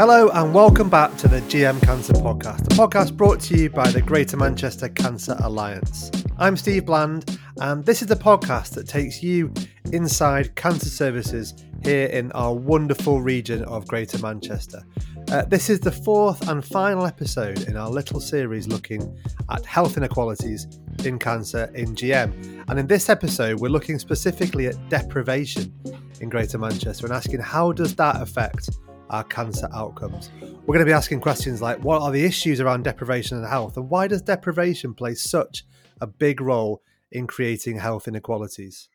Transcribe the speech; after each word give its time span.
Hello 0.00 0.30
and 0.30 0.54
welcome 0.54 0.88
back 0.88 1.14
to 1.18 1.28
the 1.28 1.42
GM 1.42 1.78
Cancer 1.82 2.14
Podcast, 2.14 2.60
a 2.60 2.74
podcast 2.74 3.18
brought 3.18 3.38
to 3.40 3.54
you 3.58 3.68
by 3.68 3.86
the 3.90 4.00
Greater 4.00 4.38
Manchester 4.38 4.88
Cancer 4.88 5.36
Alliance. 5.40 6.10
I'm 6.38 6.56
Steve 6.56 6.86
Bland, 6.86 7.38
and 7.58 7.84
this 7.84 8.00
is 8.00 8.08
the 8.08 8.16
podcast 8.16 8.70
that 8.76 8.88
takes 8.88 9.22
you 9.22 9.52
inside 9.92 10.56
cancer 10.56 10.88
services 10.88 11.52
here 11.84 12.06
in 12.06 12.32
our 12.32 12.54
wonderful 12.54 13.20
region 13.20 13.62
of 13.64 13.86
Greater 13.88 14.16
Manchester. 14.20 14.82
Uh, 15.30 15.42
this 15.42 15.68
is 15.68 15.80
the 15.80 15.92
fourth 15.92 16.48
and 16.48 16.64
final 16.64 17.04
episode 17.04 17.68
in 17.68 17.76
our 17.76 17.90
little 17.90 18.20
series 18.20 18.66
looking 18.68 19.14
at 19.50 19.66
health 19.66 19.98
inequalities 19.98 20.66
in 21.04 21.18
cancer 21.18 21.70
in 21.74 21.94
GM. 21.94 22.64
And 22.68 22.78
in 22.78 22.86
this 22.86 23.10
episode, 23.10 23.60
we're 23.60 23.68
looking 23.68 23.98
specifically 23.98 24.66
at 24.66 24.76
deprivation 24.88 25.74
in 26.22 26.30
Greater 26.30 26.56
Manchester 26.56 27.04
and 27.04 27.14
asking 27.14 27.40
how 27.40 27.72
does 27.72 27.94
that 27.96 28.22
affect 28.22 28.70
our 29.10 29.24
cancer 29.24 29.68
outcomes. 29.74 30.30
We're 30.40 30.74
going 30.74 30.80
to 30.80 30.84
be 30.86 30.92
asking 30.92 31.20
questions 31.20 31.60
like 31.60 31.82
what 31.84 32.00
are 32.00 32.10
the 32.10 32.24
issues 32.24 32.60
around 32.60 32.84
deprivation 32.84 33.36
and 33.36 33.46
health, 33.46 33.76
and 33.76 33.90
why 33.90 34.08
does 34.08 34.22
deprivation 34.22 34.94
play 34.94 35.14
such 35.14 35.64
a 36.00 36.06
big 36.06 36.40
role 36.40 36.82
in 37.12 37.26
creating 37.26 37.78
health 37.78 38.08
inequalities? 38.08 38.88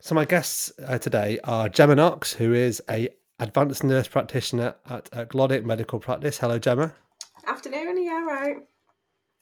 So, 0.00 0.14
my 0.14 0.24
guests 0.24 0.72
uh, 0.86 0.98
today 0.98 1.40
are 1.42 1.68
Gemma 1.68 1.96
Knox, 1.96 2.32
who 2.32 2.54
is 2.54 2.80
a 2.88 3.08
advanced 3.40 3.84
nurse 3.84 4.08
practitioner 4.08 4.76
at 4.88 5.08
uh, 5.12 5.24
Glodwick 5.24 5.64
Medical 5.64 5.98
Practice. 5.98 6.38
Hello, 6.38 6.58
Gemma. 6.58 6.94
Afternoon, 7.46 8.02
yeah, 8.04 8.24
right. 8.24 8.56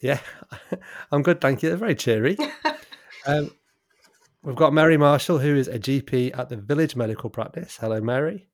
Yeah, 0.00 0.20
I'm 1.12 1.22
good, 1.22 1.40
thank 1.40 1.62
you. 1.62 1.68
They're 1.68 1.78
very 1.78 1.94
cheery. 1.94 2.38
um, 3.26 3.50
we've 4.42 4.56
got 4.56 4.72
Mary 4.72 4.96
Marshall, 4.96 5.38
who 5.38 5.56
is 5.56 5.68
a 5.68 5.78
GP 5.78 6.38
at 6.38 6.48
the 6.48 6.56
Village 6.56 6.96
Medical 6.96 7.28
Practice. 7.28 7.76
Hello, 7.78 8.00
Mary. 8.00 8.48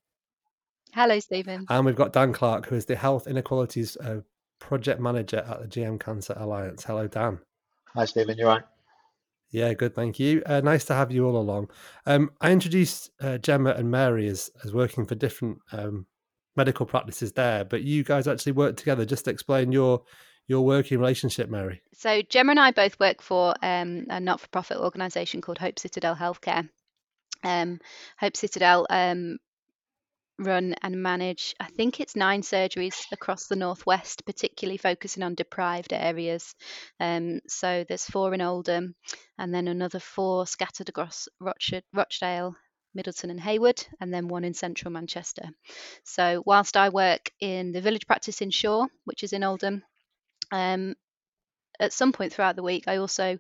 Hello, 0.95 1.19
Stephen. 1.21 1.65
And 1.71 1.87
we've 1.87 1.97
got 1.97 2.13
Dan 2.13 2.35
Clark, 2.35 2.67
who 2.67 2.75
is 2.75 2.85
the 2.85 2.97
Health 2.97 3.27
Inequalities 3.27 3.97
uh, 3.97 4.21
Project 4.59 5.01
Manager 5.01 5.39
at 5.39 5.63
the 5.63 5.67
GM 5.67 5.99
Cancer 5.99 6.35
Alliance. 6.37 6.85
Hello, 6.85 7.07
Dan. 7.09 7.39
Hi, 7.95 8.05
Stephen. 8.05 8.37
You're 8.37 8.49
right? 8.49 8.63
Yeah, 9.51 9.73
good. 9.73 9.95
Thank 9.95 10.21
you. 10.21 10.43
Uh, 10.45 10.61
nice 10.61 10.85
to 10.87 10.95
have 10.95 11.11
you 11.11 11.27
all 11.27 11.39
along. 11.39 11.71
Um, 12.05 12.31
I 12.43 12.53
introduced 12.53 13.11
uh, 13.23 13.39
Gemma 13.39 13.71
and 13.71 13.91
Mary 13.91 14.29
as, 14.29 14.51
as 14.65 14.75
working 14.75 15.07
for 15.07 15.15
different 15.15 15.59
um, 15.73 16.07
medical 16.57 16.85
practices 16.85 17.33
there, 17.33 17.65
but 17.65 17.83
you 17.83 18.05
guys 18.05 18.29
actually 18.29 18.53
work 18.53 18.77
together. 18.77 19.07
Just 19.07 19.25
to 19.25 19.31
explain 19.31 19.73
your 19.73 20.03
your 20.47 20.63
working 20.63 20.99
relationship, 20.99 21.49
Mary. 21.49 21.81
So 21.95 22.21
Gemma 22.29 22.51
and 22.51 22.61
I 22.61 22.71
both 22.71 23.01
work 23.01 23.23
for 23.23 23.55
um, 23.63 24.07
a 24.11 24.21
not-for-profit 24.21 24.77
organisation 24.77 25.41
called 25.41 25.57
Hope 25.57 25.79
Citadel 25.79 26.17
Healthcare. 26.17 26.69
Um, 27.45 27.81
Hope 28.19 28.37
Citadel 28.37 28.87
um, 28.91 29.39
run 30.39 30.75
and 30.83 31.03
manage, 31.03 31.55
I 31.61 31.67
think 31.67 32.01
it's 32.01 32.17
nine 32.17 32.43
surgeries 32.43 33.05
across 33.13 33.47
the 33.47 33.57
northwest, 33.57 34.25
particularly 34.27 34.79
focusing 34.79 35.23
on 35.23 35.35
deprived 35.35 35.93
areas. 35.93 36.55
Um, 37.01 37.41
so 37.49 37.85
there's 37.89 38.07
four 38.07 38.35
in 38.35 38.41
Oldham, 38.41 38.95
and 39.39 39.55
then 39.55 39.69
another 39.69 40.01
four 40.01 40.47
scattered 40.47 40.89
across 40.89 41.29
Rochdale, 41.41 42.57
Middleton 42.95 43.31
and 43.31 43.41
Heywood, 43.41 43.87
and 44.01 44.13
then 44.13 44.29
one 44.29 44.45
in 44.45 44.55
central 44.55 44.93
Manchester. 44.93 45.49
So 46.05 46.43
whilst 46.45 46.77
I 46.77 46.89
work 46.89 47.31
in 47.41 47.73
the 47.73 47.81
village 47.81 48.07
practice 48.07 48.41
in 48.41 48.51
Shaw, 48.51 48.87
which 49.05 49.23
is 49.23 49.33
in 49.33 49.45
Oldham, 49.45 49.83
um, 50.51 50.95
at 51.81 51.93
some 51.93 52.13
point 52.13 52.33
throughout 52.33 52.57
the 52.57 52.63
week, 52.63 52.85
I 52.87 52.97
also 52.99 53.39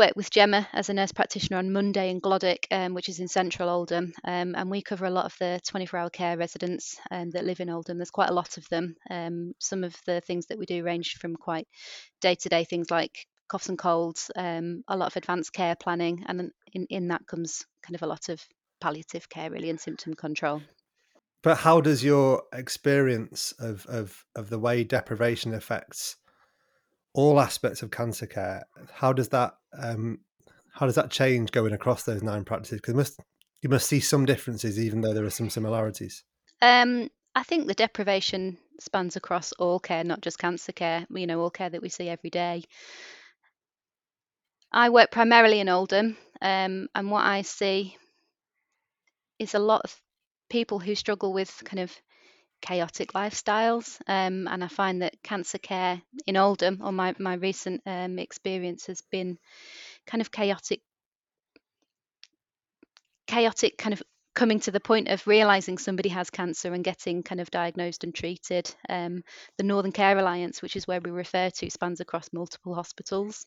work 0.00 0.16
with 0.16 0.30
Gemma 0.30 0.66
as 0.72 0.88
a 0.88 0.94
nurse 0.94 1.12
practitioner 1.12 1.58
on 1.58 1.74
Monday 1.74 2.08
in 2.08 2.22
Glodwick, 2.22 2.66
um, 2.70 2.94
which 2.94 3.10
is 3.10 3.20
in 3.20 3.28
central 3.28 3.68
Oldham. 3.68 4.14
Um, 4.24 4.54
and 4.56 4.70
we 4.70 4.80
cover 4.80 5.04
a 5.04 5.10
lot 5.10 5.26
of 5.26 5.36
the 5.38 5.60
24 5.66 6.00
hour 6.00 6.08
care 6.08 6.38
residents 6.38 6.98
um, 7.10 7.28
that 7.32 7.44
live 7.44 7.60
in 7.60 7.68
Oldham. 7.68 7.98
There's 7.98 8.10
quite 8.10 8.30
a 8.30 8.34
lot 8.34 8.56
of 8.56 8.66
them. 8.70 8.96
Um, 9.10 9.52
some 9.58 9.84
of 9.84 9.94
the 10.06 10.22
things 10.22 10.46
that 10.46 10.56
we 10.56 10.64
do 10.64 10.82
range 10.82 11.18
from 11.20 11.36
quite 11.36 11.68
day 12.22 12.34
to 12.34 12.48
day 12.48 12.64
things 12.64 12.90
like 12.90 13.26
coughs 13.50 13.68
and 13.68 13.78
colds, 13.78 14.30
um, 14.36 14.84
a 14.88 14.96
lot 14.96 15.08
of 15.08 15.16
advanced 15.16 15.52
care 15.52 15.76
planning. 15.76 16.24
And 16.26 16.50
in, 16.72 16.86
in 16.88 17.08
that 17.08 17.26
comes 17.26 17.66
kind 17.82 17.94
of 17.94 18.02
a 18.02 18.06
lot 18.06 18.30
of 18.30 18.42
palliative 18.80 19.28
care, 19.28 19.50
really, 19.50 19.68
and 19.68 19.78
symptom 19.78 20.14
control. 20.14 20.62
But 21.42 21.58
how 21.58 21.82
does 21.82 22.02
your 22.02 22.44
experience 22.54 23.52
of, 23.58 23.84
of, 23.84 24.24
of 24.34 24.48
the 24.48 24.58
way 24.58 24.82
deprivation 24.82 25.52
affects 25.52 26.16
all 27.12 27.40
aspects 27.40 27.82
of 27.82 27.90
cancer 27.90 28.26
care. 28.26 28.66
How 28.92 29.12
does 29.12 29.28
that 29.30 29.54
um, 29.80 30.20
how 30.72 30.86
does 30.86 30.94
that 30.94 31.10
change 31.10 31.52
going 31.52 31.72
across 31.72 32.04
those 32.04 32.22
nine 32.22 32.44
practices? 32.44 32.80
Because 32.80 32.94
must 32.94 33.20
you 33.62 33.68
must 33.68 33.86
see 33.86 34.00
some 34.00 34.24
differences, 34.24 34.78
even 34.78 35.00
though 35.00 35.12
there 35.12 35.24
are 35.24 35.30
some 35.30 35.50
similarities. 35.50 36.24
Um, 36.62 37.10
I 37.34 37.42
think 37.42 37.66
the 37.66 37.74
deprivation 37.74 38.58
spans 38.80 39.16
across 39.16 39.52
all 39.52 39.78
care, 39.78 40.04
not 40.04 40.22
just 40.22 40.38
cancer 40.38 40.72
care. 40.72 41.06
You 41.10 41.26
know, 41.26 41.40
all 41.40 41.50
care 41.50 41.70
that 41.70 41.82
we 41.82 41.88
see 41.88 42.08
every 42.08 42.30
day. 42.30 42.64
I 44.72 44.90
work 44.90 45.10
primarily 45.10 45.60
in 45.60 45.68
Oldham, 45.68 46.16
um, 46.40 46.88
and 46.94 47.10
what 47.10 47.24
I 47.24 47.42
see 47.42 47.96
is 49.38 49.54
a 49.54 49.58
lot 49.58 49.82
of 49.84 49.96
people 50.48 50.78
who 50.78 50.94
struggle 50.94 51.32
with 51.32 51.62
kind 51.64 51.80
of 51.80 51.92
chaotic 52.60 53.12
lifestyles. 53.12 54.00
Um, 54.06 54.48
and 54.48 54.62
I 54.62 54.68
find 54.68 55.02
that 55.02 55.22
cancer 55.22 55.58
care 55.58 56.00
in 56.26 56.36
Oldham, 56.36 56.80
or 56.82 56.92
my, 56.92 57.14
my 57.18 57.34
recent 57.34 57.82
um, 57.86 58.18
experience, 58.18 58.86
has 58.86 59.02
been 59.10 59.38
kind 60.06 60.20
of 60.20 60.30
chaotic, 60.30 60.80
chaotic 63.26 63.78
kind 63.78 63.92
of 63.92 64.02
coming 64.34 64.60
to 64.60 64.70
the 64.70 64.80
point 64.80 65.08
of 65.08 65.26
realizing 65.26 65.76
somebody 65.76 66.08
has 66.10 66.30
cancer 66.30 66.72
and 66.72 66.84
getting 66.84 67.22
kind 67.22 67.40
of 67.40 67.50
diagnosed 67.50 68.04
and 68.04 68.14
treated. 68.14 68.72
Um, 68.88 69.24
the 69.56 69.64
Northern 69.64 69.92
Care 69.92 70.16
Alliance, 70.18 70.62
which 70.62 70.76
is 70.76 70.86
where 70.86 71.00
we 71.00 71.10
refer 71.10 71.50
to, 71.50 71.70
spans 71.70 72.00
across 72.00 72.32
multiple 72.32 72.74
hospitals, 72.74 73.44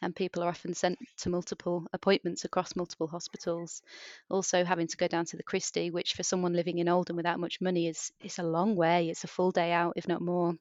and 0.00 0.16
people 0.16 0.42
are 0.42 0.48
often 0.48 0.74
sent 0.74 0.98
to 1.18 1.30
multiple 1.30 1.86
appointments 1.92 2.44
across 2.44 2.74
multiple 2.74 3.06
hospitals. 3.06 3.82
Also, 4.30 4.64
having 4.64 4.86
to 4.86 4.96
go 4.96 5.06
down 5.06 5.26
to 5.26 5.36
the 5.36 5.42
Christie, 5.42 5.90
which 5.90 6.14
for 6.14 6.22
someone 6.22 6.54
living 6.54 6.78
in 6.78 6.88
Oldham 6.88 7.16
without 7.16 7.40
much 7.40 7.60
money 7.60 7.88
is 7.88 8.10
is 8.20 8.38
a 8.38 8.42
long 8.42 8.74
way. 8.74 9.10
It's 9.10 9.24
a 9.24 9.28
full 9.28 9.50
day 9.50 9.72
out, 9.72 9.94
if 9.96 10.08
not 10.08 10.22
more. 10.22 10.54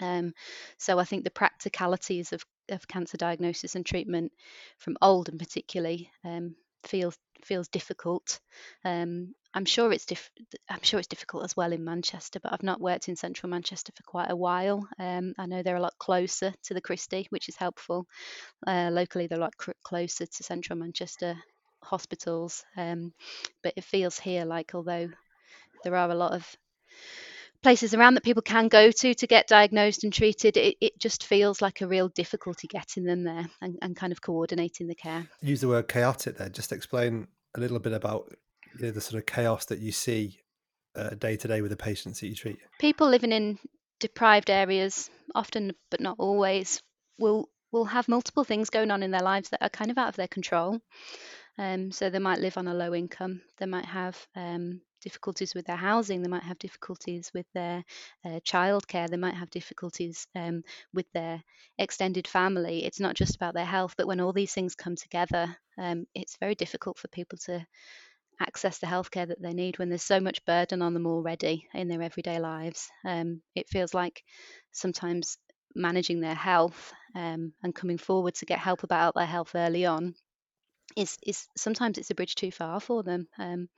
Um, 0.00 0.32
so 0.78 0.98
I 0.98 1.04
think 1.04 1.24
the 1.24 1.30
practicalities 1.30 2.32
of, 2.32 2.44
of 2.70 2.88
cancer 2.88 3.16
diagnosis 3.16 3.74
and 3.74 3.84
treatment 3.84 4.32
from 4.78 4.96
Oldham 5.02 5.38
particularly 5.38 6.10
um, 6.24 6.56
feels 6.84 7.16
feels 7.44 7.68
difficult. 7.68 8.38
Um, 8.84 9.34
I'm 9.54 9.64
sure 9.64 9.92
it's 9.92 10.06
diff- 10.06 10.30
I'm 10.70 10.82
sure 10.82 10.98
it's 10.98 11.08
difficult 11.08 11.44
as 11.44 11.56
well 11.56 11.72
in 11.72 11.84
Manchester, 11.84 12.40
but 12.40 12.52
I've 12.52 12.62
not 12.62 12.80
worked 12.80 13.08
in 13.08 13.16
central 13.16 13.50
Manchester 13.50 13.92
for 13.94 14.02
quite 14.04 14.30
a 14.30 14.36
while. 14.36 14.86
Um, 14.98 15.34
I 15.38 15.46
know 15.46 15.62
they're 15.62 15.76
a 15.76 15.80
lot 15.80 15.98
closer 15.98 16.54
to 16.64 16.74
the 16.74 16.80
Christie, 16.80 17.26
which 17.30 17.48
is 17.48 17.56
helpful. 17.56 18.06
Uh, 18.66 18.90
locally, 18.92 19.26
they're 19.26 19.38
a 19.38 19.42
lot 19.42 19.56
cr- 19.56 19.72
closer 19.82 20.26
to 20.26 20.42
central 20.42 20.78
Manchester 20.78 21.36
hospitals, 21.82 22.64
um, 22.76 23.12
but 23.62 23.74
it 23.76 23.84
feels 23.84 24.18
here 24.18 24.44
like 24.44 24.74
although 24.74 25.08
there 25.84 25.96
are 25.96 26.10
a 26.10 26.14
lot 26.14 26.32
of 26.32 26.46
places 27.62 27.94
around 27.94 28.14
that 28.14 28.24
people 28.24 28.42
can 28.42 28.68
go 28.68 28.90
to 28.90 29.14
to 29.14 29.26
get 29.26 29.46
diagnosed 29.46 30.04
and 30.04 30.12
treated, 30.12 30.56
it, 30.56 30.76
it 30.80 30.98
just 30.98 31.24
feels 31.24 31.62
like 31.62 31.80
a 31.80 31.86
real 31.86 32.08
difficulty 32.08 32.68
getting 32.68 33.04
them 33.04 33.24
there 33.24 33.46
and, 33.60 33.78
and 33.82 33.96
kind 33.96 34.12
of 34.12 34.20
coordinating 34.20 34.88
the 34.88 34.94
care. 34.94 35.26
Use 35.40 35.60
the 35.60 35.68
word 35.68 35.88
chaotic 35.88 36.38
there. 36.38 36.48
Just 36.48 36.72
explain 36.72 37.28
a 37.54 37.60
little 37.60 37.78
bit 37.78 37.92
about 37.92 38.32
you 38.78 38.86
know, 38.86 38.90
the 38.90 39.00
sort 39.00 39.20
of 39.20 39.26
chaos 39.26 39.66
that 39.66 39.78
you 39.78 39.92
see 39.92 40.42
day 41.18 41.36
to 41.36 41.48
day 41.48 41.62
with 41.62 41.70
the 41.70 41.76
patients 41.76 42.20
that 42.20 42.28
you 42.28 42.34
treat. 42.34 42.58
People 42.78 43.08
living 43.08 43.32
in 43.32 43.58
deprived 44.00 44.50
areas, 44.50 45.10
often 45.34 45.72
but 45.90 46.00
not 46.00 46.16
always, 46.18 46.82
will 47.18 47.48
will 47.70 47.84
have 47.86 48.08
multiple 48.08 48.44
things 48.44 48.68
going 48.68 48.90
on 48.90 49.02
in 49.02 49.10
their 49.10 49.22
lives 49.22 49.48
that 49.48 49.62
are 49.62 49.70
kind 49.70 49.90
of 49.90 49.96
out 49.96 50.08
of 50.08 50.16
their 50.16 50.28
control. 50.28 50.78
Um, 51.58 51.90
so 51.90 52.10
they 52.10 52.18
might 52.18 52.38
live 52.38 52.58
on 52.58 52.68
a 52.68 52.74
low 52.74 52.94
income. 52.94 53.40
They 53.58 53.66
might 53.66 53.86
have 53.86 54.18
um, 54.36 54.82
difficulties 55.02 55.54
with 55.54 55.66
their 55.66 55.76
housing, 55.76 56.22
they 56.22 56.28
might 56.28 56.42
have 56.44 56.58
difficulties 56.58 57.30
with 57.34 57.46
their 57.54 57.84
uh, 58.24 58.40
childcare, 58.44 59.08
they 59.08 59.16
might 59.16 59.34
have 59.34 59.50
difficulties 59.50 60.26
um, 60.34 60.62
with 60.94 61.06
their 61.12 61.42
extended 61.78 62.26
family. 62.28 62.84
It's 62.84 63.00
not 63.00 63.14
just 63.16 63.36
about 63.36 63.54
their 63.54 63.64
health, 63.66 63.94
but 63.96 64.06
when 64.06 64.20
all 64.20 64.32
these 64.32 64.54
things 64.54 64.74
come 64.74 64.96
together, 64.96 65.56
um, 65.78 66.06
it's 66.14 66.36
very 66.38 66.54
difficult 66.54 66.98
for 66.98 67.08
people 67.08 67.38
to 67.46 67.66
access 68.40 68.78
the 68.78 68.86
healthcare 68.86 69.28
that 69.28 69.40
they 69.40 69.52
need 69.52 69.78
when 69.78 69.88
there's 69.88 70.02
so 70.02 70.20
much 70.20 70.44
burden 70.44 70.82
on 70.82 70.94
them 70.94 71.06
already 71.06 71.68
in 71.74 71.88
their 71.88 72.02
everyday 72.02 72.38
lives. 72.40 72.90
Um, 73.04 73.42
it 73.54 73.68
feels 73.68 73.94
like 73.94 74.22
sometimes 74.72 75.38
managing 75.74 76.20
their 76.20 76.34
health 76.34 76.92
um, 77.14 77.52
and 77.62 77.74
coming 77.74 77.98
forward 77.98 78.34
to 78.36 78.46
get 78.46 78.58
help 78.58 78.82
about 78.82 79.14
their 79.14 79.26
health 79.26 79.52
early 79.54 79.86
on 79.86 80.14
is 80.96 81.16
is 81.26 81.46
sometimes 81.56 81.98
it's 81.98 82.10
a 82.10 82.14
bridge 82.14 82.34
too 82.34 82.50
far 82.50 82.80
for 82.80 83.02
them 83.02 83.26
um, 83.38 83.68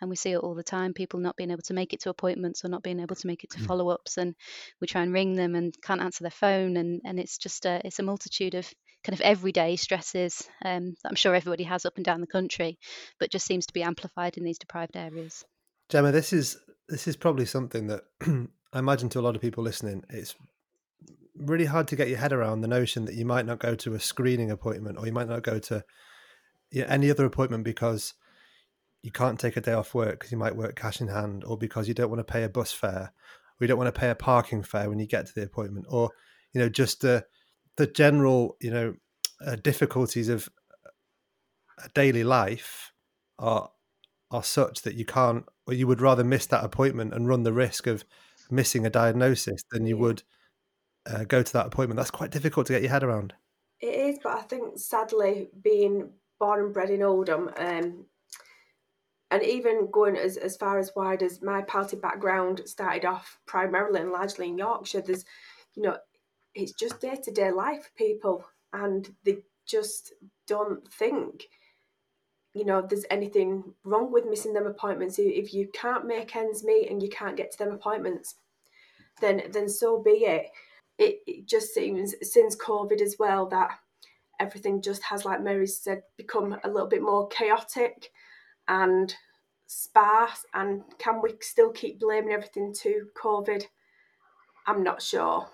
and 0.00 0.10
we 0.10 0.16
see 0.16 0.32
it 0.32 0.38
all 0.38 0.54
the 0.54 0.62
time 0.62 0.92
people 0.92 1.20
not 1.20 1.36
being 1.36 1.50
able 1.50 1.62
to 1.62 1.74
make 1.74 1.92
it 1.92 2.00
to 2.00 2.10
appointments 2.10 2.64
or 2.64 2.68
not 2.68 2.82
being 2.82 3.00
able 3.00 3.16
to 3.16 3.26
make 3.26 3.44
it 3.44 3.50
to 3.50 3.58
mm. 3.58 3.66
follow-ups 3.66 4.16
and 4.18 4.34
we 4.80 4.86
try 4.86 5.02
and 5.02 5.12
ring 5.12 5.34
them 5.34 5.54
and 5.54 5.74
can't 5.82 6.02
answer 6.02 6.24
their 6.24 6.30
phone 6.30 6.76
and 6.76 7.00
and 7.04 7.18
it's 7.18 7.38
just 7.38 7.66
a 7.66 7.80
it's 7.84 7.98
a 7.98 8.02
multitude 8.02 8.54
of 8.54 8.68
kind 9.04 9.14
of 9.14 9.20
everyday 9.20 9.76
stresses 9.76 10.48
um, 10.64 10.94
that 11.02 11.10
I'm 11.10 11.16
sure 11.16 11.34
everybody 11.34 11.64
has 11.64 11.86
up 11.86 11.96
and 11.96 12.04
down 12.04 12.20
the 12.20 12.26
country 12.26 12.78
but 13.20 13.30
just 13.30 13.46
seems 13.46 13.66
to 13.66 13.72
be 13.72 13.82
amplified 13.82 14.36
in 14.36 14.44
these 14.44 14.58
deprived 14.58 14.96
areas 14.96 15.44
Gemma 15.88 16.12
this 16.12 16.32
is 16.32 16.58
this 16.88 17.08
is 17.08 17.16
probably 17.16 17.46
something 17.46 17.88
that 17.88 18.04
I 18.72 18.78
imagine 18.78 19.08
to 19.10 19.20
a 19.20 19.22
lot 19.22 19.36
of 19.36 19.42
people 19.42 19.64
listening, 19.64 20.04
it's 20.10 20.34
really 21.34 21.64
hard 21.64 21.88
to 21.88 21.96
get 21.96 22.08
your 22.08 22.18
head 22.18 22.32
around 22.32 22.60
the 22.60 22.68
notion 22.68 23.04
that 23.06 23.14
you 23.14 23.24
might 23.24 23.46
not 23.46 23.58
go 23.58 23.74
to 23.74 23.94
a 23.94 24.00
screening 24.00 24.50
appointment 24.50 24.98
or 24.98 25.06
you 25.06 25.12
might 25.12 25.28
not 25.28 25.42
go 25.42 25.58
to 25.58 25.84
know, 26.72 26.86
any 26.88 27.10
other 27.10 27.24
appointment 27.24 27.64
because 27.64 28.14
you 29.02 29.10
can't 29.10 29.38
take 29.38 29.56
a 29.56 29.60
day 29.60 29.72
off 29.72 29.94
work 29.94 30.18
because 30.18 30.32
you 30.32 30.38
might 30.38 30.56
work 30.56 30.76
cash 30.76 31.00
in 31.00 31.08
hand 31.08 31.44
or 31.44 31.56
because 31.56 31.88
you 31.88 31.94
don't 31.94 32.10
want 32.10 32.20
to 32.20 32.32
pay 32.32 32.42
a 32.42 32.48
bus 32.48 32.72
fare 32.72 33.12
or 33.12 33.64
you 33.64 33.66
don't 33.66 33.78
want 33.78 33.92
to 33.92 33.98
pay 33.98 34.10
a 34.10 34.14
parking 34.14 34.62
fare 34.62 34.88
when 34.88 34.98
you 34.98 35.06
get 35.06 35.26
to 35.26 35.34
the 35.34 35.44
appointment 35.44 35.86
or 35.88 36.10
you 36.52 36.60
know 36.60 36.68
just 36.68 37.02
the 37.02 37.24
the 37.76 37.86
general 37.86 38.56
you 38.60 38.70
know 38.70 38.94
uh, 39.46 39.56
difficulties 39.56 40.28
of 40.28 40.48
daily 41.94 42.24
life 42.24 42.92
are 43.38 43.70
are 44.30 44.42
such 44.42 44.82
that 44.82 44.94
you 44.94 45.04
can't 45.04 45.44
or 45.66 45.74
you 45.74 45.86
would 45.86 46.00
rather 46.00 46.24
miss 46.24 46.46
that 46.46 46.64
appointment 46.64 47.14
and 47.14 47.28
run 47.28 47.42
the 47.42 47.52
risk 47.52 47.86
of 47.86 48.04
missing 48.50 48.86
a 48.86 48.90
diagnosis 48.90 49.62
than 49.70 49.86
you 49.86 49.96
would 49.96 50.22
uh, 51.06 51.24
go 51.24 51.42
to 51.42 51.52
that 51.52 51.66
appointment. 51.66 51.96
That's 51.96 52.10
quite 52.10 52.30
difficult 52.30 52.66
to 52.66 52.72
get 52.72 52.82
your 52.82 52.90
head 52.90 53.02
around. 53.02 53.34
It 53.80 53.94
is 53.94 54.18
but 54.22 54.32
i 54.38 54.42
think 54.42 54.78
sadly 54.78 55.48
being 55.62 56.10
born 56.38 56.60
and 56.60 56.74
bred 56.74 56.90
in 56.90 57.02
oldham 57.02 57.50
um, 57.56 58.04
and 59.30 59.42
even 59.42 59.90
going 59.90 60.16
as, 60.16 60.36
as 60.36 60.56
far 60.56 60.78
as 60.78 60.92
wide 60.94 61.22
as 61.22 61.42
my 61.42 61.62
party 61.62 61.96
background 61.96 62.62
started 62.64 63.04
off 63.04 63.38
primarily 63.46 64.00
and 64.00 64.12
largely 64.12 64.48
in 64.48 64.58
yorkshire 64.58 65.00
there's 65.00 65.24
you 65.74 65.82
know 65.82 65.96
it's 66.54 66.72
just 66.72 67.00
day-to-day 67.00 67.50
life 67.50 67.84
for 67.84 68.04
people 68.04 68.44
and 68.72 69.14
they 69.24 69.38
just 69.66 70.12
don't 70.46 70.86
think 70.92 71.44
you 72.54 72.64
know 72.64 72.80
there's 72.80 73.04
anything 73.10 73.62
wrong 73.84 74.10
with 74.10 74.24
missing 74.24 74.54
them 74.54 74.66
appointments. 74.66 75.18
If 75.18 75.52
you 75.52 75.68
can't 75.74 76.06
make 76.06 76.34
ends 76.34 76.64
meet 76.64 76.90
and 76.90 77.02
you 77.02 77.10
can't 77.10 77.36
get 77.36 77.52
to 77.52 77.58
them 77.58 77.72
appointments 77.72 78.36
then 79.20 79.42
then 79.52 79.68
so 79.68 80.02
be 80.02 80.24
it. 80.24 80.50
It, 80.98 81.18
it 81.26 81.46
just 81.46 81.74
seems 81.74 82.14
since 82.22 82.56
covid 82.56 83.02
as 83.02 83.16
well 83.18 83.46
that 83.48 83.78
everything 84.40 84.82
just 84.82 85.02
has 85.04 85.24
like 85.24 85.42
mary 85.42 85.66
said 85.66 86.02
become 86.16 86.56
a 86.64 86.68
little 86.68 86.88
bit 86.88 87.02
more 87.02 87.28
chaotic 87.28 88.10
and 88.68 89.14
sparse 89.66 90.44
and 90.54 90.82
can 90.98 91.20
we 91.22 91.34
still 91.40 91.70
keep 91.70 91.98
blaming 91.98 92.32
everything 92.32 92.72
to 92.72 93.06
covid 93.20 93.64
i'm 94.66 94.82
not 94.82 95.02
sure 95.02 95.48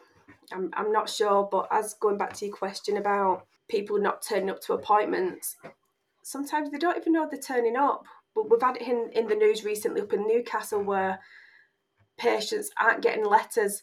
i'm, 0.53 0.71
I'm 0.75 0.93
not 0.93 1.09
sure 1.09 1.49
but 1.51 1.69
as 1.71 1.95
going 1.95 2.19
back 2.19 2.35
to 2.35 2.47
your 2.47 2.55
question 2.55 2.97
about 2.97 3.47
people 3.69 3.99
not 3.99 4.23
turning 4.23 4.51
up 4.51 4.61
to 4.63 4.75
appointments 4.75 5.57
sometimes 6.23 6.71
they 6.71 6.79
don't 6.79 6.97
even 6.97 7.13
know 7.13 7.29
they're 7.31 7.41
turning 7.41 7.77
up. 7.77 8.07
But 8.35 8.51
we've 8.51 8.63
had 8.63 8.77
it 8.77 8.83
in, 8.83 9.11
in 9.13 9.27
the 9.27 9.35
news 9.35 9.65
recently 9.65 10.01
up 10.01 10.13
in 10.13 10.27
Newcastle 10.27 10.83
where 10.83 11.21
patients 12.19 12.71
aren't 12.81 13.03
getting 13.03 13.25
letters. 13.25 13.83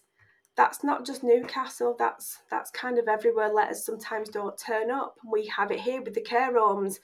That's 0.59 0.83
not 0.83 1.05
just 1.05 1.23
Newcastle, 1.23 1.95
that's 1.97 2.39
that's 2.51 2.69
kind 2.69 2.99
of 2.99 3.07
everywhere. 3.07 3.47
Letters 3.47 3.85
sometimes 3.85 4.27
don't 4.27 4.57
turn 4.57 4.91
up. 4.91 5.15
We 5.25 5.45
have 5.45 5.71
it 5.71 5.79
here 5.79 6.01
with 6.01 6.15
the 6.15 6.21
care 6.21 6.53
homes. 6.53 6.99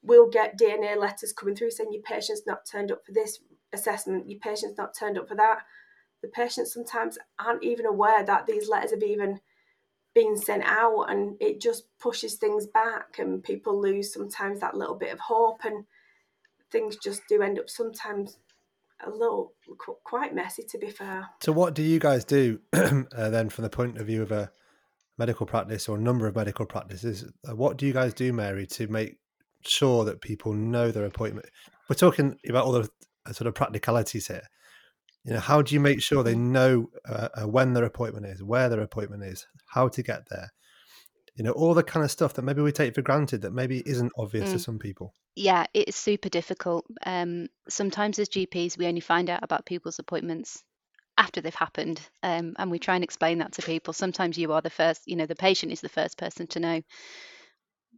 We'll 0.00 0.30
get 0.30 0.56
DNA 0.56 0.96
letters 0.96 1.32
coming 1.32 1.56
through 1.56 1.72
saying 1.72 1.92
your 1.92 2.02
patient's 2.02 2.46
not 2.46 2.64
turned 2.70 2.92
up 2.92 3.04
for 3.04 3.10
this 3.10 3.40
assessment, 3.72 4.30
your 4.30 4.38
patient's 4.38 4.78
not 4.78 4.94
turned 4.96 5.18
up 5.18 5.26
for 5.26 5.34
that. 5.34 5.62
The 6.22 6.28
patients 6.28 6.72
sometimes 6.72 7.18
aren't 7.36 7.64
even 7.64 7.84
aware 7.84 8.24
that 8.24 8.46
these 8.46 8.68
letters 8.68 8.92
have 8.92 9.02
even 9.02 9.40
being 10.14 10.36
sent 10.36 10.62
out 10.64 11.06
and 11.08 11.36
it 11.40 11.60
just 11.60 11.86
pushes 11.98 12.34
things 12.36 12.68
back 12.68 13.18
and 13.18 13.42
people 13.42 13.82
lose 13.82 14.12
sometimes 14.12 14.60
that 14.60 14.76
little 14.76 14.94
bit 14.94 15.12
of 15.12 15.18
hope 15.18 15.64
and 15.64 15.84
things 16.70 16.96
just 17.02 17.22
do 17.28 17.42
end 17.42 17.58
up 17.58 17.68
sometimes 17.68 18.38
a 19.06 19.10
little 19.10 19.54
quite 20.04 20.34
messy 20.34 20.62
to 20.68 20.78
be 20.78 20.90
fair. 20.90 21.28
So 21.42 21.52
what 21.52 21.74
do 21.74 21.82
you 21.82 21.98
guys 21.98 22.24
do 22.24 22.60
uh, 22.72 23.30
then 23.30 23.48
from 23.48 23.62
the 23.62 23.70
point 23.70 23.98
of 23.98 24.06
view 24.06 24.22
of 24.22 24.32
a 24.32 24.50
medical 25.18 25.46
practice 25.46 25.88
or 25.88 25.98
a 25.98 26.00
number 26.00 26.26
of 26.26 26.34
medical 26.34 26.64
practices 26.64 27.30
uh, 27.48 27.54
what 27.54 27.76
do 27.76 27.86
you 27.86 27.92
guys 27.92 28.14
do 28.14 28.32
mary 28.32 28.66
to 28.66 28.88
make 28.88 29.18
sure 29.62 30.04
that 30.04 30.20
people 30.20 30.52
know 30.52 30.90
their 30.90 31.04
appointment? 31.04 31.46
We're 31.88 31.96
talking 31.96 32.36
about 32.48 32.64
all 32.64 32.72
the 32.72 32.88
uh, 33.26 33.32
sort 33.32 33.48
of 33.48 33.54
practicalities 33.54 34.28
here. 34.28 34.46
You 35.24 35.34
know 35.34 35.40
how 35.40 35.60
do 35.60 35.74
you 35.74 35.80
make 35.80 36.00
sure 36.00 36.22
they 36.22 36.34
know 36.34 36.88
uh, 37.06 37.28
uh, 37.34 37.48
when 37.48 37.74
their 37.74 37.84
appointment 37.84 38.26
is 38.26 38.42
where 38.42 38.68
their 38.68 38.80
appointment 38.80 39.24
is 39.24 39.46
how 39.66 39.88
to 39.88 40.02
get 40.02 40.22
there 40.30 40.50
you 41.40 41.44
know 41.44 41.52
all 41.52 41.72
the 41.72 41.82
kind 41.82 42.04
of 42.04 42.10
stuff 42.10 42.34
that 42.34 42.42
maybe 42.42 42.60
we 42.60 42.70
take 42.70 42.94
for 42.94 43.00
granted 43.00 43.40
that 43.40 43.54
maybe 43.54 43.82
isn't 43.86 44.12
obvious 44.18 44.50
mm. 44.50 44.52
to 44.52 44.58
some 44.58 44.78
people 44.78 45.14
yeah 45.36 45.64
it's 45.72 45.96
super 45.96 46.28
difficult 46.28 46.84
um, 47.06 47.48
sometimes 47.66 48.18
as 48.18 48.28
gps 48.28 48.76
we 48.76 48.86
only 48.86 49.00
find 49.00 49.30
out 49.30 49.42
about 49.42 49.64
people's 49.64 49.98
appointments 49.98 50.62
after 51.16 51.40
they've 51.40 51.54
happened 51.54 51.98
um, 52.22 52.54
and 52.58 52.70
we 52.70 52.78
try 52.78 52.94
and 52.94 53.02
explain 53.02 53.38
that 53.38 53.52
to 53.52 53.62
people 53.62 53.94
sometimes 53.94 54.36
you 54.36 54.52
are 54.52 54.60
the 54.60 54.68
first 54.68 55.00
you 55.06 55.16
know 55.16 55.24
the 55.24 55.34
patient 55.34 55.72
is 55.72 55.80
the 55.80 55.88
first 55.88 56.18
person 56.18 56.46
to 56.46 56.60
know 56.60 56.82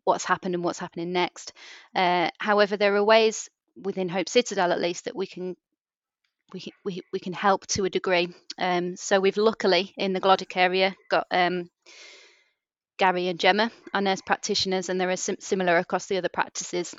what's 0.04 0.24
happened 0.24 0.54
and 0.54 0.62
what's 0.62 0.78
happening 0.78 1.12
next 1.12 1.52
uh, 1.96 2.30
however 2.38 2.76
there 2.76 2.94
are 2.94 3.02
ways 3.04 3.48
within 3.74 4.08
hope 4.08 4.28
citadel 4.28 4.70
at 4.70 4.80
least 4.80 5.06
that 5.06 5.16
we 5.16 5.26
can 5.26 5.56
we, 6.52 6.72
we, 6.84 7.00
we 7.12 7.18
can 7.18 7.32
help 7.32 7.66
to 7.68 7.86
a 7.86 7.88
degree. 7.88 8.28
Um, 8.58 8.94
so 8.94 9.18
we've 9.18 9.38
luckily 9.38 9.94
in 9.96 10.12
the 10.12 10.20
Glodwick 10.20 10.54
area 10.54 10.94
got 11.08 11.26
um, 11.30 11.70
Gary 13.02 13.26
and 13.26 13.40
Gemma, 13.40 13.68
our 13.92 14.00
nurse 14.00 14.20
practitioners, 14.20 14.88
and 14.88 15.00
there 15.00 15.10
are 15.10 15.16
sim- 15.16 15.40
similar 15.40 15.76
across 15.76 16.06
the 16.06 16.18
other 16.18 16.28
practices. 16.28 16.94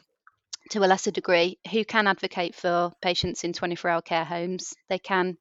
To 0.72 0.80
a 0.80 0.86
lesser 0.86 1.12
degree, 1.12 1.60
who 1.72 1.86
can 1.86 2.08
advocate 2.08 2.56
for 2.56 2.92
patients 3.02 3.46
in 3.46 3.54
24 3.54 3.90
hour 3.90 4.02
care 4.02 4.26
homes. 4.26 4.74
They 4.90 5.00
can, 5.00 5.38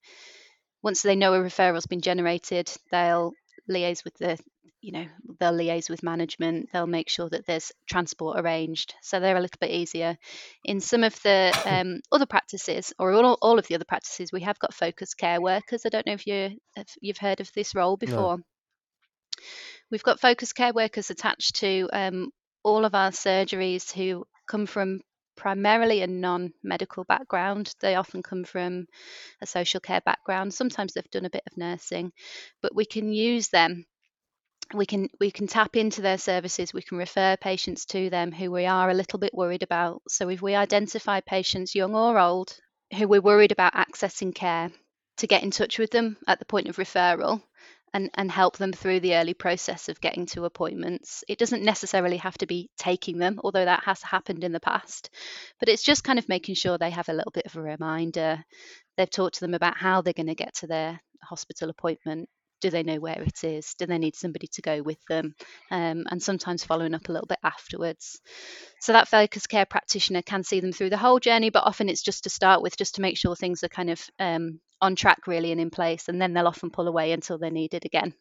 once 0.81 1.03
they 1.03 1.17
know 1.17 1.35
a 1.35 1.41
referral's 1.41 1.87
been 1.87 2.01
generated, 2.01 2.71
they'll 2.93 3.33
liaise 3.69 4.05
with 4.05 4.17
the 4.19 4.39
you 4.81 4.93
know 4.93 5.07
they'll 5.41 5.53
liaise 5.53 5.91
with 5.91 6.05
management. 6.05 6.69
They'll 6.73 6.87
make 6.87 7.09
sure 7.09 7.29
that 7.29 7.45
there's 7.45 7.73
transport 7.91 8.39
arranged. 8.39 8.95
So 9.03 9.19
they're 9.19 9.37
a 9.37 9.41
little 9.41 9.59
bit 9.61 9.73
easier. 9.73 10.17
In 10.65 10.79
some 10.79 11.03
of 11.03 11.21
the 11.25 11.53
um, 11.67 12.03
other 12.13 12.27
practices 12.27 12.93
or 13.01 13.11
all, 13.11 13.37
all 13.43 13.59
of 13.59 13.67
the 13.67 13.75
other 13.75 13.85
practices 13.85 14.31
we 14.31 14.43
have 14.43 14.61
got 14.61 14.75
focus 14.75 15.15
care 15.15 15.41
workers. 15.41 15.83
I 15.85 15.89
don't 15.89 16.07
know 16.07 16.13
if 16.13 16.29
you 16.29 16.57
if 16.77 16.87
you've 17.01 17.19
heard 17.19 17.41
of 17.41 17.51
this 17.53 17.75
role 17.75 17.97
before. 17.97 18.37
no. 18.37 18.45
We've 19.93 20.03
got 20.03 20.19
focus 20.19 20.53
care 20.55 20.73
workers 20.73 21.11
attached 21.11 21.57
to 21.57 21.89
um, 21.93 22.31
all 22.65 22.85
of 22.85 22.95
our 22.95 23.11
surgeries 23.11 23.93
who 23.93 24.25
come 24.49 24.67
from 24.67 25.03
primarily 25.37 26.01
a 26.03 26.07
non-medical 26.07 27.05
background. 27.05 27.75
They 27.81 27.95
often 27.95 28.23
come 28.23 28.45
from 28.45 28.87
a 29.41 29.47
social 29.47 29.81
care 29.81 30.01
background. 30.01 30.53
Sometimes 30.55 30.95
they've 30.95 31.11
done 31.11 31.27
a 31.27 31.31
bit 31.31 31.45
of 31.47 31.57
nursing 31.57 32.11
but 32.63 32.75
we 32.75 32.87
can 32.87 33.13
use 33.13 33.49
them. 33.49 33.85
We 34.75 34.87
can 34.87 35.11
we 35.21 35.31
can 35.31 35.47
tap 35.47 35.77
into 35.77 36.01
their 36.01 36.17
services. 36.17 36.73
We 36.73 36.81
can 36.81 36.97
refer 36.97 37.37
patients 37.37 37.85
to 37.87 38.09
them 38.09 38.33
who 38.33 38.51
we 38.51 38.65
are 38.65 38.89
a 38.89 38.95
little 38.95 39.19
bit 39.19 39.35
worried 39.35 39.63
about. 39.63 40.01
So 40.09 40.31
if 40.31 40.41
we 40.41 40.55
identify 40.55 41.21
patients 41.21 41.75
young 41.75 41.95
or 41.95 42.19
old 42.19 42.57
who 42.97 43.07
we're 43.07 43.21
worried 43.21 43.53
about 43.53 43.75
accessing 43.75 44.35
care 44.35 44.71
to 45.19 45.27
get 45.27 45.43
in 45.43 45.51
touch 45.51 45.79
with 45.79 45.91
them 45.91 46.17
at 46.27 46.39
the 46.39 46.47
point 46.47 46.69
of 46.69 46.77
referral 46.77 47.43
and, 47.95 48.11
and 48.15 48.31
help 48.31 48.57
them 48.57 48.73
through 48.73 49.01
the 49.01 49.17
early 49.17 49.35
process 49.35 49.89
of 49.89 50.01
getting 50.01 50.27
to 50.27 50.45
appointments. 50.45 51.25
It 51.29 51.39
doesn't 51.39 51.63
necessarily 51.63 52.17
have 52.19 52.39
to 52.39 52.47
be 52.47 52.71
taking 52.79 53.19
them, 53.19 53.41
although 53.43 53.65
that 53.65 53.85
has 53.85 54.03
happened 54.03 54.45
in 54.45 54.53
the 54.53 54.61
past, 54.61 55.11
but 55.59 55.69
it's 55.69 55.83
just 55.83 56.05
kind 56.05 56.19
of 56.19 56.29
making 56.29 56.55
sure 56.55 56.79
they 56.79 56.91
have 56.91 57.09
a 57.09 57.15
little 57.15 57.33
bit 57.33 57.47
of 57.47 57.57
a 57.57 57.63
reminder. 57.63 58.45
They've 58.97 59.11
talked 59.11 59.35
to 59.37 59.41
them 59.41 59.55
about 59.55 59.77
how 59.77 60.01
they're 60.01 60.13
going 60.13 60.27
to 60.27 60.35
get 60.35 60.55
to 60.57 60.67
their 60.67 61.01
hospital 61.23 61.71
appointment 61.71 62.29
do 62.63 62.71
they 62.71 62.83
know 62.83 63.01
where 63.01 63.21
it 63.21 63.45
is? 63.45 63.75
Do 63.75 63.85
they 63.87 63.99
need 63.99 64.17
somebody 64.17 64.47
to 64.53 64.63
go 64.63 64.81
with 64.83 65.05
them? 65.09 65.35
Um, 65.71 66.05
and 66.09 66.23
sometimes 66.23 66.65
following 66.65 66.95
up 66.95 67.09
a 67.09 67.13
little 67.13 67.27
bit 67.27 67.41
afterwards. 67.43 68.21
So 68.81 68.93
that 68.93 69.09
focus 69.09 69.47
care 69.47 69.67
practitioner 69.67 70.23
can 70.23 70.45
see 70.45 70.61
them 70.61 70.73
through 70.73 70.91
the 70.91 70.97
whole 70.97 71.19
journey, 71.21 71.51
but 71.51 71.65
often 71.67 71.89
it's 71.89 72.03
just 72.03 72.25
to 72.25 72.31
start 72.31 72.63
with, 72.63 72.77
just 72.79 72.95
to 72.95 73.03
make 73.03 73.19
sure 73.19 73.37
things 73.37 73.63
are 73.65 73.69
kind 73.69 73.91
of 73.91 74.01
um, 74.19 74.61
on 74.81 74.97
track 74.97 75.27
really 75.27 75.53
and 75.53 75.61
in 75.61 75.71
place, 75.71 76.09
and 76.09 76.23
then 76.23 76.33
they'll 76.33 76.47
often 76.47 76.71
pull 76.71 76.89
away 76.89 77.13
until 77.13 77.37
they're 77.37 77.51
needed 77.51 77.85
again. 77.85 78.15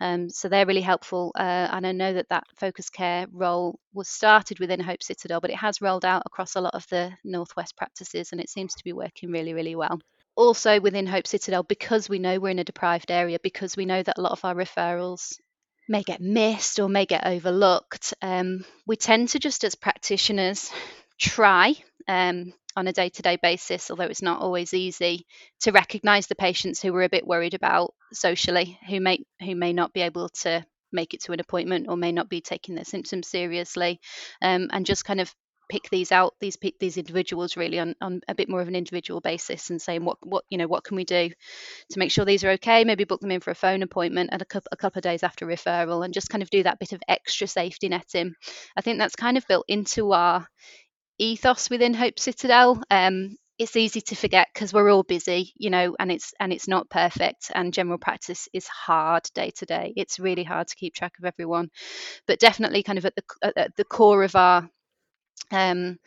Um, 0.00 0.30
so 0.30 0.48
they're 0.48 0.66
really 0.66 0.80
helpful. 0.80 1.32
Uh, 1.36 1.68
and 1.70 1.86
I 1.86 1.92
know 1.92 2.14
that 2.14 2.28
that 2.30 2.44
focus 2.56 2.90
care 2.90 3.26
role 3.32 3.78
was 3.92 4.08
started 4.08 4.60
within 4.60 4.80
Hope 4.80 5.02
Citadel, 5.02 5.40
but 5.40 5.50
it 5.50 5.56
has 5.56 5.82
rolled 5.82 6.04
out 6.04 6.22
across 6.26 6.54
a 6.54 6.60
lot 6.60 6.74
of 6.74 6.86
the 6.88 7.12
Northwest 7.24 7.76
practices 7.76 8.32
and 8.32 8.40
it 8.40 8.48
seems 8.48 8.74
to 8.74 8.84
be 8.84 8.92
working 8.92 9.30
really, 9.30 9.54
really 9.54 9.76
well 9.76 10.00
also 10.36 10.80
within 10.80 11.06
Hope 11.06 11.26
Citadel, 11.26 11.62
because 11.62 12.08
we 12.08 12.18
know 12.18 12.38
we're 12.38 12.48
in 12.50 12.58
a 12.58 12.64
deprived 12.64 13.10
area, 13.10 13.38
because 13.42 13.76
we 13.76 13.86
know 13.86 14.02
that 14.02 14.18
a 14.18 14.20
lot 14.20 14.32
of 14.32 14.44
our 14.44 14.54
referrals 14.54 15.38
may 15.88 16.02
get 16.02 16.20
missed 16.20 16.78
or 16.78 16.88
may 16.88 17.06
get 17.06 17.26
overlooked, 17.26 18.14
um, 18.22 18.64
we 18.86 18.96
tend 18.96 19.28
to 19.30 19.38
just 19.38 19.64
as 19.64 19.74
practitioners 19.74 20.70
try 21.18 21.74
um, 22.08 22.52
on 22.76 22.88
a 22.88 22.92
day 22.92 23.08
to 23.08 23.22
day 23.22 23.36
basis, 23.36 23.90
although 23.90 24.04
it's 24.04 24.22
not 24.22 24.40
always 24.40 24.74
easy, 24.74 25.26
to 25.60 25.72
recognise 25.72 26.26
the 26.26 26.34
patients 26.34 26.80
who 26.80 26.92
we're 26.92 27.02
a 27.02 27.08
bit 27.08 27.26
worried 27.26 27.54
about 27.54 27.94
socially, 28.12 28.78
who 28.88 29.00
may 29.00 29.24
who 29.40 29.54
may 29.54 29.72
not 29.72 29.92
be 29.92 30.00
able 30.00 30.28
to 30.30 30.64
make 30.92 31.12
it 31.12 31.22
to 31.22 31.32
an 31.32 31.40
appointment 31.40 31.86
or 31.88 31.96
may 31.96 32.12
not 32.12 32.28
be 32.28 32.40
taking 32.40 32.74
their 32.74 32.84
symptoms 32.84 33.28
seriously, 33.28 34.00
um, 34.42 34.68
and 34.72 34.86
just 34.86 35.04
kind 35.04 35.20
of 35.20 35.34
pick 35.68 35.88
these 35.90 36.12
out 36.12 36.34
these 36.40 36.56
these 36.80 36.96
individuals 36.96 37.56
really 37.56 37.78
on, 37.78 37.94
on 38.00 38.20
a 38.28 38.34
bit 38.34 38.48
more 38.48 38.60
of 38.60 38.68
an 38.68 38.76
individual 38.76 39.20
basis 39.20 39.70
and 39.70 39.80
saying 39.80 40.04
what 40.04 40.18
what 40.22 40.44
you 40.50 40.58
know 40.58 40.66
what 40.66 40.84
can 40.84 40.96
we 40.96 41.04
do 41.04 41.30
to 41.90 41.98
make 41.98 42.10
sure 42.10 42.24
these 42.24 42.44
are 42.44 42.50
okay? 42.50 42.84
Maybe 42.84 43.04
book 43.04 43.20
them 43.20 43.30
in 43.30 43.40
for 43.40 43.50
a 43.50 43.56
phone 43.56 43.82
appointment 43.82 44.30
and 44.32 44.42
a 44.42 44.44
couple, 44.44 44.68
a 44.72 44.76
couple 44.76 44.98
of 44.98 45.04
days 45.04 45.22
after 45.22 45.46
referral 45.46 46.04
and 46.04 46.14
just 46.14 46.28
kind 46.28 46.42
of 46.42 46.50
do 46.50 46.62
that 46.62 46.78
bit 46.78 46.92
of 46.92 47.02
extra 47.08 47.46
safety 47.46 47.88
netting. 47.88 48.34
I 48.76 48.80
think 48.80 48.98
that's 48.98 49.16
kind 49.16 49.36
of 49.36 49.46
built 49.46 49.64
into 49.68 50.12
our 50.12 50.46
ethos 51.18 51.70
within 51.70 51.94
hope 51.94 52.18
citadel. 52.18 52.82
Um, 52.90 53.36
it's 53.58 53.76
easy 53.76 54.00
to 54.00 54.16
forget 54.16 54.48
because 54.52 54.72
we're 54.72 54.90
all 54.90 55.04
busy 55.04 55.52
you 55.56 55.70
know 55.70 55.94
and 56.00 56.10
it's 56.10 56.34
and 56.40 56.52
it's 56.52 56.66
not 56.66 56.90
perfect 56.90 57.52
and 57.54 57.72
general 57.72 57.98
practice 57.98 58.48
is 58.52 58.66
hard 58.66 59.22
day 59.34 59.50
to 59.58 59.66
day. 59.66 59.92
It's 59.96 60.18
really 60.18 60.44
hard 60.44 60.68
to 60.68 60.76
keep 60.76 60.94
track 60.94 61.12
of 61.18 61.24
everyone 61.24 61.70
but 62.26 62.40
definitely 62.40 62.82
kind 62.82 62.98
of 62.98 63.06
at 63.06 63.14
the 63.14 63.52
at 63.56 63.76
the 63.76 63.84
core 63.84 64.24
of 64.24 64.34
our 64.34 64.68
um, 65.50 65.98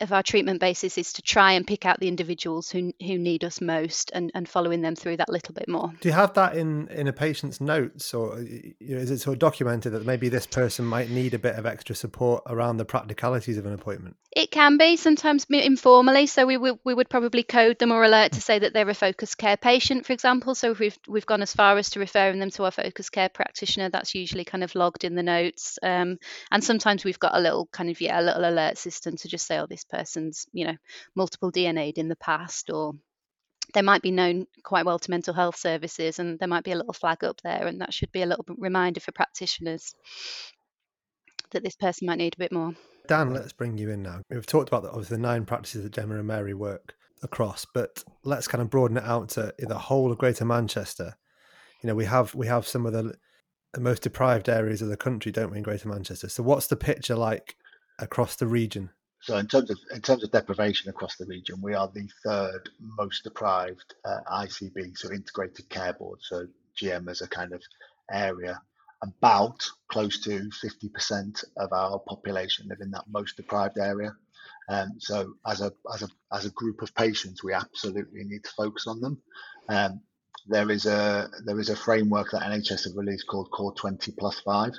of 0.00 0.12
our 0.12 0.22
treatment 0.22 0.60
basis 0.60 0.96
is 0.96 1.12
to 1.14 1.22
try 1.22 1.52
and 1.52 1.66
pick 1.66 1.84
out 1.84 2.00
the 2.00 2.08
individuals 2.08 2.70
who 2.70 2.92
who 3.00 3.18
need 3.18 3.44
us 3.44 3.60
most 3.60 4.10
and, 4.14 4.30
and 4.34 4.48
following 4.48 4.80
them 4.80 4.96
through 4.96 5.18
that 5.18 5.28
little 5.28 5.54
bit 5.54 5.68
more. 5.68 5.92
Do 6.00 6.08
you 6.08 6.14
have 6.14 6.34
that 6.34 6.56
in 6.56 6.88
in 6.88 7.08
a 7.08 7.12
patient's 7.12 7.60
notes, 7.60 8.14
or 8.14 8.40
you 8.40 8.74
know, 8.80 8.96
is 8.96 9.10
it 9.10 9.18
sort 9.18 9.34
of 9.34 9.38
documented 9.38 9.92
that 9.92 10.06
maybe 10.06 10.28
this 10.28 10.46
person 10.46 10.84
might 10.84 11.10
need 11.10 11.34
a 11.34 11.38
bit 11.38 11.56
of 11.56 11.66
extra 11.66 11.94
support 11.94 12.42
around 12.46 12.78
the 12.78 12.84
practicalities 12.84 13.58
of 13.58 13.66
an 13.66 13.72
appointment? 13.72 14.16
It 14.32 14.50
can 14.50 14.76
be 14.76 14.96
sometimes 14.96 15.46
informally. 15.48 16.26
So 16.26 16.46
we 16.46 16.56
would 16.56 16.78
we 16.84 16.94
would 16.94 17.08
probably 17.08 17.42
code 17.42 17.78
them 17.78 17.92
or 17.92 18.02
alert 18.02 18.32
to 18.32 18.40
say 18.40 18.58
that 18.58 18.72
they're 18.72 18.88
a 18.88 18.94
focused 18.94 19.38
care 19.38 19.56
patient, 19.56 20.06
for 20.06 20.12
example. 20.12 20.54
So 20.54 20.70
if 20.72 20.78
we've 20.78 20.98
we've 21.06 21.26
gone 21.26 21.42
as 21.42 21.52
far 21.52 21.76
as 21.76 21.90
to 21.90 22.00
referring 22.00 22.38
them 22.38 22.50
to 22.52 22.64
our 22.64 22.70
focused 22.70 23.12
care 23.12 23.28
practitioner, 23.28 23.90
that's 23.90 24.14
usually 24.14 24.44
kind 24.44 24.64
of 24.64 24.74
logged 24.74 25.04
in 25.04 25.14
the 25.14 25.22
notes. 25.22 25.78
Um, 25.82 26.18
and 26.50 26.64
sometimes 26.64 27.04
we've 27.04 27.18
got 27.18 27.36
a 27.36 27.40
little 27.40 27.66
kind 27.66 27.90
of 27.90 28.00
yeah 28.00 28.20
a 28.20 28.22
little 28.22 28.48
alert 28.48 28.78
system 28.78 29.16
to 29.16 29.28
just 29.28 29.46
say, 29.46 29.58
oh, 29.58 29.65
this 29.66 29.84
person's 29.84 30.46
you 30.52 30.66
know 30.66 30.76
multiple 31.14 31.52
DNA'd 31.52 31.98
in 31.98 32.08
the 32.08 32.16
past 32.16 32.70
or 32.70 32.94
they 33.74 33.82
might 33.82 34.02
be 34.02 34.10
known 34.10 34.46
quite 34.62 34.86
well 34.86 34.98
to 34.98 35.10
mental 35.10 35.34
health 35.34 35.56
services 35.56 36.18
and 36.18 36.38
there 36.38 36.48
might 36.48 36.64
be 36.64 36.72
a 36.72 36.76
little 36.76 36.92
flag 36.92 37.24
up 37.24 37.40
there 37.42 37.66
and 37.66 37.80
that 37.80 37.92
should 37.92 38.12
be 38.12 38.22
a 38.22 38.26
little 38.26 38.44
reminder 38.56 39.00
for 39.00 39.12
practitioners 39.12 39.94
that 41.50 41.64
this 41.64 41.76
person 41.76 42.06
might 42.06 42.18
need 42.18 42.34
a 42.34 42.38
bit 42.38 42.52
more. 42.52 42.74
Dan, 43.06 43.32
let's 43.32 43.52
bring 43.52 43.78
you 43.78 43.90
in 43.90 44.02
now. 44.02 44.22
We've 44.30 44.46
talked 44.46 44.68
about 44.68 44.82
the, 44.82 44.90
obviously 44.90 45.16
the 45.16 45.22
nine 45.22 45.44
practices 45.44 45.84
that 45.84 45.92
Gemma 45.92 46.16
and 46.16 46.26
Mary 46.26 46.54
work 46.54 46.94
across, 47.22 47.64
but 47.64 48.02
let's 48.24 48.48
kind 48.48 48.62
of 48.62 48.70
broaden 48.70 48.96
it 48.96 49.04
out 49.04 49.28
to 49.30 49.54
the 49.58 49.78
whole 49.78 50.10
of 50.10 50.18
Greater 50.18 50.44
Manchester. 50.44 51.16
You 51.82 51.88
know, 51.88 51.94
we 51.94 52.04
have 52.06 52.34
we 52.34 52.46
have 52.46 52.66
some 52.66 52.84
of 52.84 52.92
the, 52.92 53.14
the 53.74 53.80
most 53.80 54.02
deprived 54.02 54.48
areas 54.48 54.82
of 54.82 54.88
the 54.88 54.96
country, 54.96 55.30
don't 55.30 55.50
we, 55.50 55.58
in 55.58 55.62
Greater 55.62 55.88
Manchester? 55.88 56.28
So, 56.28 56.42
what's 56.42 56.66
the 56.66 56.76
picture 56.76 57.14
like 57.14 57.56
across 57.98 58.36
the 58.36 58.46
region? 58.46 58.90
So 59.26 59.36
in 59.38 59.48
terms 59.48 59.70
of 59.70 59.78
in 59.92 60.00
terms 60.02 60.22
of 60.22 60.30
deprivation 60.30 60.88
across 60.88 61.16
the 61.16 61.26
region, 61.26 61.60
we 61.60 61.74
are 61.74 61.88
the 61.88 62.08
third 62.24 62.70
most 62.78 63.24
deprived 63.24 63.96
uh, 64.04 64.20
ICB, 64.32 64.96
so 64.96 65.10
integrated 65.10 65.68
care 65.68 65.94
board. 65.94 66.20
So 66.22 66.46
GM 66.80 67.10
as 67.10 67.22
a 67.22 67.28
kind 67.28 67.52
of 67.52 67.60
area. 68.12 68.60
About 69.02 69.68
close 69.88 70.20
to 70.20 70.48
50% 70.64 71.44
of 71.56 71.72
our 71.72 71.98
population 71.98 72.68
live 72.68 72.80
in 72.80 72.92
that 72.92 73.04
most 73.08 73.36
deprived 73.36 73.78
area. 73.78 74.14
Um, 74.68 74.92
so 74.98 75.34
as 75.44 75.60
a 75.60 75.72
as 75.92 76.02
a 76.04 76.08
as 76.32 76.46
a 76.46 76.50
group 76.50 76.80
of 76.80 76.94
patients, 76.94 77.42
we 77.42 77.52
absolutely 77.52 78.22
need 78.22 78.44
to 78.44 78.50
focus 78.56 78.86
on 78.86 79.00
them. 79.00 79.20
Um, 79.68 80.00
there 80.46 80.70
is 80.70 80.86
a 80.86 81.28
there 81.44 81.58
is 81.58 81.70
a 81.70 81.76
framework 81.76 82.30
that 82.30 82.42
NHS 82.42 82.84
have 82.84 82.96
released 82.96 83.26
called 83.26 83.50
Core 83.50 83.74
20 83.74 84.12
Plus 84.12 84.38
Five, 84.38 84.74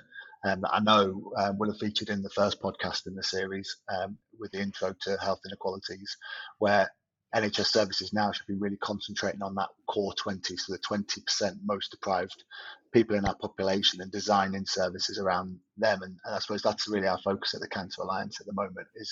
um, 0.46 0.62
that 0.62 0.74
I 0.74 0.80
know 0.80 1.32
um, 1.38 1.58
will 1.58 1.72
have 1.72 1.80
featured 1.80 2.10
in 2.10 2.22
the 2.22 2.30
first 2.30 2.62
podcast 2.62 3.08
in 3.08 3.16
the 3.16 3.24
series 3.24 3.78
um, 3.90 4.18
with 4.40 4.52
the 4.52 4.62
intro 4.62 4.94
to 5.02 5.18
health 5.18 5.42
inequalities, 5.46 6.18
where 6.60 6.90
NHS 7.36 7.68
services 7.68 8.14
now 8.14 8.32
should 8.32 8.48
be 8.48 8.56
really 8.56 8.78
concentrating 8.78 9.42
on 9.42 9.56
that 9.56 9.70
core 9.88 10.14
20, 10.14 10.56
so 10.58 10.74
the 10.74 10.80
20% 10.80 11.58
most 11.66 11.92
deprived 11.92 12.44
people 12.98 13.16
in 13.16 13.26
our 13.26 13.36
population 13.36 14.02
and 14.02 14.12
designing 14.12 14.66
services 14.66 15.20
around 15.20 15.60
them. 15.78 16.02
And, 16.02 16.16
and 16.26 16.36
I 16.36 16.40
suppose 16.40 16.64
that's 16.64 16.88
really 16.88 17.08
our 17.08 17.20
focus 17.20 17.54
at 17.54 17.62
the 17.62 17.68
Cancer 17.68 18.02
Alliance 18.02 18.40
at 18.40 18.48
the 18.48 18.60
moment, 18.62 18.88
is 18.96 19.12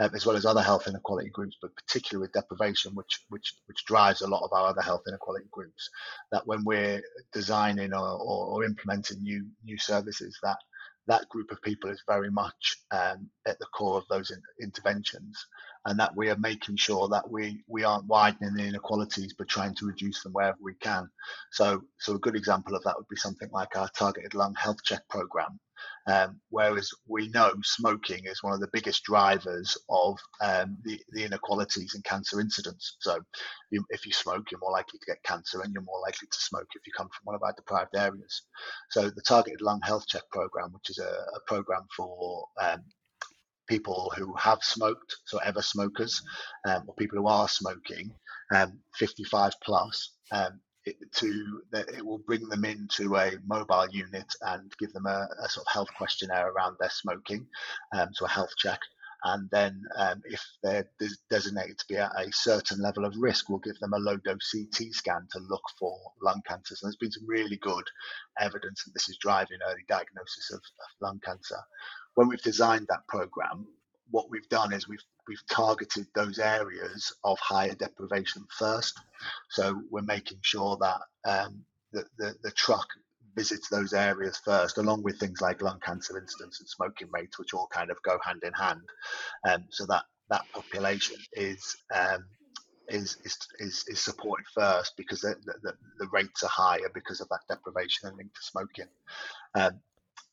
uh, 0.00 0.10
as 0.14 0.26
well 0.26 0.36
as 0.36 0.44
other 0.44 0.60
health 0.70 0.86
inequality 0.86 1.30
groups, 1.30 1.56
but 1.62 1.74
particularly 1.74 2.22
with 2.22 2.32
deprivation, 2.34 2.94
which 2.94 3.14
which 3.30 3.48
which 3.68 3.86
drives 3.86 4.20
a 4.20 4.32
lot 4.34 4.44
of 4.44 4.52
our 4.52 4.66
other 4.68 4.82
health 4.82 5.04
inequality 5.08 5.48
groups. 5.50 5.88
That 6.30 6.46
when 6.46 6.62
we're 6.64 7.00
designing 7.32 7.94
or, 7.94 8.08
or, 8.30 8.40
or 8.52 8.64
implementing 8.64 9.22
new 9.22 9.46
new 9.64 9.78
services, 9.78 10.38
that 10.42 10.58
that 11.06 11.28
group 11.30 11.50
of 11.50 11.62
people 11.62 11.90
is 11.90 12.02
very 12.06 12.30
much 12.30 12.76
um, 12.90 13.28
at 13.46 13.58
the 13.58 13.66
core 13.76 13.98
of 13.98 14.04
those 14.08 14.30
in, 14.30 14.40
interventions, 14.60 15.36
and 15.86 15.98
that 15.98 16.14
we 16.16 16.30
are 16.30 16.38
making 16.38 16.76
sure 16.76 17.08
that 17.08 17.28
we 17.30 17.62
we 17.66 17.84
aren't 17.84 18.06
widening 18.06 18.54
the 18.54 18.64
inequalities, 18.64 19.34
but 19.36 19.48
trying 19.48 19.74
to 19.74 19.86
reduce 19.86 20.22
them 20.22 20.32
wherever 20.32 20.58
we 20.62 20.74
can. 20.74 21.08
So, 21.50 21.82
so 21.98 22.14
a 22.14 22.20
good 22.20 22.36
example 22.36 22.76
of 22.76 22.84
that 22.84 22.96
would 22.96 23.08
be 23.08 23.16
something 23.16 23.48
like 23.52 23.76
our 23.76 23.88
targeted 23.88 24.34
lung 24.34 24.54
health 24.54 24.82
check 24.84 25.02
program, 25.08 25.58
um, 26.06 26.40
whereas 26.50 26.90
we 27.08 27.28
know 27.28 27.52
smoking 27.64 28.26
is 28.26 28.42
one 28.42 28.52
of 28.52 28.60
the 28.60 28.70
biggest 28.72 29.02
drivers 29.02 29.76
of 29.88 30.18
um, 30.40 30.78
the, 30.84 31.00
the, 31.10 31.24
inequalities 31.24 31.94
in 31.94 32.02
cancer 32.02 32.40
incidence. 32.40 32.96
So, 33.00 33.18
you, 33.70 33.84
if 33.90 34.06
you 34.06 34.12
smoke, 34.12 34.50
you're 34.50 34.60
more 34.60 34.72
likely 34.72 35.00
to 35.00 35.06
get 35.06 35.22
cancer, 35.24 35.62
and 35.62 35.72
you're 35.72 35.82
more 35.82 36.00
likely 36.00 36.28
to 36.30 36.38
smoke 36.38 36.68
if 36.76 36.86
you 36.86 36.92
come 36.96 37.08
from 37.08 37.24
one 37.24 37.34
of 37.34 37.42
our 37.42 37.54
deprived 37.54 37.96
areas. 37.96 38.42
So, 38.90 39.10
the 39.10 39.22
Targeted 39.22 39.60
Lung 39.60 39.80
Health 39.82 40.06
Check 40.06 40.22
program, 40.30 40.72
which 40.72 40.90
is 40.90 40.98
a, 40.98 41.10
a 41.10 41.40
program 41.48 41.86
for 41.96 42.46
um, 42.60 42.84
people 43.72 44.12
who 44.18 44.34
have 44.34 44.58
smoked, 44.62 45.16
so 45.24 45.38
ever 45.38 45.62
smokers, 45.62 46.20
um, 46.68 46.82
or 46.86 46.94
people 46.96 47.18
who 47.18 47.26
are 47.26 47.48
smoking, 47.48 48.12
um, 48.54 48.78
55 48.96 49.54
plus, 49.64 50.10
um, 50.30 50.60
it, 50.84 50.96
to 51.12 51.62
it 51.72 52.04
will 52.04 52.22
bring 52.26 52.46
them 52.50 52.66
into 52.66 53.16
a 53.16 53.32
mobile 53.46 53.88
unit 53.90 54.30
and 54.42 54.70
give 54.78 54.92
them 54.92 55.06
a, 55.06 55.26
a 55.42 55.48
sort 55.48 55.66
of 55.66 55.72
health 55.72 55.88
questionnaire 55.96 56.50
around 56.50 56.76
their 56.78 56.90
smoking, 56.90 57.46
um, 57.96 58.08
so 58.12 58.26
a 58.26 58.28
health 58.28 58.52
check. 58.58 58.80
And 59.24 59.48
then, 59.52 59.80
um, 59.96 60.20
if 60.24 60.44
they're 60.64 60.88
designated 61.30 61.78
to 61.78 61.84
be 61.88 61.96
at 61.96 62.10
a 62.18 62.28
certain 62.32 62.82
level 62.82 63.04
of 63.04 63.14
risk, 63.16 63.48
we'll 63.48 63.60
give 63.60 63.78
them 63.78 63.92
a 63.92 63.98
low 63.98 64.16
dose 64.16 64.50
CT 64.50 64.92
scan 64.92 65.28
to 65.30 65.38
look 65.48 65.62
for 65.78 65.96
lung 66.20 66.42
cancers. 66.46 66.82
And 66.82 66.88
there's 66.88 66.96
been 66.96 67.12
some 67.12 67.28
really 67.28 67.56
good 67.58 67.84
evidence 68.40 68.82
that 68.84 68.92
this 68.94 69.08
is 69.08 69.18
driving 69.18 69.58
early 69.64 69.84
diagnosis 69.88 70.50
of, 70.52 70.58
of 70.58 70.90
lung 71.00 71.20
cancer. 71.24 71.58
When 72.14 72.28
we've 72.28 72.42
designed 72.42 72.86
that 72.88 73.06
program, 73.08 73.66
what 74.10 74.30
we've 74.30 74.48
done 74.48 74.72
is 74.72 74.88
we've 74.88 75.04
we've 75.28 75.46
targeted 75.50 76.06
those 76.14 76.38
areas 76.38 77.12
of 77.24 77.38
higher 77.38 77.74
deprivation 77.74 78.44
first. 78.50 78.98
So 79.50 79.82
we're 79.90 80.02
making 80.02 80.38
sure 80.42 80.76
that 80.80 81.00
um, 81.24 81.64
the, 81.92 82.04
the, 82.18 82.34
the 82.42 82.50
truck 82.50 82.86
visits 83.34 83.68
those 83.68 83.92
areas 83.92 84.40
first, 84.44 84.78
along 84.78 85.02
with 85.02 85.18
things 85.18 85.40
like 85.40 85.62
lung 85.62 85.80
cancer 85.80 86.18
incidence 86.18 86.60
and 86.60 86.68
smoking 86.68 87.08
rates, 87.12 87.38
which 87.38 87.54
all 87.54 87.68
kind 87.72 87.90
of 87.90 87.96
go 88.02 88.18
hand 88.24 88.42
in 88.44 88.52
hand. 88.52 88.82
Um, 89.48 89.64
so 89.70 89.86
that 89.86 90.04
that 90.28 90.44
population 90.52 91.16
is 91.32 91.76
um, 91.94 92.24
is, 92.88 93.16
is, 93.24 93.84
is, 93.88 94.00
supported 94.00 94.44
first 94.54 94.94
because 94.96 95.20
the, 95.20 95.34
the, 95.62 95.72
the, 95.98 96.08
rates 96.12 96.42
are 96.42 96.48
higher 96.48 96.90
because 96.92 97.20
of 97.20 97.28
that 97.28 97.40
deprivation 97.48 98.08
and 98.08 98.16
linked 98.16 98.34
to 98.34 98.42
smoking. 98.42 98.88
Um, 99.54 99.80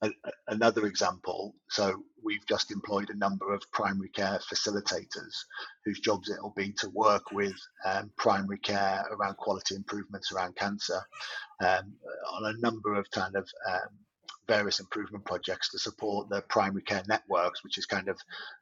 a, 0.01 0.11
another 0.47 0.85
example, 0.85 1.55
so 1.69 2.03
we've 2.23 2.45
just 2.47 2.71
employed 2.71 3.09
a 3.09 3.17
number 3.17 3.53
of 3.53 3.61
primary 3.71 4.09
care 4.09 4.39
facilitators 4.51 5.45
whose 5.85 5.99
jobs 5.99 6.29
it'll 6.29 6.53
be 6.55 6.71
to 6.73 6.89
work 6.89 7.31
with 7.31 7.55
um, 7.85 8.11
primary 8.17 8.59
care 8.59 9.05
around 9.11 9.37
quality 9.37 9.75
improvements 9.75 10.31
around 10.31 10.55
cancer 10.55 11.01
um, 11.61 11.93
on 12.31 12.45
a 12.45 12.59
number 12.59 12.95
of 12.95 13.09
kind 13.11 13.35
of 13.35 13.47
um, 13.69 13.89
various 14.47 14.79
improvement 14.79 15.23
projects 15.25 15.69
to 15.69 15.79
support 15.79 16.27
the 16.29 16.41
primary 16.49 16.81
care 16.81 17.03
networks, 17.07 17.63
which 17.63 17.77
is 17.77 17.85
kind 17.85 18.09
of 18.09 18.17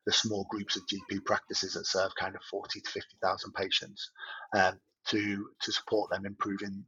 the 0.06 0.12
small 0.12 0.46
groups 0.50 0.76
of 0.76 0.84
GP 0.88 1.24
practices 1.24 1.74
that 1.74 1.86
serve 1.86 2.12
kind 2.20 2.36
of 2.36 2.42
40 2.52 2.82
to 2.82 2.90
50,000 2.90 3.54
patients, 3.54 4.12
um, 4.54 4.80
to 5.08 5.50
to 5.62 5.72
support 5.72 6.12
them 6.12 6.26
improving 6.26 6.84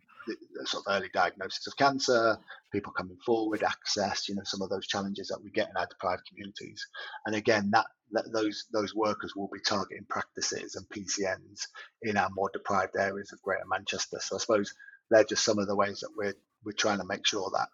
sort 0.66 0.86
of 0.88 0.96
early 0.96 1.10
diagnosis 1.14 1.68
of 1.68 1.78
cancer, 1.78 2.38
people 2.72 2.94
coming 2.94 3.18
forward, 3.26 3.64
access, 3.64 4.30
you 4.30 4.36
know, 4.36 4.44
some 4.46 4.62
of 4.62 4.70
those 4.70 4.88
challenges 4.88 5.28
that 5.30 5.42
we 5.44 5.52
get 5.52 5.70
in 5.70 5.78
our 5.78 5.88
deprived 5.88 6.24
communities. 6.30 6.86
And 7.26 7.36
again, 7.36 7.70
that, 7.74 7.86
that 8.12 8.32
those 8.34 8.66
those 8.74 8.96
workers 8.96 9.36
will 9.36 9.50
be 9.54 9.60
targeting 9.62 10.06
practices 10.10 10.76
and 10.76 10.88
PCNs 10.90 11.62
in 12.04 12.18
our 12.18 12.30
more 12.36 12.50
deprived 12.54 12.96
areas 12.98 13.32
of 13.34 13.42
Greater 13.42 13.66
Manchester. 13.70 14.20
So 14.22 14.36
I 14.38 14.40
suppose 14.40 14.74
they're 15.12 15.24
just 15.24 15.46
some 15.46 15.60
of 15.60 15.68
the 15.68 15.76
ways 15.76 16.02
that 16.02 16.12
we're 16.16 16.36
we're 16.66 16.74
trying 16.74 17.00
to 17.00 17.06
make 17.06 17.26
sure 17.26 17.50
that 17.54 17.70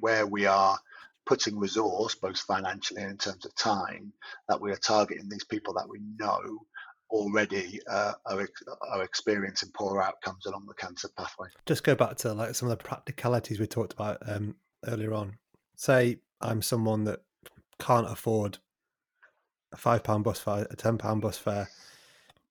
where 0.00 0.26
we 0.26 0.46
are 0.46 0.78
putting 1.26 1.58
resource, 1.58 2.14
both 2.14 2.38
financially 2.38 3.02
and 3.02 3.12
in 3.12 3.18
terms 3.18 3.44
of 3.44 3.54
time, 3.54 4.12
that 4.48 4.60
we 4.60 4.72
are 4.72 4.76
targeting 4.76 5.28
these 5.28 5.44
people 5.44 5.74
that 5.74 5.88
we 5.88 6.00
know 6.18 6.40
already 7.10 7.80
uh, 7.90 8.12
are, 8.26 8.48
are 8.90 9.02
experiencing 9.02 9.70
poor 9.74 10.00
outcomes 10.00 10.46
along 10.46 10.66
the 10.66 10.74
cancer 10.74 11.08
pathway. 11.16 11.48
Just 11.66 11.84
go 11.84 11.94
back 11.94 12.16
to 12.18 12.32
like 12.32 12.54
some 12.54 12.70
of 12.70 12.76
the 12.76 12.84
practicalities 12.84 13.58
we 13.58 13.66
talked 13.66 13.92
about 13.92 14.18
um, 14.26 14.56
earlier 14.86 15.14
on. 15.14 15.36
Say 15.76 16.18
I'm 16.40 16.62
someone 16.62 17.04
that 17.04 17.20
can't 17.78 18.10
afford 18.10 18.58
a 19.72 19.76
five 19.76 20.02
pound 20.02 20.24
bus 20.24 20.40
fare, 20.40 20.66
a 20.70 20.76
ten 20.76 20.98
pound 20.98 21.22
bus 21.22 21.38
fare, 21.38 21.68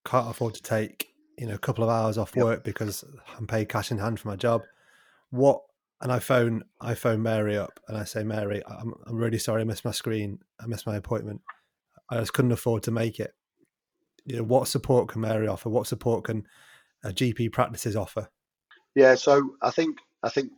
can't 0.05 0.29
afford 0.29 0.53
to 0.55 0.63
take 0.63 1.09
you 1.37 1.47
know 1.47 1.55
a 1.55 1.59
couple 1.59 1.83
of 1.83 1.89
hours 1.89 2.17
off 2.17 2.33
Yep. 2.35 2.45
work 2.45 2.63
because 2.63 3.03
I'm 3.37 3.47
paid 3.47 3.69
cash 3.69 3.91
in 3.91 3.97
hand 3.99 4.19
for 4.19 4.27
my 4.27 4.35
job. 4.35 4.63
What 5.29 5.61
and 6.01 6.11
I 6.11 6.19
phone 6.19 6.63
I 6.79 6.93
phone 6.93 7.21
Mary 7.21 7.57
up 7.57 7.79
and 7.87 7.97
I 7.97 8.03
say, 8.03 8.23
Mary, 8.23 8.61
I'm 8.67 8.93
I'm 9.05 9.17
really 9.17 9.39
sorry 9.39 9.61
I 9.61 9.65
missed 9.65 9.85
my 9.85 9.91
screen, 9.91 10.39
I 10.59 10.67
missed 10.67 10.87
my 10.87 10.95
appointment. 10.95 11.41
I 12.09 12.19
just 12.19 12.33
couldn't 12.33 12.53
afford 12.53 12.83
to 12.83 12.91
make 12.91 13.19
it. 13.19 13.33
You 14.27 14.35
know, 14.35 14.43
what 14.43 14.67
support 14.67 15.07
can 15.07 15.21
Mary 15.21 15.47
offer? 15.47 15.69
What 15.69 15.87
support 15.87 16.25
can 16.25 16.45
a 17.03 17.09
GP 17.11 17.53
practices 17.53 17.95
offer? 17.95 18.29
Yeah, 18.93 19.15
so 19.15 19.55
I 19.61 19.71
think 19.71 19.99
I 20.21 20.29
think 20.29 20.51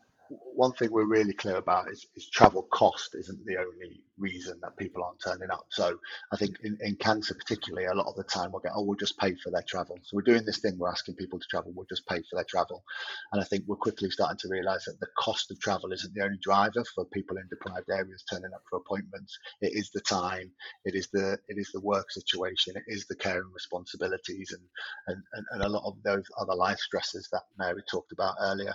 one 0.56 0.74
thing 0.74 0.92
we're 0.92 1.06
really 1.06 1.34
clear 1.34 1.58
about 1.58 1.92
is, 1.92 2.08
is 2.16 2.28
travel 2.30 2.64
cost 2.72 3.16
isn't 3.16 3.46
the 3.46 3.58
only 3.58 4.02
reason 4.20 4.60
that 4.62 4.78
people 4.78 5.04
aren't 5.04 5.22
turning 5.24 5.50
up. 5.52 5.66
So 5.70 5.98
I 6.32 6.38
think 6.38 6.58
in, 6.64 6.78
in 6.82 6.96
cancer 6.96 7.34
particularly, 7.36 7.88
a 7.88 7.94
lot 7.94 8.08
of 8.08 8.16
the 8.16 8.24
time 8.24 8.52
we'll 8.52 8.62
get, 8.62 8.74
oh, 8.76 8.84
we'll 8.84 8.98
just 8.98 9.18
pay 9.18 9.36
for 9.36 9.52
their 9.52 9.64
travel. 9.68 9.98
So 10.04 10.16
we're 10.16 10.22
doing 10.22 10.46
this 10.46 10.60
thing, 10.60 10.78
we're 10.78 10.90
asking 10.90 11.16
people 11.16 11.40
to 11.40 11.46
travel, 11.50 11.72
we'll 11.76 11.86
just 11.90 12.08
pay 12.08 12.18
for 12.18 12.36
their 12.36 12.46
travel. 12.46 12.84
And 13.32 13.42
I 13.42 13.46
think 13.46 13.64
we're 13.68 13.76
quickly 13.76 14.10
starting 14.10 14.38
to 14.38 14.50
realise 14.50 14.86
that 14.86 15.00
the 15.00 15.08
cost 15.18 15.52
of 15.52 15.60
travel 15.60 15.92
isn't 15.92 16.14
the 16.14 16.24
only 16.24 16.40
driver 16.42 16.84
for 16.94 17.06
people 17.06 17.38
in 17.38 17.48
deprived 17.50 17.90
areas 17.90 18.24
turning 18.30 18.54
up 18.54 18.62
for 18.70 18.78
appointments. 18.78 19.38
It 19.62 19.74
is 19.74 19.90
the 19.92 20.02
time, 20.02 20.52
it 20.86 20.96
is 20.96 21.10
the 21.12 21.38
it 21.48 21.58
is 21.58 21.72
the 21.74 21.82
work 21.82 22.12
situation, 22.12 22.76
it 22.76 22.84
is 22.88 23.06
the 23.08 23.16
care 23.16 23.42
and 23.42 23.54
responsibilities 23.54 24.52
and 24.52 24.62
and, 25.08 25.24
and, 25.34 25.46
and 25.52 25.64
a 25.64 25.70
lot 25.70 25.84
of 25.86 25.96
those 26.04 26.26
other 26.40 26.56
life 26.56 26.80
stresses 26.80 27.28
that 27.32 27.44
Mary 27.58 27.82
talked 27.90 28.12
about 28.12 28.36
earlier. 28.42 28.74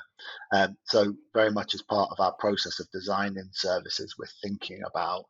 Um, 0.53 0.77
so 0.85 1.15
very 1.35 1.51
much 1.51 1.75
as 1.75 1.83
part 1.83 2.11
of 2.11 2.21
our 2.21 2.33
process 2.35 2.81
of 2.81 2.91
designing 2.93 3.49
services, 3.53 4.15
we're 4.19 4.27
thinking 4.43 4.83
about, 4.87 5.25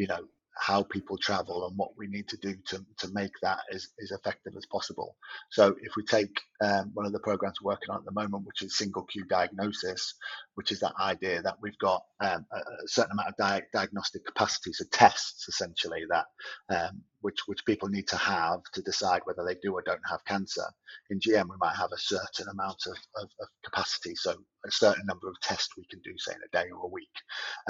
you 0.00 0.06
know, 0.06 0.24
how 0.56 0.82
people 0.82 1.16
travel 1.18 1.66
and 1.66 1.76
what 1.76 1.90
we 1.96 2.06
need 2.06 2.26
to 2.28 2.36
do 2.38 2.54
to, 2.66 2.84
to 2.98 3.08
make 3.12 3.32
that 3.42 3.58
as, 3.72 3.88
as 4.02 4.10
effective 4.10 4.54
as 4.56 4.66
possible. 4.66 5.14
So 5.50 5.76
if 5.82 5.92
we 5.96 6.04
take 6.04 6.40
um, 6.62 6.90
one 6.94 7.06
of 7.06 7.12
the 7.12 7.18
programs 7.18 7.58
we're 7.62 7.72
working 7.72 7.90
on 7.90 7.98
at 7.98 8.04
the 8.04 8.12
moment, 8.12 8.46
which 8.46 8.62
is 8.62 8.76
single 8.76 9.04
queue 9.04 9.24
diagnosis, 9.26 10.14
which 10.54 10.72
is 10.72 10.80
that 10.80 10.94
idea 11.00 11.42
that 11.42 11.56
we've 11.62 11.78
got 11.78 12.02
um, 12.20 12.46
a, 12.52 12.60
certain 12.86 13.12
amount 13.12 13.28
of 13.28 13.36
di- 13.36 13.62
diagnostic 13.72 14.24
capacity, 14.24 14.72
so 14.72 14.84
tests 14.90 15.48
essentially 15.48 16.02
that 16.10 16.26
um, 16.68 17.02
which 17.20 17.38
which 17.46 17.64
people 17.66 17.88
need 17.88 18.08
to 18.08 18.16
have 18.16 18.60
to 18.72 18.82
decide 18.82 19.20
whether 19.24 19.44
they 19.44 19.56
do 19.62 19.74
or 19.74 19.82
don't 19.82 20.00
have 20.08 20.24
cancer. 20.24 20.64
In 21.10 21.20
GM, 21.20 21.48
we 21.48 21.56
might 21.60 21.76
have 21.76 21.90
a 21.92 21.98
certain 21.98 22.48
amount 22.50 22.82
of, 22.86 22.96
of, 23.22 23.28
of 23.40 23.48
capacity, 23.64 24.14
so 24.14 24.32
a 24.66 24.70
certain 24.70 25.06
number 25.06 25.28
of 25.28 25.40
tests 25.40 25.76
we 25.76 25.86
can 25.90 26.00
do, 26.00 26.12
say 26.16 26.32
in 26.32 26.40
a 26.42 26.64
day 26.64 26.70
or 26.70 26.84
a 26.84 26.88
week. 26.88 27.08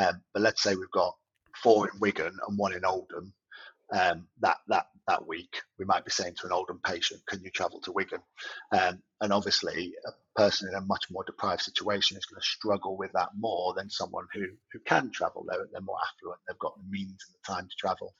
Um, 0.00 0.22
but 0.32 0.42
let's 0.42 0.62
say 0.62 0.74
we've 0.74 0.90
got 0.92 1.14
four 1.62 1.88
in 1.88 1.98
Wigan 2.00 2.36
and 2.46 2.58
one 2.58 2.72
in 2.74 2.84
Oldham. 2.84 3.32
Um, 3.92 4.26
that 4.40 4.58
that 4.68 4.86
that 5.08 5.26
week, 5.26 5.60
we 5.78 5.84
might 5.84 6.04
be 6.04 6.12
saying 6.12 6.34
to 6.36 6.46
an 6.46 6.52
Oldham 6.52 6.80
patient, 6.84 7.22
"Can 7.26 7.42
you 7.42 7.50
travel 7.50 7.80
to 7.80 7.92
Wigan?" 7.92 8.20
Um, 8.72 9.02
and 9.20 9.32
obviously, 9.32 9.94
a 10.06 10.12
person 10.40 10.68
in 10.68 10.74
a 10.76 10.80
much 10.80 11.10
more 11.10 11.24
deprived 11.24 11.62
situation 11.62 12.16
is 12.16 12.24
going 12.24 12.40
to 12.40 12.46
struggle 12.46 12.96
with 12.96 13.10
that 13.12 13.30
more 13.36 13.74
than 13.74 13.90
someone 13.90 14.26
who 14.32 14.46
who 14.72 14.78
can 14.80 15.10
travel. 15.10 15.44
They're, 15.48 15.66
they're 15.72 15.80
more 15.80 15.98
affluent. 16.06 16.40
They've 16.46 16.58
got 16.58 16.76
the 16.76 16.88
means 16.88 17.18
and 17.26 17.34
the 17.34 17.54
time 17.54 17.66
to 17.68 17.76
travel. 17.76 18.14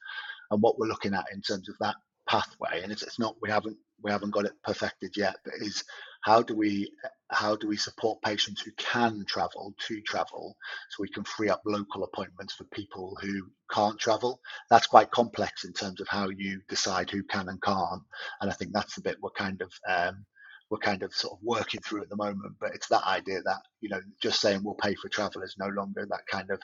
And 0.51 0.61
what 0.61 0.79
we're 0.79 0.89
looking 0.89 1.15
at 1.15 1.27
in 1.33 1.41
terms 1.41 1.69
of 1.69 1.77
that 1.81 1.97
pathway, 2.29 2.83
and 2.83 2.91
it's, 2.91 3.03
it's 3.03 3.21
not 3.21 3.37
we 3.41 3.51
haven't 3.51 3.77
we 4.03 4.11
haven't 4.11 4.33
got 4.33 4.47
it 4.47 4.55
perfected 4.65 5.17
yet, 5.17 5.37
but 5.45 5.55
is 5.61 5.85
how 6.23 6.43
do 6.43 6.55
we 6.57 6.93
how 7.31 7.57
do 7.57 7.69
we 7.69 7.77
support 7.77 8.23
patients 8.23 8.63
who 8.63 8.73
can 8.77 9.25
travel 9.27 9.75
to 9.89 10.01
travel 10.03 10.57
so 10.91 11.01
we 11.01 11.09
can 11.09 11.25
free 11.25 11.49
up 11.49 11.63
local 11.65 12.05
appointments 12.05 12.55
for 12.55 12.65
people 12.65 13.17
who 13.21 13.49
can't 13.71 13.99
travel? 13.99 14.41
That's 14.69 14.87
quite 14.87 15.11
complex 15.11 15.65
in 15.65 15.73
terms 15.73 16.01
of 16.01 16.09
how 16.09 16.29
you 16.29 16.61
decide 16.69 17.11
who 17.11 17.23
can 17.25 17.49
and 17.49 17.63
can't 17.63 18.03
and 18.41 18.51
i 18.51 18.55
think 18.55 18.73
that's 18.73 18.95
the 18.95 19.03
bit 19.03 19.17
we're 19.21 19.31
kind 19.31 19.63
of 19.63 19.73
um, 19.89 20.25
we're 20.71 20.79
kind 20.79 21.03
of 21.03 21.13
sort 21.15 21.33
of 21.35 21.39
working 21.43 21.81
through 21.81 22.03
at 22.03 22.09
the 22.09 22.17
moment 22.17 22.55
but 22.61 22.75
it's 22.75 22.89
that 22.89 23.07
idea 23.07 23.43
that 23.43 23.61
you 23.81 23.89
know 23.89 24.01
just 24.23 24.41
saying 24.41 24.61
we'll 24.63 24.75
pay 24.75 24.95
for 24.95 25.09
travel 25.09 25.43
is 25.43 25.57
no 25.59 25.69
longer 25.69 26.07
that 26.09 26.27
kind 26.31 26.51
of 26.51 26.61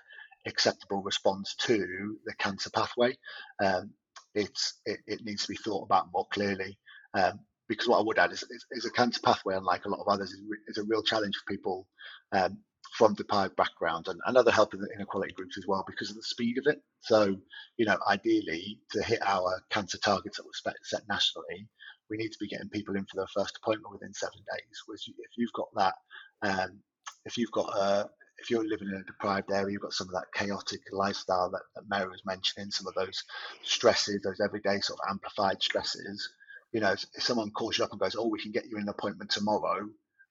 acceptable 0.47 1.03
response 1.03 1.55
to 1.57 2.17
the 2.25 2.35
cancer 2.39 2.71
pathway. 2.71 3.17
Um, 3.63 3.91
it's 4.35 4.81
it, 4.87 5.01
it 5.07 5.25
needs 5.25 5.43
to 5.43 5.53
be 5.53 5.57
thought 5.57 5.85
about 5.85 6.09
more 6.13 6.27
clearly. 6.33 6.79
Um, 7.15 7.41
because 7.69 7.89
what 7.89 7.99
I 7.99 8.03
would 8.03 8.19
add 8.19 8.33
is, 8.33 8.43
is, 8.43 8.67
is, 8.71 8.85
a 8.85 8.91
cancer 8.91 9.21
pathway, 9.25 9.57
unlike 9.57 9.85
a 9.85 9.89
lot 9.89 10.01
of 10.01 10.09
others, 10.09 10.31
is, 10.31 10.41
is 10.69 10.79
a 10.79 10.85
real 10.85 11.03
challenge 11.03 11.35
for 11.37 11.53
people 11.53 11.87
um, 12.33 12.59
from 12.97 13.15
deprived 13.15 13.57
backgrounds 13.57 14.09
and, 14.09 14.21
and 14.27 14.37
other 14.37 14.51
health 14.51 14.71
inequality 14.95 15.33
groups 15.33 15.59
as 15.59 15.67
well 15.67 15.85
because 15.87 16.11
of 16.11 16.17
the 16.17 16.23
speed 16.23 16.59
of 16.59 16.65
it. 16.67 16.81
So, 17.01 17.37
you 17.77 17.87
know, 17.87 17.99
ideally 18.09 18.81
to 18.93 19.03
hit 19.03 19.21
our 19.27 19.61
cancer 19.71 19.99
targets 19.99 20.37
that 20.37 20.45
we're 20.45 20.73
set 20.83 21.03
nationally, 21.09 21.69
we 22.09 22.17
need 22.17 22.31
to 22.31 22.39
be 22.41 22.49
getting 22.49 22.69
people 22.69 22.95
in 22.97 23.05
for 23.05 23.17
their 23.17 23.27
first 23.35 23.59
appointment 23.63 23.93
within 23.93 24.15
seven 24.15 24.39
days. 24.39 24.83
Whereas 24.87 25.05
if 25.07 25.31
you've 25.37 25.53
got 25.53 25.69
that, 25.77 25.95
um, 26.43 26.79
if 27.25 27.37
you've 27.37 27.53
got 27.53 27.69
a 27.77 28.09
if 28.39 28.51
you're 28.51 28.69
living 28.69 28.89
in 28.89 29.01
a 29.01 29.05
deprived 29.05 29.51
area, 29.51 29.73
you've 29.73 29.81
got 29.81 29.95
some 29.95 30.09
of 30.09 30.13
that 30.13 30.27
chaotic 30.35 30.81
lifestyle 30.93 31.51
that, 31.51 31.63
that 31.75 31.89
Mary 31.89 32.11
was 32.11 32.21
mentioning, 32.27 32.71
some 32.71 32.87
of 32.87 32.93
those 32.95 33.25
stresses, 33.63 34.21
those 34.23 34.41
everyday 34.45 34.79
sort 34.81 35.01
of 35.01 35.11
amplified 35.11 35.63
stresses 35.63 36.29
you 36.73 36.81
know, 36.81 36.93
if 36.93 37.23
someone 37.23 37.51
calls 37.51 37.79
you 37.79 37.85
up 37.85 37.93
and 37.93 38.01
goes, 38.01 38.17
"Oh, 38.17 38.29
we 38.29 38.41
can 38.41 38.53
get 38.53 38.67
you 38.67 38.79
an 38.79 38.89
appointment 38.89 39.31
tomorrow," 39.31 39.89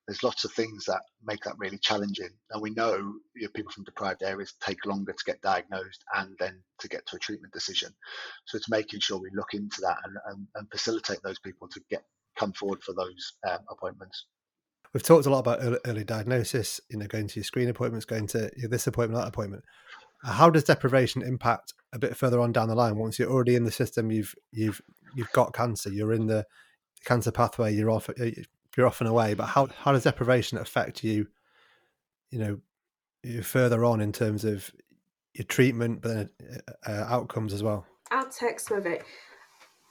there's 0.08 0.24
lots 0.24 0.46
of 0.46 0.52
things 0.52 0.86
that 0.86 1.02
make 1.24 1.44
that 1.44 1.58
really 1.58 1.80
challenging. 1.80 2.30
And 2.52 2.62
we 2.62 2.70
know, 2.70 2.98
you 3.36 3.44
know, 3.44 3.50
people 3.56 3.72
from 3.72 3.86
deprived 3.86 4.22
areas 4.24 4.54
take 4.62 4.86
longer 4.86 5.14
to 5.14 5.24
get 5.26 5.42
diagnosed 5.42 6.04
and 6.16 6.36
then 6.40 6.62
to 6.80 6.88
get 6.88 7.06
to 7.08 7.16
a 7.16 7.20
treatment 7.20 7.54
decision. 7.54 7.90
So 8.46 8.58
it's 8.58 8.70
making 8.70 9.00
sure 9.00 9.18
we 9.18 9.32
look 9.34 9.54
into 9.54 9.82
that 9.82 9.98
and, 10.04 10.16
and, 10.28 10.48
and 10.56 10.72
facilitate 10.72 11.20
those 11.24 11.40
people 11.40 11.68
to 11.70 11.82
get 11.90 12.04
come 12.38 12.54
forward 12.54 12.84
for 12.84 12.94
those 12.94 13.34
um, 13.50 13.60
appointments. 13.70 14.26
We've 14.94 15.04
talked 15.04 15.26
a 15.26 15.30
lot 15.30 15.40
about 15.40 15.60
early, 15.62 15.80
early, 15.86 16.04
diagnosis, 16.04 16.80
you 16.90 16.98
know, 16.98 17.08
going 17.08 17.28
to 17.28 17.36
your 17.36 17.44
screen 17.44 17.70
appointments, 17.70 18.06
going 18.06 18.28
to 18.28 18.50
this 18.70 18.88
appointment, 18.88 19.22
that 19.22 19.28
appointment. 19.28 19.64
How 20.24 20.50
does 20.50 20.64
deprivation 20.64 21.22
impact 21.22 21.74
a 21.94 22.00
bit 22.00 22.16
further 22.16 22.40
on 22.40 22.52
down 22.52 22.70
the 22.70 22.76
line? 22.76 22.98
Once 22.98 23.20
you're 23.20 23.30
already 23.30 23.56
in 23.56 23.64
the 23.64 23.72
system, 23.72 24.12
you've 24.12 24.34
you've 24.52 24.82
you've 25.16 25.32
got 25.32 25.54
cancer, 25.54 25.92
you're 25.92 26.14
in 26.14 26.28
the 26.28 26.46
cancer 27.06 27.32
pathway, 27.32 27.74
you're 27.74 27.90
off 27.90 28.10
you're 28.78 28.88
off 28.88 29.02
and 29.02 29.10
away. 29.10 29.34
But 29.34 29.46
how 29.46 29.68
how 29.78 29.92
does 29.92 30.04
deprivation 30.04 30.58
affect 30.58 31.04
you? 31.04 31.28
You 32.30 32.40
know, 33.24 33.42
further 33.42 33.86
on 33.86 34.02
in 34.02 34.12
terms 34.12 34.44
of 34.44 34.72
your 35.34 35.46
treatment, 35.46 36.02
but 36.02 36.14
then 36.14 36.30
uh, 36.88 37.06
outcomes 37.08 37.54
as 37.54 37.64
well. 37.64 37.86
I'll 38.12 38.30
take 38.30 38.60
some 38.60 38.78
of 38.78 38.86
it. 38.86 39.04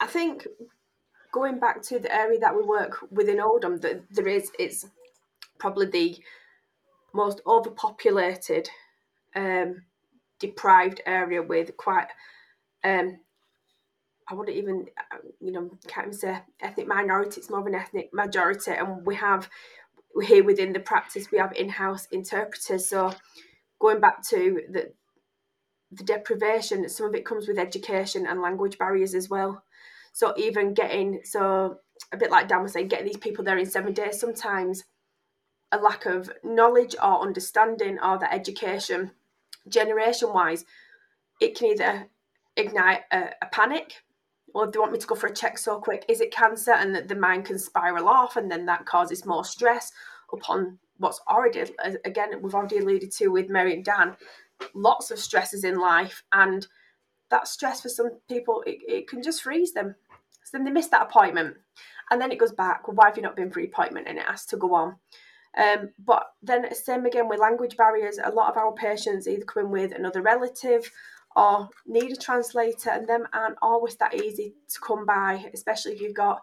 I 0.01 0.07
think 0.07 0.47
going 1.33 1.59
back 1.59 1.83
to 1.83 1.99
the 1.99 2.15
area 2.15 2.39
that 2.41 2.55
we 2.55 2.63
work 2.63 2.99
within 3.11 3.41
Oldham, 3.41 3.79
that 3.79 4.03
there 4.11 4.29
is 4.29 4.51
it's 4.59 4.87
probably 5.59 5.87
the 5.87 6.19
most 7.13 7.41
overpopulated, 7.47 8.69
um, 9.35 9.83
deprived 10.39 11.01
area 11.07 11.43
with 11.43 11.77
quite 11.77 12.09
um, 12.83 13.19
I 14.29 14.35
wouldn't 14.35 14.57
even, 14.57 14.87
uh, 14.99 15.19
you 15.41 15.53
know, 15.53 15.71
can't 15.87 16.07
even 16.07 16.19
say 16.19 16.39
ethnic 16.61 16.87
minority. 16.87 17.41
It's 17.41 17.51
more 17.51 17.61
of 17.61 17.67
an 17.67 17.75
ethnic 17.75 18.11
majority, 18.13 18.71
and 18.71 19.05
we 19.05 19.17
have 19.17 19.49
here 20.23 20.45
within 20.45 20.73
the 20.73 20.81
practice 20.81 21.31
we 21.31 21.39
have 21.39 21.53
in-house 21.57 22.07
interpreters. 22.13 22.89
So 22.89 23.13
going 23.81 24.01
back 24.01 24.23
to 24.29 24.63
the 24.71 24.93
the 25.91 26.05
deprivation, 26.05 26.89
some 26.89 27.07
of 27.07 27.15
it 27.15 27.25
comes 27.25 27.47
with 27.47 27.59
education 27.59 28.27
and 28.27 28.41
language 28.41 28.79
barriers 28.79 29.15
as 29.15 29.29
well. 29.29 29.63
So 30.13 30.33
even 30.37 30.75
getting 30.75 31.21
so 31.25 31.79
a 32.13 32.17
bit 32.17 32.31
like 32.31 32.49
Dan 32.49 32.63
was 32.63 32.73
saying, 32.73 32.89
getting 32.89 33.07
these 33.07 33.17
people 33.17 33.45
there 33.45 33.59
in 33.59 33.67
seven 33.67 33.93
days, 33.93 34.19
sometimes 34.19 34.85
a 35.71 35.79
lack 35.79 36.07
of 36.07 36.31
knowledge 36.43 36.95
or 37.03 37.21
understanding 37.21 37.99
or 38.01 38.19
the 38.19 38.33
education 38.33 39.11
generation 39.69 40.33
wise, 40.33 40.65
it 41.41 41.57
can 41.57 41.69
either 41.69 42.07
ignite 42.57 43.03
a, 43.11 43.31
a 43.43 43.47
panic 43.51 44.03
well, 44.55 44.71
they 44.71 44.79
want 44.79 44.93
me 44.93 44.99
to 44.99 45.07
go 45.07 45.17
for 45.17 45.27
a 45.27 45.35
check 45.35 45.59
so 45.59 45.81
quick. 45.81 46.05
Is 46.09 46.21
it 46.21 46.33
cancer? 46.33 46.73
And 46.73 46.95
that 46.95 47.09
the 47.09 47.17
mind 47.17 47.45
can 47.47 47.59
spiral 47.59 48.09
off, 48.09 48.37
and 48.37 48.51
then 48.51 48.67
that 48.67 48.87
causes 48.87 49.27
more 49.27 49.45
stress 49.45 49.93
upon 50.33 50.79
what's 50.99 51.21
already, 51.29 51.65
again, 52.05 52.41
we've 52.41 52.55
already 52.55 52.79
alluded 52.79 53.11
to 53.11 53.29
with 53.29 53.49
Mary 53.49 53.75
and 53.75 53.85
Dan, 53.85 54.17
lots 54.75 55.11
of 55.11 55.19
stresses 55.19 55.65
in 55.65 55.81
life. 55.81 56.23
And 56.33 56.67
that 57.31 57.49
stress 57.49 57.81
for 57.81 57.89
some 57.89 58.11
people, 58.29 58.63
it, 58.65 58.79
it 58.87 59.09
can 59.09 59.23
just 59.23 59.43
freeze 59.43 59.73
them. 59.73 59.97
So 60.45 60.57
then 60.57 60.65
they 60.65 60.71
miss 60.71 60.89
that 60.89 61.03
appointment. 61.03 61.57
And 62.11 62.21
then 62.21 62.31
it 62.31 62.39
goes 62.39 62.53
back, 62.53 62.87
well, 62.87 62.95
why 62.95 63.07
have 63.07 63.17
you 63.17 63.23
not 63.23 63.35
been 63.35 63.51
for 63.51 63.61
appointment? 63.61 64.07
And 64.09 64.19
it 64.19 64.25
has 64.27 64.45
to 64.47 64.57
go 64.57 64.75
on. 64.75 64.97
Um, 65.57 65.91
but 65.99 66.27
then 66.43 66.73
same 66.75 67.07
again 67.07 67.29
with 67.29 67.41
language 67.41 67.77
barriers. 67.77 68.19
A 68.23 68.31
lot 68.31 68.51
of 68.51 68.57
our 68.57 68.73
patients 68.73 69.27
either 69.27 69.45
come 69.45 69.67
in 69.67 69.71
with 69.71 69.93
another 69.93 70.23
relative 70.23 70.91
or 71.37 71.69
need 71.87 72.13
a 72.13 72.17
translator, 72.17 72.91
and 72.91 73.09
them 73.09 73.27
aren't 73.33 73.59
always 73.61 73.97
that 73.97 74.15
easy 74.15 74.55
to 74.69 74.81
come 74.81 75.05
by, 75.05 75.45
especially 75.53 75.93
if 75.93 76.01
you've 76.01 76.15
got 76.15 76.43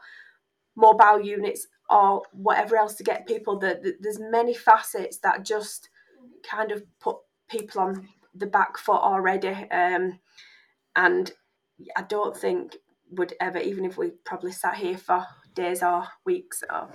mobile 0.75 1.21
units 1.21 1.67
or 1.89 2.23
whatever 2.31 2.77
else 2.77 2.95
to 2.95 3.03
get 3.03 3.27
people. 3.27 3.57
That 3.59 3.81
there's 3.99 4.19
many 4.19 4.53
facets 4.53 5.17
that 5.19 5.45
just 5.45 5.89
kind 6.49 6.71
of 6.71 6.83
put 6.99 7.17
people 7.49 7.81
on 7.81 8.07
the 8.35 8.47
back 8.47 8.77
foot 8.77 9.01
already, 9.01 9.49
um, 9.71 10.19
and 10.95 11.31
I 11.95 12.01
don't 12.03 12.35
think 12.35 12.77
would 13.11 13.33
ever, 13.39 13.59
even 13.59 13.85
if 13.85 13.97
we 13.97 14.11
probably 14.25 14.51
sat 14.51 14.75
here 14.75 14.97
for 14.97 15.25
days 15.53 15.83
or 15.83 16.07
weeks, 16.25 16.63
or, 16.69 16.89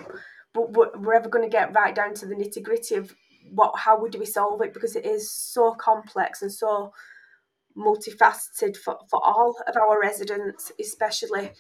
but 0.54 0.72
we're 0.72 1.14
ever 1.14 1.28
going 1.28 1.44
to 1.44 1.50
get 1.50 1.74
right 1.74 1.94
down 1.94 2.14
to 2.14 2.26
the 2.26 2.35
nitty 2.35 2.62
gritty 2.62 2.94
of 2.94 3.14
what, 3.52 3.78
how 3.78 4.00
would 4.00 4.14
we 4.14 4.26
solve 4.26 4.61
it? 4.62 4.72
Because 4.72 4.96
it 4.96 5.04
is 5.04 5.30
so 5.30 5.72
complex 5.74 6.42
and 6.42 6.52
so 6.52 6.92
multifaceted 7.76 8.76
for, 8.76 8.98
for 9.10 9.20
all 9.24 9.54
of 9.66 9.76
our 9.76 10.00
residents, 10.00 10.72
especially 10.80 11.50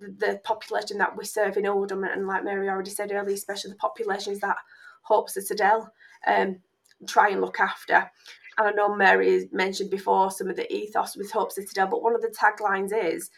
the, 0.00 0.40
population 0.44 0.98
that 0.98 1.16
we 1.16 1.24
serve 1.24 1.56
in 1.56 1.66
Oldham. 1.66 2.04
And 2.04 2.26
like 2.26 2.44
Mary 2.44 2.68
already 2.68 2.90
said 2.90 3.12
earlier, 3.12 3.34
especially 3.34 3.70
the 3.70 3.76
populations 3.76 4.40
that 4.40 4.56
Hope 5.02 5.30
Citadel 5.30 5.92
um, 6.26 6.58
try 7.06 7.30
and 7.30 7.40
look 7.40 7.60
after. 7.60 8.10
And 8.58 8.68
I 8.68 8.70
know 8.72 8.94
Mary 8.94 9.48
mentioned 9.52 9.90
before 9.90 10.30
some 10.30 10.48
of 10.48 10.56
the 10.56 10.70
ethos 10.72 11.16
with 11.16 11.30
Hope 11.30 11.52
Citadel, 11.52 11.88
but 11.88 12.02
one 12.02 12.14
of 12.14 12.20
the 12.20 12.28
taglines 12.28 12.92
is 12.92 13.30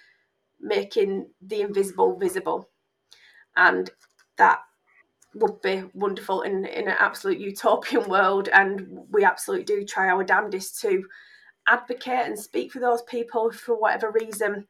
making 0.60 1.28
the 1.40 1.60
invisible 1.60 2.18
visible. 2.18 2.68
And 3.56 3.90
that 4.36 4.60
would 5.34 5.60
be 5.62 5.84
wonderful 5.94 6.42
in, 6.42 6.64
in 6.64 6.88
an 6.88 6.96
absolute 6.98 7.38
utopian 7.38 8.08
world. 8.08 8.48
And 8.48 8.86
we 9.10 9.24
absolutely 9.24 9.64
do 9.64 9.84
try 9.84 10.08
our 10.08 10.24
damnedest 10.24 10.80
to 10.80 11.04
advocate 11.66 12.27
and 12.27 12.38
speak 12.38 12.72
for 12.72 12.81
those 12.81 13.03
people 13.03 13.50
for 13.50 13.79
whatever 13.79 14.11
reason 14.11 14.66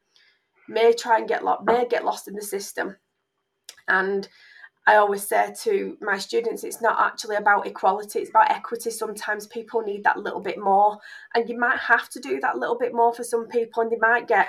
may 0.67 0.93
try 0.93 1.19
and 1.19 1.27
get 1.27 1.43
lost 1.43 1.65
may 1.65 1.85
get 1.87 2.05
lost 2.05 2.27
in 2.27 2.35
the 2.35 2.41
system. 2.41 2.95
And 3.87 4.27
I 4.87 4.95
always 4.95 5.27
say 5.27 5.53
to 5.63 5.97
my 5.99 6.17
students, 6.17 6.63
it's 6.63 6.81
not 6.81 6.99
actually 6.99 7.37
about 7.37 7.65
equality, 7.65 8.19
it's 8.19 8.29
about 8.29 8.51
equity. 8.51 8.91
Sometimes 8.91 9.47
people 9.47 9.81
need 9.81 10.03
that 10.03 10.19
little 10.19 10.41
bit 10.41 10.59
more, 10.59 10.99
and 11.33 11.49
you 11.49 11.57
might 11.57 11.79
have 11.79 12.09
to 12.09 12.19
do 12.19 12.39
that 12.41 12.57
little 12.57 12.77
bit 12.77 12.93
more 12.93 13.13
for 13.13 13.23
some 13.23 13.47
people, 13.47 13.81
and 13.81 13.91
they 13.91 13.97
might 13.97 14.27
get 14.27 14.47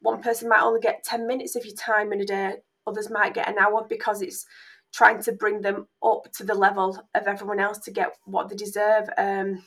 one 0.00 0.22
person 0.22 0.48
might 0.48 0.62
only 0.62 0.80
get 0.80 1.04
10 1.04 1.26
minutes 1.26 1.56
of 1.56 1.64
your 1.64 1.74
time 1.74 2.12
in 2.12 2.20
a 2.20 2.24
day, 2.24 2.54
others 2.86 3.10
might 3.10 3.34
get 3.34 3.48
an 3.48 3.58
hour 3.58 3.86
because 3.88 4.22
it's 4.22 4.46
trying 4.92 5.22
to 5.22 5.32
bring 5.32 5.60
them 5.60 5.86
up 6.02 6.32
to 6.32 6.44
the 6.44 6.54
level 6.54 7.04
of 7.14 7.26
everyone 7.26 7.60
else 7.60 7.78
to 7.78 7.90
get 7.90 8.16
what 8.24 8.48
they 8.48 8.56
deserve. 8.56 9.08
Um, 9.18 9.64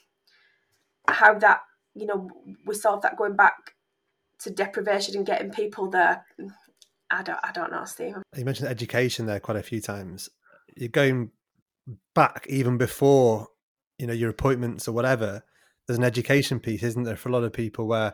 how 1.08 1.38
that, 1.40 1.62
you 1.94 2.06
know, 2.06 2.30
we 2.66 2.76
solve 2.76 3.02
that 3.02 3.18
going 3.18 3.36
back 3.36 3.76
to 4.40 4.50
deprivation 4.50 5.16
and 5.16 5.26
getting 5.26 5.52
people 5.52 5.90
there. 5.90 6.26
I 7.10 7.24
don't, 7.24 7.40
I 7.44 7.52
don't 7.52 7.72
know, 7.72 7.86
Steve. 7.86 8.16
You 8.36 8.46
mentioned 8.46 8.70
education 8.70 9.26
there 9.26 9.40
quite 9.40 9.58
a 9.58 9.64
few 9.64 9.82
times. 9.82 10.30
You're 10.76 10.90
going 10.90 11.32
back 12.16 12.46
even 12.50 12.78
before, 12.78 13.48
you 13.98 14.08
know, 14.08 14.14
your 14.14 14.30
appointments 14.30 14.88
or 14.88 14.94
whatever. 14.94 15.44
There's 15.88 15.98
an 15.98 16.06
education 16.06 16.60
piece, 16.60 16.84
isn't 16.84 17.04
there, 17.04 17.18
for 17.18 17.30
a 17.30 17.32
lot 17.32 17.44
of 17.44 17.52
people 17.52 17.88
where 17.88 18.14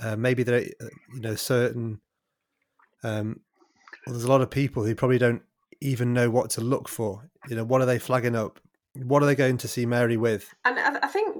uh, 0.00 0.16
maybe 0.16 0.42
there, 0.42 0.62
you 0.62 1.20
know, 1.20 1.36
certain. 1.36 2.00
Um, 3.04 3.40
well, 4.06 4.14
there's 4.14 4.24
a 4.24 4.30
lot 4.30 4.40
of 4.40 4.50
people 4.50 4.84
who 4.84 4.94
probably 4.94 5.18
don't 5.18 5.42
even 5.80 6.12
know 6.12 6.30
what 6.30 6.50
to 6.50 6.60
look 6.60 6.88
for. 6.88 7.30
You 7.48 7.56
know, 7.56 7.64
what 7.64 7.80
are 7.80 7.86
they 7.86 7.98
flagging 7.98 8.34
up? 8.34 8.58
What 8.94 9.22
are 9.22 9.26
they 9.26 9.34
going 9.34 9.58
to 9.58 9.68
see 9.68 9.86
Mary 9.86 10.16
with? 10.16 10.52
And 10.64 10.78
I, 10.78 10.98
I 11.02 11.08
think 11.08 11.36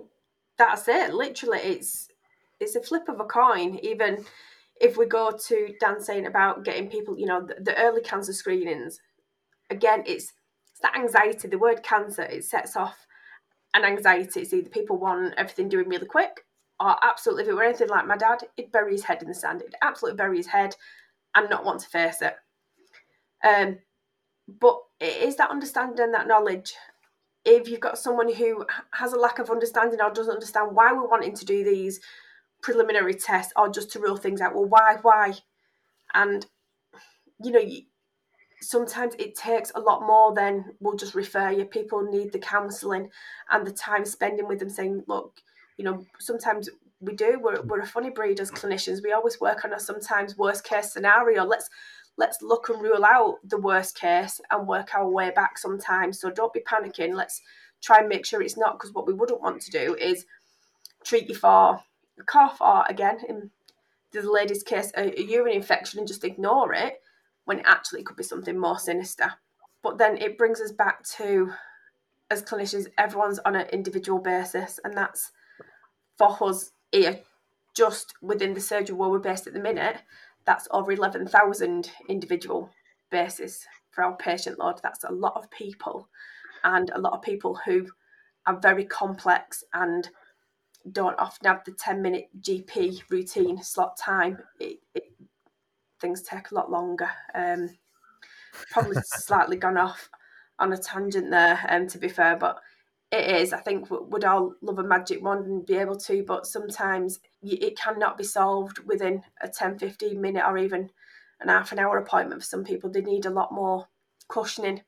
that's 0.59 0.89
it. 0.89 1.15
Literally, 1.15 1.59
it's 1.59 2.09
it's 2.61 2.77
a 2.77 2.83
flip 2.83 3.09
of 3.09 3.21
a 3.21 3.25
coin. 3.25 3.79
Even 3.83 4.25
if 4.81 4.97
we 4.97 5.07
go 5.07 5.31
to 5.49 5.75
Dan 5.81 6.01
saying 6.01 6.27
about 6.27 6.65
getting 6.65 6.89
people, 6.89 7.19
you 7.19 7.27
know, 7.27 7.47
the, 7.47 7.57
the 7.63 7.77
early 7.79 8.03
cancer 8.03 8.33
screenings, 8.33 9.01
again, 9.71 10.03
it's, 10.07 10.33
it's 10.71 10.81
that 10.83 10.97
anxiety. 10.97 11.49
The 11.49 11.59
word 11.59 11.83
cancer, 11.83 12.23
it 12.23 12.45
sets 12.45 12.77
off 12.77 13.07
an 13.75 13.85
anxiety. 13.85 14.41
It's 14.41 14.53
either 14.53 14.71
people 14.71 14.99
want 14.99 15.35
everything 15.37 15.69
doing 15.69 15.89
really 15.89 16.07
quick, 16.07 16.45
or 16.81 16.97
absolutely, 17.03 17.45
if 17.45 17.49
it 17.51 17.55
were 17.55 17.63
anything 17.63 17.89
like 17.89 18.07
my 18.07 18.17
dad, 18.17 18.39
he'd 18.57 18.73
bury 18.73 18.93
his 18.93 19.05
head 19.05 19.23
in 19.23 19.29
the 19.29 19.35
sand. 19.35 19.63
He'd 19.63 19.77
absolutely 19.83 20.17
bury 20.17 20.37
his 20.37 20.47
head 20.47 20.75
and 21.35 21.51
not 21.51 21.65
want 21.65 21.81
to 21.81 21.89
face 21.89 22.23
it. 22.23 22.35
Um, 23.47 23.79
but 24.61 24.79
it 25.01 25.23
is 25.23 25.37
that 25.37 25.51
understanding 25.51 26.13
that 26.13 26.29
knowledge. 26.29 26.75
If 27.47 27.69
you've 27.69 27.81
got 27.81 27.99
someone 27.99 28.35
who 28.35 28.67
has 28.91 29.15
a 29.15 29.19
lack 29.19 29.39
of 29.39 29.51
understanding 29.51 30.01
or 30.03 30.11
doesn't 30.11 30.35
understand 30.35 30.75
why 30.75 30.93
we're 30.93 31.09
wanting 31.09 31.35
to 31.35 31.45
do 31.47 31.65
these 31.65 32.01
preliminary 32.61 33.15
tests 33.15 33.55
or 33.57 33.71
just 33.71 33.91
to 33.93 34.01
rule 34.01 34.17
things 34.17 34.43
out. 34.43 34.55
Well, 34.55 34.67
why, 34.67 34.99
why? 35.01 35.35
And 36.13 36.45
you 37.43 37.53
know, 37.53 37.63
sometimes 38.61 39.15
it 39.19 39.37
takes 39.37 39.73
a 39.75 39.81
lot 39.81 40.07
more 40.07 40.35
than 40.35 40.65
we'll 40.81 40.97
just 40.97 41.15
refer 41.15 41.51
you. 41.51 41.65
People 41.65 42.03
need 42.03 42.33
the 42.33 42.39
counselling 42.39 43.11
and 43.51 43.67
the 43.67 43.73
time 43.73 44.05
spending 44.05 44.49
with 44.49 44.59
them, 44.59 44.71
saying, 44.71 45.05
look, 45.07 45.41
you 45.77 45.85
know, 45.85 46.05
sometimes 46.19 46.69
we 47.01 47.15
do. 47.15 47.39
We're, 47.43 47.61
we're 47.63 47.81
a 47.81 47.87
funny 47.87 48.11
breed 48.11 48.41
as 48.41 48.51
clinicians. 48.51 49.03
We 49.03 49.13
always 49.13 49.41
work 49.41 49.65
on 49.65 49.73
a 49.73 49.81
sometimes 49.81 50.39
worst 50.39 50.65
case 50.65 50.93
scenario. 50.93 51.45
Let's 51.45 51.69
let's 52.17 52.43
look 52.43 52.69
and 52.69 52.81
rule 52.81 53.05
out 53.05 53.39
the 53.45 53.59
worst 53.59 53.99
case 53.99 54.41
and 54.51 54.67
work 54.67 54.95
our 54.95 55.09
way 55.09 55.31
back 55.31 55.59
sometimes. 55.59 56.21
So 56.21 56.31
don't 56.31 56.53
be 56.53 56.61
panicking. 56.61 57.15
Let's 57.15 57.43
try 57.83 57.99
and 57.99 58.09
make 58.09 58.25
sure 58.25 58.43
it's 58.43 58.57
not 58.57 58.79
because 58.79 58.93
what 58.93 59.07
we 59.07 59.13
wouldn't 59.13 59.41
want 59.41 59.61
to 59.63 59.71
do 59.71 59.95
is 59.95 60.27
treat 61.05 61.29
you 61.29 61.35
for 61.35 61.81
a 62.19 62.25
cough 62.25 62.61
or 62.61 62.85
again 62.89 63.19
in 63.29 63.51
the 64.13 64.23
lady's 64.31 64.63
case 64.63 64.93
a, 64.97 65.19
a 65.21 65.23
urine 65.23 65.55
infection 65.55 65.99
and 65.99 66.09
just 66.09 66.25
ignore 66.25 66.73
it 66.73 67.01
when 67.45 67.59
it 67.61 67.67
actually 67.67 68.03
could 68.03 68.17
be 68.17 68.23
something 68.23 68.59
more 68.59 68.79
sinister 68.79 69.33
but 69.83 69.99
then 69.99 70.17
it 70.17 70.39
brings 70.39 70.61
us 70.61 70.73
back 70.73 71.05
to 71.05 71.53
as 72.31 72.43
clinicians 72.43 72.87
everyone's 72.99 73.39
on 73.41 73.55
an 73.55 73.69
individual 73.69 74.19
basis 74.19 74.81
and 74.85 74.97
that's 74.97 75.33
for 76.17 76.37
us 76.49 76.73
here 76.91 77.21
just 77.77 78.15
within 78.23 78.55
the 78.55 78.61
surgery 78.61 78.97
where 78.97 79.11
we're 79.11 79.19
based 79.19 79.47
at 79.47 79.53
the 79.53 79.61
minute 79.61 79.99
that's 80.47 80.69
over 80.71 80.93
11,000 80.93 81.91
individual 82.09 82.71
basis 83.11 83.67
for 83.91 84.05
our 84.05 84.17
patient 84.17 84.59
load 84.59 84.81
that's 84.83 85.05
a 85.05 85.13
lot 85.13 85.35
of 85.37 85.51
people 85.51 86.09
and 86.65 86.91
a 86.95 87.01
lot 87.01 87.13
of 87.13 87.23
people 87.23 87.59
who 87.65 87.87
are 88.47 88.59
very 88.61 88.85
complex 88.85 89.65
and 89.75 90.09
don't 90.93 91.19
often 91.19 91.47
have 91.47 91.65
the 91.65 91.73
10 91.73 92.01
minute 92.01 92.29
GP 92.41 93.03
routine 93.11 93.63
slot 93.63 93.97
time. 93.97 94.39
It, 94.61 94.79
it, 94.95 95.05
things 96.01 96.23
take 96.23 96.51
a 96.51 96.55
lot 96.55 96.71
longer. 96.71 97.09
Um, 97.35 97.71
probably 98.71 98.97
slightly 99.05 99.57
gone 99.57 99.77
off 99.79 100.09
on 100.59 100.73
a 100.73 100.77
tangent 100.77 101.31
there, 101.31 101.59
um, 101.69 101.87
to 101.89 101.99
be 101.99 102.09
fair, 102.09 102.37
but 102.37 102.61
it 103.13 103.41
is. 103.43 103.53
I 103.53 103.59
think 103.59 103.89
would 103.91 104.25
all 104.25 104.55
love 104.63 104.79
a 104.79 104.85
magic 104.85 105.23
wand 105.23 105.47
and 105.47 105.67
be 105.67 105.77
able 105.77 105.97
to, 106.01 106.25
but 106.25 106.47
sometimes 106.47 107.21
it 107.43 107.79
cannot 107.79 108.19
be 108.19 108.25
solved 108.25 108.81
within 108.81 109.23
a 109.41 109.49
10, 109.49 109.79
15 109.79 110.21
minute 110.21 110.45
or 110.45 110.59
even 110.59 110.91
an 111.41 111.49
half 111.49 111.73
an 111.73 111.79
hour 111.79 111.99
appointment 111.99 112.43
for 112.43 112.47
some 112.47 112.65
people. 112.65 112.91
They 112.91 113.03
need 113.03 113.27
a 113.27 113.31
lot 113.31 113.53
more 113.53 113.87
cushioning 114.29 114.83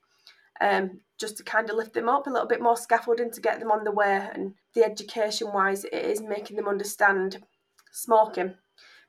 um, 0.60 1.00
just 1.18 1.36
to 1.36 1.44
kind 1.44 1.70
of 1.70 1.76
lift 1.76 1.94
them 1.94 2.08
up 2.08 2.26
a 2.26 2.30
little 2.30 2.48
bit 2.48 2.60
more 2.60 2.76
scaffolding 2.76 3.30
to 3.30 3.40
get 3.40 3.60
them 3.60 3.70
on 3.70 3.84
the 3.84 3.92
way. 3.92 4.28
And 4.32 4.54
the 4.74 4.84
education 4.84 5.52
wise, 5.52 5.84
it 5.84 5.94
is 5.94 6.20
making 6.20 6.56
them 6.56 6.68
understand 6.68 7.44
smoking. 7.92 8.54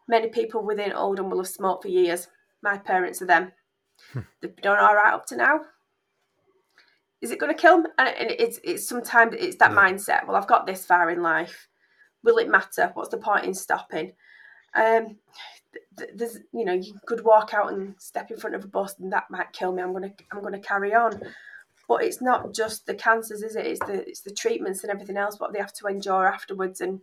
Many 0.07 0.29
people 0.29 0.65
within 0.65 0.93
Oldham 0.93 1.29
will 1.29 1.37
have 1.37 1.47
smoked 1.47 1.83
for 1.83 1.89
years. 1.89 2.27
My 2.61 2.77
parents 2.77 3.21
are 3.21 3.27
them. 3.27 3.51
Hmm. 4.13 4.19
They've 4.41 4.55
done 4.57 4.79
all 4.79 4.95
right 4.95 5.13
up 5.13 5.25
to 5.27 5.35
now. 5.35 5.61
Is 7.21 7.31
it 7.31 7.39
going 7.39 7.53
to 7.53 7.61
kill 7.61 7.81
them? 7.81 7.91
And 7.97 8.31
it's 8.31 8.59
it's 8.63 8.87
sometimes 8.87 9.35
it's 9.37 9.57
that 9.57 9.71
yeah. 9.71 9.77
mindset. 9.77 10.27
Well, 10.27 10.35
I've 10.35 10.47
got 10.47 10.65
this 10.65 10.85
far 10.85 11.09
in 11.09 11.21
life. 11.21 11.67
Will 12.23 12.37
it 12.37 12.49
matter? 12.49 12.91
What's 12.93 13.09
the 13.09 13.17
point 13.17 13.45
in 13.45 13.53
stopping? 13.53 14.13
Um, 14.75 15.17
there's 16.13 16.39
you 16.53 16.65
know 16.65 16.73
you 16.73 16.93
could 17.05 17.23
walk 17.23 17.53
out 17.53 17.71
and 17.71 17.95
step 17.99 18.31
in 18.31 18.37
front 18.37 18.55
of 18.55 18.63
a 18.63 18.67
bus 18.67 18.95
and 18.99 19.11
that 19.11 19.29
might 19.29 19.51
kill 19.53 19.71
me 19.71 19.83
i'm 19.83 19.93
gonna 19.93 20.11
i'm 20.31 20.41
gonna 20.41 20.59
carry 20.59 20.93
on 20.93 21.21
but 21.87 22.03
it's 22.03 22.21
not 22.21 22.53
just 22.53 22.85
the 22.85 22.93
cancers 22.93 23.43
is 23.43 23.55
it 23.55 23.65
it's 23.65 23.79
the 23.81 24.07
it's 24.07 24.21
the 24.21 24.33
treatments 24.33 24.83
and 24.83 24.91
everything 24.91 25.17
else 25.17 25.39
what 25.39 25.53
they 25.53 25.59
have 25.59 25.73
to 25.73 25.87
endure 25.87 26.27
afterwards 26.27 26.81
and 26.81 27.01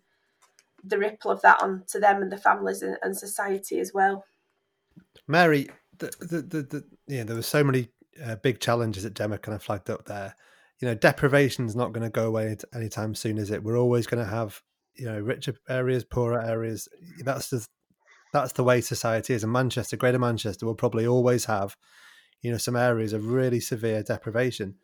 the 0.84 0.98
ripple 0.98 1.30
of 1.30 1.42
that 1.42 1.62
on 1.62 1.82
to 1.88 1.98
them 1.98 2.22
and 2.22 2.30
the 2.30 2.36
families 2.36 2.82
and, 2.82 2.96
and 3.02 3.16
society 3.16 3.78
as 3.78 3.92
well 3.92 4.24
mary 5.26 5.68
the, 5.98 6.10
the, 6.20 6.42
the, 6.42 6.62
the 6.62 6.84
yeah 7.06 7.24
there 7.24 7.36
were 7.36 7.42
so 7.42 7.62
many 7.62 7.88
uh, 8.24 8.36
big 8.36 8.60
challenges 8.60 9.02
that 9.02 9.14
gemma 9.14 9.38
kind 9.38 9.54
of 9.54 9.62
flagged 9.62 9.90
up 9.90 10.04
there 10.06 10.34
you 10.80 10.88
know 10.88 10.94
deprivation 10.94 11.66
is 11.66 11.76
not 11.76 11.92
going 11.92 12.04
to 12.04 12.10
go 12.10 12.26
away 12.26 12.56
anytime 12.74 13.14
soon 13.14 13.38
is 13.38 13.50
it 13.50 13.62
we're 13.62 13.78
always 13.78 14.06
going 14.06 14.22
to 14.22 14.30
have 14.30 14.62
you 14.94 15.04
know 15.04 15.18
richer 15.20 15.54
areas 15.68 16.04
poorer 16.04 16.40
areas 16.42 16.88
that's 17.24 17.50
just 17.50 17.70
that's 18.32 18.52
the 18.52 18.64
way 18.64 18.80
society 18.80 19.34
is. 19.34 19.42
And 19.42 19.52
Manchester, 19.52 19.96
Greater 19.96 20.18
Manchester, 20.18 20.66
will 20.66 20.74
probably 20.74 21.06
always 21.06 21.46
have, 21.46 21.76
you 22.42 22.50
know, 22.50 22.58
some 22.58 22.76
areas 22.76 23.12
of 23.12 23.28
really 23.28 23.60
severe 23.60 24.02
deprivation. 24.02 24.74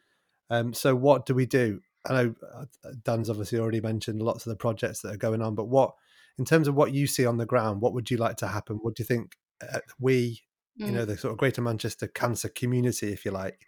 Um, 0.50 0.72
so 0.72 0.94
what 0.94 1.26
do 1.26 1.34
we 1.34 1.46
do? 1.46 1.80
I 2.08 2.14
know 2.14 2.34
uh, 2.54 2.64
Dan's 3.04 3.30
obviously 3.30 3.58
already 3.58 3.80
mentioned 3.80 4.22
lots 4.22 4.46
of 4.46 4.50
the 4.50 4.56
projects 4.56 5.00
that 5.00 5.14
are 5.14 5.18
going 5.18 5.42
on, 5.42 5.54
but 5.54 5.66
what, 5.66 5.94
in 6.38 6.44
terms 6.44 6.66
of 6.66 6.74
what 6.74 6.94
you 6.94 7.06
see 7.06 7.26
on 7.26 7.36
the 7.36 7.46
ground, 7.46 7.80
what 7.80 7.94
would 7.94 8.10
you 8.10 8.16
like 8.16 8.36
to 8.36 8.48
happen? 8.48 8.78
What 8.80 8.96
do 8.96 9.02
you 9.02 9.06
think 9.06 9.36
uh, 9.62 9.80
we, 10.00 10.40
mm. 10.80 10.86
you 10.86 10.92
know, 10.92 11.04
the 11.04 11.16
sort 11.16 11.32
of 11.32 11.38
Greater 11.38 11.62
Manchester 11.62 12.08
cancer 12.08 12.48
community, 12.48 13.12
if 13.12 13.24
you 13.24 13.30
like, 13.30 13.58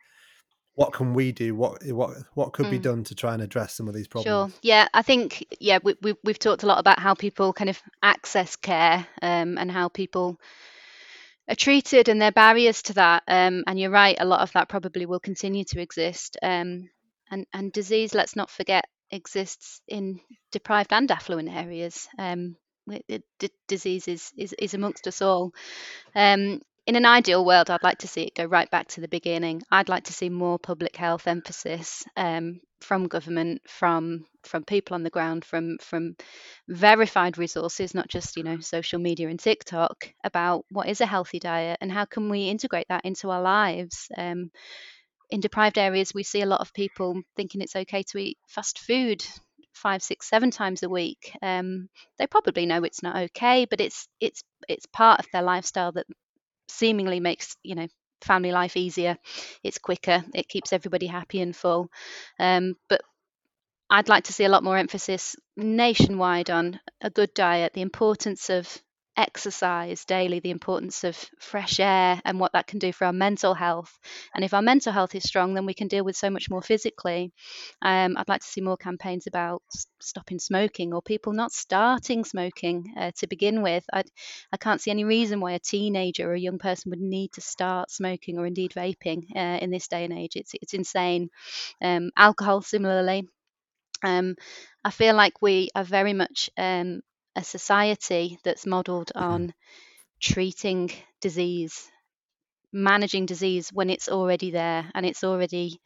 what 0.74 0.92
can 0.92 1.14
we 1.14 1.32
do? 1.32 1.54
What 1.54 1.84
what 1.86 2.16
what 2.34 2.52
could 2.52 2.66
mm. 2.66 2.72
be 2.72 2.78
done 2.78 3.04
to 3.04 3.14
try 3.14 3.34
and 3.34 3.42
address 3.42 3.76
some 3.76 3.88
of 3.88 3.94
these 3.94 4.08
problems? 4.08 4.52
Sure. 4.52 4.60
Yeah, 4.62 4.88
I 4.92 5.02
think 5.02 5.46
yeah 5.60 5.78
we, 5.82 5.94
we 6.02 6.14
we've 6.24 6.38
talked 6.38 6.64
a 6.64 6.66
lot 6.66 6.80
about 6.80 6.98
how 6.98 7.14
people 7.14 7.52
kind 7.52 7.70
of 7.70 7.80
access 8.02 8.56
care 8.56 9.06
um, 9.22 9.56
and 9.56 9.70
how 9.70 9.88
people 9.88 10.40
are 11.48 11.54
treated 11.54 12.08
and 12.08 12.20
their 12.20 12.32
barriers 12.32 12.82
to 12.82 12.94
that. 12.94 13.22
Um, 13.28 13.64
and 13.66 13.78
you're 13.78 13.90
right, 13.90 14.16
a 14.18 14.24
lot 14.24 14.40
of 14.40 14.52
that 14.52 14.68
probably 14.68 15.06
will 15.06 15.20
continue 15.20 15.64
to 15.64 15.80
exist. 15.80 16.36
Um, 16.42 16.90
and 17.30 17.46
and 17.52 17.72
disease, 17.72 18.14
let's 18.14 18.34
not 18.34 18.50
forget, 18.50 18.86
exists 19.10 19.80
in 19.86 20.20
deprived 20.50 20.92
and 20.92 21.10
affluent 21.10 21.50
areas. 21.50 22.08
Um, 22.18 22.56
it, 22.86 23.24
it, 23.40 23.52
disease 23.66 24.08
is, 24.08 24.32
is, 24.36 24.54
is 24.58 24.74
amongst 24.74 25.06
us 25.06 25.22
all. 25.22 25.52
Um, 26.14 26.60
in 26.86 26.96
an 26.96 27.06
ideal 27.06 27.44
world, 27.44 27.70
I'd 27.70 27.82
like 27.82 27.98
to 27.98 28.08
see 28.08 28.22
it 28.22 28.34
go 28.34 28.44
right 28.44 28.70
back 28.70 28.88
to 28.88 29.00
the 29.00 29.08
beginning. 29.08 29.62
I'd 29.70 29.88
like 29.88 30.04
to 30.04 30.12
see 30.12 30.28
more 30.28 30.58
public 30.58 30.96
health 30.96 31.26
emphasis 31.26 32.04
um, 32.16 32.60
from 32.80 33.08
government, 33.08 33.62
from 33.66 34.26
from 34.42 34.64
people 34.64 34.94
on 34.94 35.02
the 35.02 35.10
ground, 35.10 35.44
from 35.44 35.78
from 35.78 36.16
verified 36.68 37.38
resources, 37.38 37.94
not 37.94 38.08
just 38.08 38.36
you 38.36 38.42
know 38.42 38.60
social 38.60 38.98
media 38.98 39.28
and 39.28 39.40
TikTok, 39.40 40.12
about 40.24 40.66
what 40.70 40.88
is 40.88 41.00
a 41.00 41.06
healthy 41.06 41.38
diet 41.38 41.78
and 41.80 41.90
how 41.90 42.04
can 42.04 42.28
we 42.28 42.48
integrate 42.48 42.88
that 42.88 43.04
into 43.04 43.30
our 43.30 43.42
lives. 43.42 44.08
Um, 44.16 44.50
in 45.30 45.40
deprived 45.40 45.78
areas, 45.78 46.12
we 46.14 46.22
see 46.22 46.42
a 46.42 46.46
lot 46.46 46.60
of 46.60 46.74
people 46.74 47.20
thinking 47.34 47.62
it's 47.62 47.76
okay 47.76 48.02
to 48.04 48.18
eat 48.18 48.38
fast 48.46 48.78
food 48.78 49.24
five, 49.72 50.02
six, 50.02 50.28
seven 50.28 50.50
times 50.50 50.82
a 50.82 50.88
week. 50.88 51.36
Um, 51.42 51.88
they 52.18 52.26
probably 52.26 52.66
know 52.66 52.84
it's 52.84 53.02
not 53.02 53.16
okay, 53.16 53.64
but 53.64 53.80
it's 53.80 54.06
it's 54.20 54.42
it's 54.68 54.86
part 54.86 55.20
of 55.20 55.26
their 55.32 55.42
lifestyle 55.42 55.92
that 55.92 56.06
seemingly 56.74 57.20
makes 57.20 57.56
you 57.62 57.74
know 57.74 57.88
family 58.22 58.52
life 58.52 58.76
easier. 58.76 59.18
It's 59.62 59.78
quicker. 59.78 60.24
It 60.34 60.48
keeps 60.48 60.72
everybody 60.72 61.06
happy 61.06 61.40
and 61.40 61.54
full. 61.54 61.90
Um, 62.38 62.76
but 62.88 63.02
i'd 63.90 64.08
like 64.08 64.24
to 64.24 64.32
see 64.32 64.44
a 64.44 64.48
lot 64.48 64.64
more 64.64 64.78
emphasis 64.78 65.36
nationwide 65.56 66.50
on 66.50 66.80
a 67.02 67.10
good 67.10 67.32
diet 67.34 67.72
the 67.74 67.82
importance 67.82 68.50
of 68.50 68.82
exercise 69.16 70.04
daily, 70.04 70.40
the 70.40 70.50
importance 70.50 71.04
of 71.04 71.16
fresh 71.38 71.80
air 71.80 72.20
and 72.24 72.40
what 72.40 72.52
that 72.52 72.66
can 72.66 72.78
do 72.78 72.92
for 72.92 73.06
our 73.06 73.12
mental 73.12 73.54
health. 73.54 73.98
And 74.34 74.44
if 74.44 74.54
our 74.54 74.62
mental 74.62 74.92
health 74.92 75.14
is 75.14 75.24
strong, 75.24 75.54
then 75.54 75.66
we 75.66 75.74
can 75.74 75.88
deal 75.88 76.04
with 76.04 76.16
so 76.16 76.30
much 76.30 76.50
more 76.50 76.62
physically. 76.62 77.32
Um, 77.82 78.16
I'd 78.16 78.28
like 78.28 78.40
to 78.40 78.46
see 78.46 78.60
more 78.60 78.76
campaigns 78.76 79.26
about 79.26 79.62
stopping 80.00 80.38
smoking 80.38 80.92
or 80.92 81.02
people 81.02 81.32
not 81.32 81.52
starting 81.52 82.24
smoking 82.24 82.94
uh, 82.96 83.12
to 83.18 83.26
begin 83.26 83.62
with. 83.62 83.84
I, 83.92 84.02
I 84.52 84.56
can't 84.56 84.80
see 84.80 84.90
any 84.90 85.04
reason 85.04 85.40
why 85.40 85.52
a 85.52 85.58
teenager 85.58 86.28
or 86.30 86.34
a 86.34 86.40
young 86.40 86.58
person 86.58 86.90
would 86.90 87.00
need 87.00 87.32
to 87.32 87.40
start 87.40 87.90
smoking 87.90 88.38
or 88.38 88.46
indeed 88.46 88.72
vaping 88.72 89.24
uh, 89.36 89.58
in 89.60 89.70
this 89.70 89.88
day 89.88 90.04
and 90.04 90.12
age. 90.12 90.36
It's, 90.36 90.52
it's 90.60 90.74
insane. 90.74 91.30
Um, 91.82 92.10
alcohol, 92.16 92.62
similarly. 92.62 93.28
Um, 94.02 94.36
I 94.84 94.90
feel 94.90 95.14
like 95.14 95.40
we 95.42 95.70
are 95.74 95.84
very 95.84 96.12
much 96.12 96.50
um, 96.58 97.00
a 97.36 97.44
society 97.44 98.38
that's 98.44 98.66
modeled 98.66 99.12
on 99.14 99.52
treating 100.20 100.90
disease, 101.20 101.88
managing 102.72 103.26
disease 103.26 103.70
when 103.72 103.90
it's 103.90 104.08
already 104.08 104.50
there 104.50 104.90
and 104.94 105.04
it's 105.04 105.24
already 105.24 105.80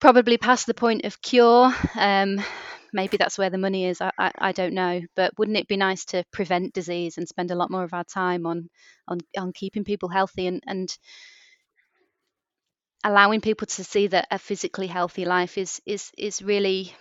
probably 0.00 0.38
past 0.38 0.66
the 0.66 0.74
point 0.74 1.04
of 1.04 1.20
cure. 1.22 1.72
Um, 1.96 2.42
maybe 2.92 3.16
that's 3.16 3.38
where 3.38 3.50
the 3.50 3.58
money 3.58 3.86
is. 3.86 4.00
I, 4.00 4.10
I, 4.18 4.32
I, 4.38 4.52
don't 4.52 4.74
know, 4.74 5.02
but 5.14 5.38
wouldn't 5.38 5.58
it 5.58 5.68
be 5.68 5.76
nice 5.76 6.04
to 6.06 6.24
prevent 6.32 6.72
disease 6.72 7.18
and 7.18 7.28
spend 7.28 7.50
a 7.50 7.54
lot 7.54 7.70
more 7.70 7.84
of 7.84 7.94
our 7.94 8.04
time 8.04 8.46
on 8.46 8.68
on, 9.08 9.18
on 9.36 9.52
keeping 9.52 9.84
people 9.84 10.08
healthy 10.08 10.46
and, 10.46 10.62
and 10.66 10.96
allowing 13.04 13.40
people 13.40 13.66
to 13.66 13.84
see 13.84 14.08
that 14.08 14.28
a 14.30 14.38
physically 14.38 14.86
healthy 14.86 15.24
life 15.24 15.56
is 15.58 15.80
is 15.86 16.10
is 16.16 16.42
really 16.42 16.92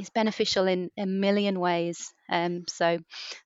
is 0.00 0.10
beneficial 0.10 0.66
in 0.66 0.90
a 0.98 1.06
million 1.06 1.60
ways. 1.60 2.12
Um, 2.28 2.64
so 2.68 2.98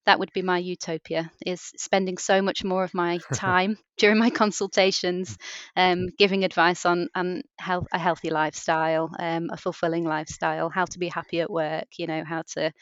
that 0.07 0.19
would 0.19 0.33
be 0.33 0.43
my 0.43 0.59
utopia: 0.59 1.31
is 1.45 1.61
spending 1.77 2.19
so 2.19 2.43
much 2.43 2.65
more 2.65 2.85
of 2.85 2.95
my 2.95 3.19
time 3.35 3.79
during 3.99 4.19
my 4.19 4.31
consultations, 4.31 5.37
um, 5.77 6.09
giving 6.19 6.45
advice 6.45 6.87
on 6.87 7.09
on 7.15 7.43
health, 7.59 7.87
a 7.93 7.99
healthy 7.99 8.31
lifestyle, 8.31 9.11
um, 9.19 9.51
a 9.51 9.57
fulfilling 9.57 10.05
lifestyle, 10.05 10.71
how 10.71 10.85
to 10.85 10.99
be 10.99 11.09
happy 11.09 11.41
at 11.41 11.51
work, 11.51 11.87
you 11.99 12.07
know, 12.07 12.25
how 12.25 12.43
to 12.55 12.73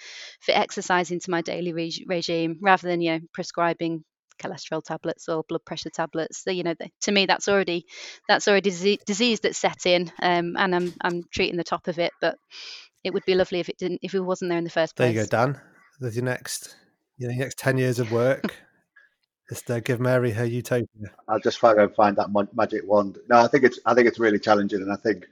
fit 0.40 0.56
exercise 0.56 1.10
into 1.10 1.30
my 1.30 1.42
daily 1.42 1.72
re- 1.72 2.04
regime, 2.08 2.58
rather 2.60 2.88
than 2.88 3.00
you 3.00 3.12
know 3.12 3.20
prescribing 3.32 4.04
cholesterol 4.38 4.82
tablets 4.82 5.28
or 5.28 5.44
blood 5.48 5.64
pressure 5.64 5.90
tablets. 5.90 6.42
So, 6.42 6.50
you 6.50 6.64
know, 6.64 6.74
to 7.02 7.12
me, 7.12 7.26
that's 7.26 7.48
already 7.48 7.86
that's 8.28 8.48
already 8.48 8.70
disease, 8.70 8.98
disease 9.06 9.40
that's 9.40 9.58
set 9.58 9.86
in, 9.86 10.10
um, 10.20 10.56
and 10.56 10.74
I'm 10.74 10.94
I'm 11.00 11.22
treating 11.32 11.56
the 11.56 11.64
top 11.64 11.88
of 11.88 11.98
it. 11.98 12.12
But 12.20 12.36
it 13.04 13.12
would 13.12 13.24
be 13.24 13.34
lovely 13.34 13.60
if 13.60 13.68
it 13.68 13.78
didn't 13.78 14.00
if 14.02 14.14
it 14.14 14.20
wasn't 14.20 14.50
there 14.50 14.58
in 14.58 14.64
the 14.64 14.70
first 14.70 14.96
place. 14.96 15.14
There 15.14 15.22
you 15.22 15.28
go, 15.28 15.30
Dan. 15.30 15.60
There's 16.00 16.16
your 16.16 16.24
next 16.24 16.76
your 17.18 17.32
next 17.34 17.58
ten 17.58 17.78
years 17.78 17.98
of 17.98 18.10
work. 18.12 18.54
Just 19.48 19.70
uh, 19.70 19.80
give 19.80 20.00
Mary 20.00 20.30
her 20.30 20.46
utopia. 20.46 21.10
I'll 21.28 21.40
just 21.40 21.58
try 21.58 21.74
and 21.74 21.94
find 21.94 22.16
that 22.16 22.30
magic 22.54 22.82
wand. 22.86 23.18
No, 23.28 23.36
I 23.36 23.48
think 23.48 23.64
it's 23.64 23.78
I 23.84 23.92
think 23.92 24.08
it's 24.08 24.18
really 24.18 24.38
challenging, 24.38 24.80
and 24.80 24.90
I 24.90 24.96
think 24.96 25.26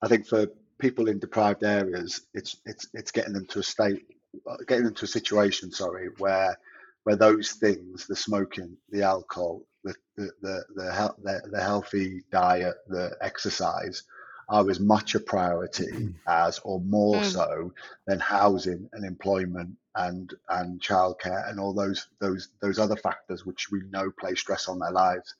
I 0.00 0.08
think 0.08 0.26
for 0.26 0.46
people 0.78 1.08
in 1.08 1.18
deprived 1.18 1.64
areas, 1.64 2.22
it's 2.32 2.56
it's 2.64 2.88
it's 2.94 3.10
getting 3.10 3.34
them 3.34 3.46
to 3.46 3.58
a 3.58 3.62
state, 3.62 4.06
uh, 4.48 4.56
getting 4.66 4.84
them 4.84 4.94
to 4.94 5.04
a 5.04 5.08
situation, 5.08 5.70
sorry, 5.70 6.08
where 6.16 6.56
where 7.04 7.16
those 7.16 7.50
things, 7.50 8.06
the 8.06 8.16
smoking, 8.16 8.76
the 8.90 9.02
alcohol, 9.02 9.66
the 9.84 9.94
the 10.16 10.30
the 10.40 10.64
the, 10.74 11.14
the, 11.22 11.42
the 11.50 11.62
healthy 11.62 12.22
diet, 12.30 12.76
the 12.86 13.16
exercise, 13.20 14.02
are 14.48 14.68
as 14.70 14.80
much 14.80 15.14
a 15.14 15.20
priority 15.20 15.86
mm. 15.86 16.14
as, 16.26 16.58
or 16.60 16.80
more 16.80 17.16
mm. 17.16 17.24
so, 17.24 17.72
than 18.06 18.18
housing 18.18 18.88
and 18.92 19.04
employment 19.04 19.76
and 19.94 20.34
and 20.50 20.80
childcare 20.80 21.48
and 21.50 21.58
all 21.58 21.74
those 21.74 22.08
those 22.20 22.48
those 22.60 22.78
other 22.78 22.96
factors 22.96 23.44
which 23.44 23.70
we 23.70 23.82
know 23.90 24.10
play 24.18 24.34
stress 24.34 24.68
on 24.68 24.78
their 24.78 24.92
lives, 24.92 25.34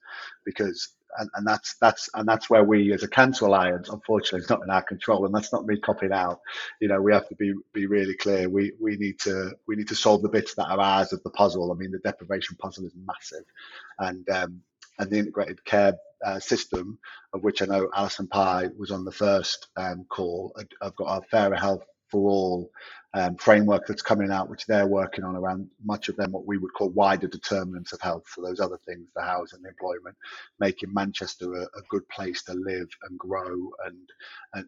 because 0.45 0.89
and, 1.17 1.29
and 1.35 1.47
that's 1.47 1.75
that's 1.75 2.09
and 2.13 2.27
that's 2.27 2.49
where 2.49 2.63
we 2.63 2.93
as 2.93 3.03
a 3.03 3.07
cancer 3.07 3.45
alliance 3.45 3.89
unfortunately 3.89 4.39
it's 4.39 4.49
not 4.49 4.61
in 4.63 4.69
our 4.69 4.83
control 4.83 5.25
and 5.25 5.33
that's 5.33 5.51
not 5.51 5.65
me 5.65 5.79
copying 5.79 6.11
out. 6.11 6.39
You 6.79 6.87
know 6.87 7.01
we 7.01 7.11
have 7.13 7.27
to 7.29 7.35
be 7.35 7.53
be 7.73 7.87
really 7.87 8.15
clear. 8.15 8.49
We 8.49 8.73
we 8.79 8.95
need 8.97 9.19
to 9.21 9.55
we 9.67 9.75
need 9.75 9.87
to 9.87 9.95
solve 9.95 10.21
the 10.21 10.29
bits 10.29 10.53
that 10.55 10.67
are 10.67 10.79
ours 10.79 11.13
of 11.13 11.23
the 11.23 11.31
puzzle. 11.31 11.71
I 11.71 11.75
mean 11.75 11.91
the 11.91 11.99
deprivation 11.99 12.57
puzzle 12.57 12.85
is 12.85 12.93
massive. 13.05 13.45
And 13.97 14.29
um 14.29 14.61
and 14.99 15.09
the 15.09 15.17
integrated 15.17 15.63
care 15.65 15.95
uh, 16.25 16.39
system, 16.39 16.99
of 17.33 17.43
which 17.43 17.61
I 17.61 17.65
know 17.65 17.89
Alison 17.95 18.27
Pye 18.27 18.69
was 18.77 18.91
on 18.91 19.05
the 19.05 19.11
first 19.11 19.67
um, 19.77 20.05
call. 20.09 20.53
I've 20.81 20.95
got 20.95 21.23
a 21.23 21.27
Fairer 21.27 21.55
Health 21.55 21.83
for 22.11 22.29
All 22.29 22.69
um, 23.13 23.35
framework 23.37 23.87
that's 23.87 24.01
coming 24.01 24.31
out, 24.31 24.49
which 24.49 24.65
they're 24.65 24.87
working 24.87 25.23
on 25.23 25.35
around 25.35 25.67
much 25.83 26.09
of 26.09 26.15
them, 26.15 26.31
what 26.31 26.45
we 26.45 26.57
would 26.57 26.73
call 26.73 26.89
wider 26.89 27.27
determinants 27.27 27.91
of 27.93 28.01
health. 28.01 28.23
So 28.33 28.41
those 28.41 28.59
other 28.59 28.79
things, 28.85 29.07
the 29.15 29.23
housing, 29.23 29.61
the 29.63 29.69
employment, 29.69 30.15
making 30.59 30.93
Manchester 30.93 31.53
a, 31.53 31.63
a 31.63 31.81
good 31.89 32.07
place 32.09 32.43
to 32.43 32.53
live 32.53 32.89
and 33.09 33.17
grow 33.17 33.71
and 33.85 34.09
and 34.53 34.65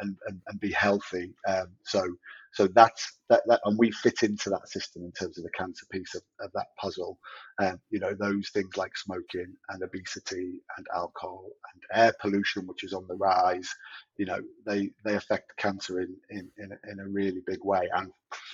and, 0.00 0.16
and, 0.26 0.40
and 0.46 0.60
be 0.60 0.72
healthy. 0.72 1.34
Um, 1.48 1.68
so 1.84 2.06
so 2.52 2.68
that's 2.68 3.18
that, 3.28 3.42
that, 3.46 3.60
and 3.64 3.78
we 3.78 3.90
fit 3.90 4.22
into 4.22 4.50
that 4.50 4.68
system 4.68 5.04
in 5.04 5.12
terms 5.12 5.36
of 5.36 5.44
the 5.44 5.50
cancer 5.50 5.84
piece 5.90 6.14
of, 6.14 6.22
of 6.40 6.50
that 6.54 6.68
puzzle. 6.78 7.18
Um, 7.60 7.80
you 7.90 7.98
know, 8.00 8.14
those 8.14 8.48
things 8.50 8.76
like 8.76 8.96
smoking 8.96 9.54
and 9.68 9.82
obesity 9.82 10.60
and 10.76 10.86
alcohol 10.94 11.50
and 11.74 11.82
air 12.00 12.14
pollution, 12.20 12.66
which 12.66 12.84
is 12.84 12.92
on 12.92 13.06
the 13.08 13.16
rise, 13.16 13.68
you 14.16 14.26
know, 14.26 14.40
they, 14.64 14.90
they 15.04 15.16
affect 15.16 15.56
cancer 15.58 16.00
in, 16.00 16.16
in, 16.30 16.50
in, 16.56 16.70
in 16.90 17.00
a 17.00 17.08
really 17.08 17.42
big 17.46 17.58
way 17.62 17.88
and 17.94 18.10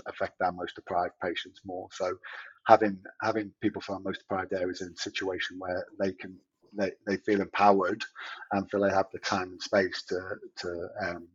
affect 0.06 0.40
our 0.42 0.52
most 0.52 0.74
deprived 0.74 1.14
patients 1.22 1.60
more. 1.64 1.88
So 1.92 2.16
having, 2.66 2.98
having 3.22 3.52
people 3.60 3.82
from 3.82 3.96
our 3.96 4.00
most 4.00 4.20
deprived 4.20 4.52
areas 4.52 4.80
in 4.80 4.88
a 4.88 5.00
situation 5.00 5.56
where 5.58 5.86
they 6.00 6.12
can, 6.12 6.36
they, 6.76 6.92
they 7.06 7.16
feel 7.18 7.40
empowered 7.40 8.02
and 8.52 8.70
feel 8.70 8.80
they 8.80 8.90
have 8.90 9.06
the 9.12 9.18
time 9.18 9.50
and 9.52 9.62
space 9.62 10.02
to, 10.08 10.20
to, 10.58 10.88
um, 11.02 11.28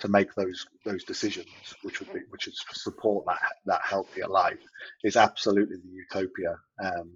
to 0.00 0.08
make 0.08 0.34
those 0.34 0.66
those 0.84 1.04
decisions, 1.04 1.48
which 1.82 2.00
would 2.00 2.12
be 2.12 2.20
which 2.30 2.46
would 2.46 2.54
support 2.72 3.26
that 3.26 3.40
that 3.66 3.80
healthier 3.82 4.28
life, 4.28 4.58
is 5.02 5.16
absolutely 5.16 5.76
the 5.76 5.88
utopia. 5.88 6.56
Um, 6.82 7.12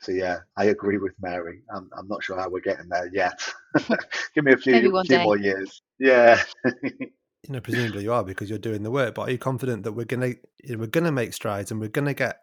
so 0.00 0.12
yeah, 0.12 0.38
I 0.56 0.66
agree 0.66 0.98
with 0.98 1.12
Mary. 1.20 1.62
I'm, 1.74 1.90
I'm 1.96 2.08
not 2.08 2.22
sure 2.22 2.38
how 2.38 2.48
we're 2.48 2.60
getting 2.60 2.88
there 2.88 3.10
yet. 3.12 3.38
Give 4.34 4.44
me 4.44 4.52
a 4.52 4.56
few, 4.56 5.02
few 5.04 5.18
more 5.18 5.36
years. 5.36 5.82
Yeah. 5.98 6.42
you 7.46 7.54
know, 7.54 7.60
presumably 7.60 8.02
you 8.02 8.12
are 8.12 8.24
because 8.24 8.50
you're 8.50 8.58
doing 8.58 8.82
the 8.82 8.90
work. 8.90 9.14
But 9.14 9.22
are 9.22 9.30
you 9.30 9.38
confident 9.38 9.84
that 9.84 9.92
we're 9.92 10.04
gonna 10.04 10.34
we're 10.68 10.86
gonna 10.86 11.12
make 11.12 11.32
strides 11.32 11.70
and 11.70 11.80
we're 11.80 11.88
gonna 11.88 12.14
get 12.14 12.40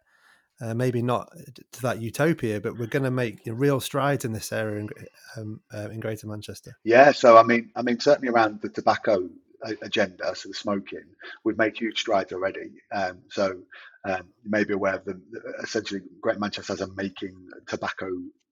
uh, 0.60 0.73
maybe 0.73 1.01
not 1.01 1.31
to 1.71 1.81
that 1.81 2.01
utopia, 2.01 2.60
but 2.60 2.77
we're 2.77 2.88
going 2.88 3.03
to 3.03 3.12
make 3.12 3.41
real 3.45 3.79
strides 3.79 4.25
in 4.25 4.33
this 4.33 4.51
area 4.51 4.79
in, 4.79 4.89
um, 5.36 5.62
uh, 5.73 5.89
in 5.89 5.99
Greater 5.99 6.27
Manchester. 6.27 6.75
Yeah, 6.83 7.12
so 7.12 7.38
I 7.38 7.43
mean, 7.43 7.69
I 7.75 7.81
mean, 7.81 7.99
certainly 7.99 8.29
around 8.29 8.62
the 8.62 8.69
tobacco 8.69 9.29
agenda, 9.81 10.36
so 10.36 10.49
the 10.49 10.55
smoking, 10.55 11.03
we've 11.43 11.57
made 11.57 11.77
huge 11.77 11.99
strides 11.99 12.33
already. 12.33 12.71
Um, 12.91 13.19
so 13.29 13.57
um, 14.03 14.23
you 14.43 14.49
may 14.49 14.63
be 14.63 14.73
aware 14.73 14.95
of 14.95 15.05
them. 15.05 15.21
Essentially, 15.62 16.01
Great 16.21 16.39
Manchester 16.39 16.73
has 16.73 16.81
a 16.81 16.88
making 16.93 17.36
tobacco 17.67 18.10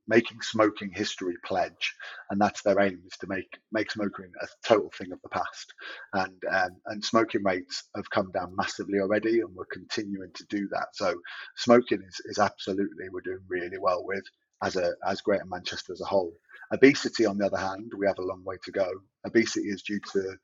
making 0.08 0.42
smoking 0.42 0.92
history 0.92 1.36
pledge, 1.46 1.96
and 2.30 2.40
that's 2.40 2.62
their 2.62 2.80
aim 2.80 3.02
is 3.06 3.18
to 3.20 3.28
make 3.28 3.50
make 3.72 3.92
smoking 3.92 4.32
a 4.42 4.48
total 4.66 4.92
thing 4.98 5.12
of 5.12 5.22
the 5.22 5.30
past. 5.30 5.74
And 6.14 6.44
um, 6.52 6.78
and 6.88 7.04
smoking 7.04 7.44
rates 7.44 7.84
have 7.96 8.10
come 8.10 8.32
down 8.32 8.56
massively 8.56 9.00
already, 9.00 9.42
and 9.42 9.54
we're 9.56 9.66
continuing 9.66 10.32
to 10.34 10.46
do 10.50 10.68
that. 10.72 10.88
So 10.94 11.16
smoking 11.56 12.02
is, 12.08 12.22
is 12.26 12.40
absolutely 12.40 13.10
we're 13.12 13.22
doing 13.22 13.44
really 13.48 13.78
well 13.78 14.04
with 14.06 14.24
as 14.64 14.76
a 14.76 14.94
as 15.08 15.22
Greater 15.22 15.46
Manchester 15.46 15.94
as 15.94 16.02
a 16.02 16.06
whole. 16.06 16.34
Obesity, 16.74 17.26
on 17.26 17.38
the 17.38 17.46
other 17.46 17.58
hand, 17.58 17.92
we 17.96 18.08
have 18.08 18.18
a 18.18 18.24
long 18.26 18.44
way 18.44 18.56
to 18.64 18.72
go. 18.72 18.90
Obesity 19.26 19.68
is 19.68 19.84
due 19.84 20.00
to 20.14 20.36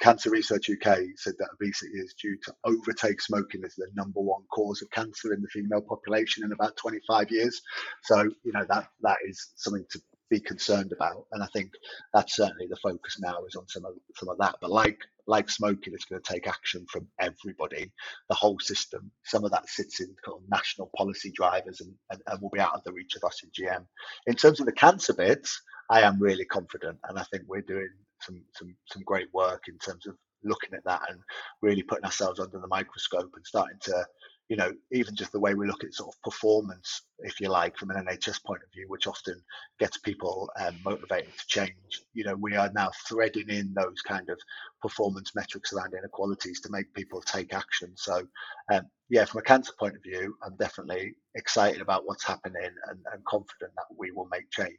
Cancer 0.00 0.30
Research 0.30 0.70
UK 0.70 0.98
said 1.16 1.34
that 1.38 1.50
obesity 1.54 1.98
is 1.98 2.14
due 2.14 2.36
to 2.44 2.54
overtake 2.64 3.20
smoking 3.20 3.64
as 3.64 3.74
the 3.74 3.86
number 3.94 4.20
one 4.20 4.42
cause 4.52 4.82
of 4.82 4.90
cancer 4.90 5.32
in 5.32 5.42
the 5.42 5.48
female 5.48 5.82
population 5.82 6.44
in 6.44 6.52
about 6.52 6.76
25 6.76 7.30
years. 7.30 7.60
So, 8.02 8.22
you 8.22 8.52
know, 8.52 8.64
that 8.68 8.88
that 9.02 9.18
is 9.26 9.52
something 9.56 9.84
to 9.90 10.00
be 10.30 10.40
concerned 10.40 10.92
about. 10.92 11.26
And 11.32 11.42
I 11.42 11.46
think 11.52 11.72
that's 12.12 12.36
certainly 12.36 12.66
the 12.66 12.76
focus 12.76 13.18
now 13.20 13.44
is 13.46 13.56
on 13.56 13.68
some 13.68 13.84
of 13.84 13.92
some 14.16 14.28
of 14.28 14.38
that. 14.38 14.56
But 14.60 14.70
like 14.70 14.98
like 15.26 15.48
smoking, 15.48 15.94
it's 15.94 16.04
going 16.04 16.20
to 16.20 16.32
take 16.32 16.46
action 16.46 16.84
from 16.90 17.06
everybody, 17.18 17.90
the 18.28 18.34
whole 18.34 18.58
system. 18.58 19.10
Some 19.24 19.44
of 19.44 19.50
that 19.52 19.68
sits 19.68 20.00
in 20.00 20.14
kind 20.24 20.36
of 20.36 20.42
national 20.50 20.90
policy 20.96 21.32
drivers 21.34 21.80
and, 21.80 21.94
and, 22.10 22.20
and 22.26 22.42
will 22.42 22.50
be 22.50 22.60
out 22.60 22.74
of 22.74 22.84
the 22.84 22.92
reach 22.92 23.16
of 23.16 23.24
us 23.24 23.42
in 23.42 23.50
GM. 23.50 23.86
In 24.26 24.34
terms 24.34 24.60
of 24.60 24.66
the 24.66 24.72
cancer 24.72 25.14
bits, 25.14 25.62
I 25.90 26.02
am 26.02 26.20
really 26.20 26.44
confident, 26.44 26.98
and 27.08 27.18
I 27.18 27.24
think 27.24 27.44
we're 27.46 27.62
doing 27.62 27.88
some 28.24 28.42
some 28.52 28.74
some 28.86 29.02
great 29.02 29.28
work 29.32 29.64
in 29.68 29.78
terms 29.78 30.06
of 30.06 30.16
looking 30.42 30.74
at 30.74 30.84
that 30.84 31.02
and 31.08 31.20
really 31.62 31.82
putting 31.82 32.04
ourselves 32.04 32.40
under 32.40 32.58
the 32.58 32.66
microscope 32.66 33.30
and 33.34 33.46
starting 33.46 33.78
to 33.80 34.04
you 34.48 34.56
know, 34.56 34.72
even 34.92 35.16
just 35.16 35.32
the 35.32 35.40
way 35.40 35.54
we 35.54 35.66
look 35.66 35.84
at 35.84 35.94
sort 35.94 36.14
of 36.14 36.22
performance, 36.22 37.02
if 37.20 37.40
you 37.40 37.48
like, 37.48 37.78
from 37.78 37.90
an 37.90 38.04
NHS 38.04 38.44
point 38.44 38.62
of 38.62 38.70
view, 38.74 38.84
which 38.88 39.06
often 39.06 39.40
gets 39.80 39.96
people 39.96 40.50
um, 40.60 40.76
motivated 40.84 41.32
to 41.38 41.46
change. 41.46 42.02
You 42.12 42.24
know, 42.24 42.36
we 42.36 42.54
are 42.54 42.70
now 42.74 42.90
threading 43.08 43.48
in 43.48 43.72
those 43.72 44.02
kind 44.06 44.28
of 44.28 44.38
performance 44.82 45.32
metrics 45.34 45.72
around 45.72 45.94
inequalities 45.94 46.60
to 46.60 46.70
make 46.70 46.92
people 46.92 47.22
take 47.22 47.54
action. 47.54 47.92
So, 47.96 48.26
um, 48.70 48.82
yeah, 49.08 49.24
from 49.24 49.38
a 49.38 49.44
cancer 49.44 49.72
point 49.78 49.96
of 49.96 50.02
view, 50.02 50.36
I'm 50.44 50.56
definitely 50.56 51.14
excited 51.34 51.80
about 51.80 52.02
what's 52.04 52.24
happening 52.24 52.62
and, 52.88 52.98
and 53.12 53.24
confident 53.24 53.72
that 53.76 53.96
we 53.96 54.10
will 54.10 54.28
make 54.30 54.50
change. 54.50 54.76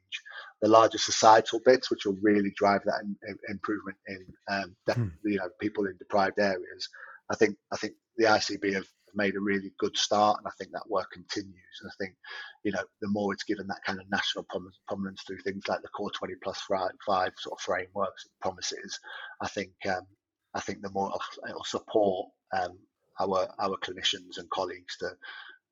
The 0.62 0.69
larger 0.69 0.99
societal 0.99 1.60
bits, 1.65 1.89
which 1.89 2.06
will 2.06 2.17
really 2.21 2.54
drive 2.56 2.82
that 2.86 3.01
in, 3.01 3.15
in, 3.28 3.38
improvement 3.49 3.97
in, 4.08 4.25
um, 4.47 4.75
hmm. 4.93 5.08
you 5.23 5.38
know, 5.38 5.49
people 5.60 5.88
in 5.88 5.97
deprived 5.97 6.39
areas. 6.39 6.88
I 7.32 7.36
think 7.36 7.58
I 7.73 7.78
think 7.78 7.95
the 8.17 8.25
ICB 8.25 8.73
have 8.75 8.86
made 9.15 9.36
a 9.36 9.39
really 9.39 9.71
good 9.80 9.97
start, 9.97 10.39
and 10.39 10.47
I 10.47 10.51
think 10.58 10.71
that 10.71 10.89
work 10.89 11.12
continues. 11.12 11.80
And 11.82 11.89
I 11.89 11.95
think, 11.97 12.15
you 12.63 12.71
know, 12.71 12.84
the 13.01 13.08
more 13.08 13.34
it's 13.34 13.43
given 13.43 13.67
that 13.67 13.84
kind 13.86 13.99
of 13.99 14.10
national 14.10 14.45
prominence 14.88 15.21
through 15.25 15.39
things 15.39 15.67
like 15.67 15.82
the 15.82 15.88
Core 15.89 16.12
20 16.12 16.34
Plus 16.43 16.62
Five 16.67 17.32
sort 17.38 17.60
of 17.60 17.62
frameworks 17.62 18.25
and 18.25 18.39
promises, 18.41 18.99
I 19.41 19.47
think 19.47 19.71
um, 19.88 20.06
I 20.54 20.62
think 20.62 20.82
the 20.82 20.91
more 20.91 21.13
it'll 21.47 21.63
support 21.63 22.30
um, 22.54 22.78
our 23.19 23.47
our 23.60 23.78
clinicians 23.78 24.38
and 24.38 24.49
colleagues 24.49 24.97
to 24.97 25.12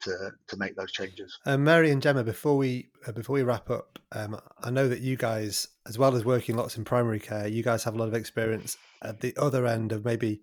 to, 0.03 0.31
to 0.47 0.57
make 0.57 0.75
those 0.75 0.91
changes. 0.91 1.39
Uh, 1.45 1.57
Mary 1.57 1.89
and 1.89 2.01
Gemma, 2.01 2.23
before 2.23 2.57
we 2.57 2.89
uh, 3.07 3.11
before 3.11 3.35
we 3.35 3.43
wrap 3.43 3.69
up, 3.69 3.99
um, 4.11 4.39
I 4.61 4.69
know 4.69 4.87
that 4.87 4.99
you 4.99 5.15
guys, 5.15 5.67
as 5.87 5.97
well 5.97 6.15
as 6.15 6.25
working 6.25 6.55
lots 6.55 6.77
in 6.77 6.83
primary 6.83 7.19
care, 7.19 7.47
you 7.47 7.63
guys 7.63 7.83
have 7.85 7.95
a 7.95 7.97
lot 7.97 8.07
of 8.07 8.13
experience 8.13 8.77
at 9.01 9.21
the 9.21 9.35
other 9.37 9.65
end 9.65 9.91
of 9.91 10.05
maybe 10.05 10.41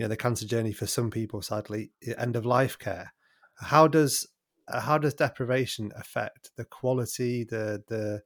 you 0.00 0.04
know 0.04 0.08
the 0.08 0.16
cancer 0.16 0.46
journey 0.46 0.72
for 0.72 0.86
some 0.86 1.10
people 1.10 1.42
sadly 1.42 1.90
end 2.16 2.34
of 2.34 2.46
life 2.46 2.78
care. 2.78 3.12
How 3.56 3.86
does 3.86 4.26
uh, 4.66 4.80
how 4.80 4.96
does 4.96 5.12
deprivation 5.12 5.92
affect 5.94 6.52
the 6.56 6.64
quality 6.64 7.44
the 7.44 7.84
the 7.86 8.22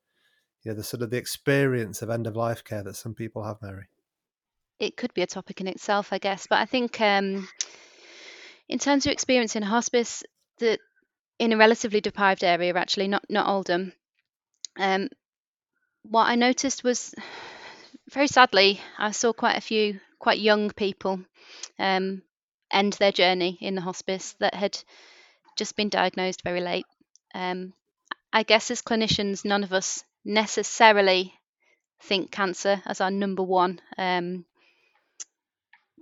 you 0.62 0.70
know 0.70 0.76
the 0.76 0.84
sort 0.84 1.02
of 1.02 1.10
the 1.10 1.16
experience 1.16 2.00
of 2.00 2.10
end 2.10 2.28
of 2.28 2.37
life 2.37 2.62
care 2.62 2.84
that 2.84 2.94
some 2.94 3.12
people 3.12 3.42
have 3.42 3.60
mary? 3.60 3.88
It 4.78 4.96
could 4.96 5.12
be 5.14 5.22
a 5.22 5.26
topic 5.26 5.60
in 5.60 5.66
itself 5.66 6.12
i 6.12 6.18
guess 6.18 6.46
but 6.48 6.60
i 6.60 6.64
think 6.64 7.00
um 7.00 7.48
in 8.68 8.78
terms 8.78 9.04
of 9.06 9.12
experience 9.12 9.56
in 9.56 9.64
hospice 9.64 10.22
that 10.58 10.78
in 11.40 11.52
a 11.52 11.56
relatively 11.56 12.00
deprived 12.00 12.44
area 12.44 12.72
actually 12.74 13.08
not 13.08 13.24
not 13.28 13.48
oldham 13.48 13.92
um 14.76 15.08
what 16.02 16.28
i 16.28 16.37
noticed 16.37 16.84
was 16.84 17.14
very 18.10 18.28
sadly 18.28 18.80
i 18.96 19.10
saw 19.10 19.32
quite 19.32 19.56
a 19.56 19.60
few 19.60 19.98
quite 20.24 20.40
young 20.40 20.70
people 20.70 21.20
um, 21.78 22.22
end 22.72 22.94
their 22.94 23.12
journey 23.12 23.58
in 23.60 23.74
the 23.74 23.82
hospice 23.82 24.34
that 24.40 24.54
had 24.54 24.74
just 25.54 25.76
been 25.76 25.90
diagnosed 25.90 26.40
very 26.42 26.62
late. 26.62 26.87
Um, 27.34 27.74
I 28.32 28.42
guess 28.42 28.70
as 28.70 28.80
clinicians, 28.80 29.44
none 29.44 29.64
of 29.64 29.74
us 29.74 30.02
necessarily 30.24 31.34
think 32.04 32.30
cancer 32.30 32.80
as 32.87 33.02
our 33.02 33.10
number 33.10 33.42
one 33.42 33.82
um, 33.98 34.46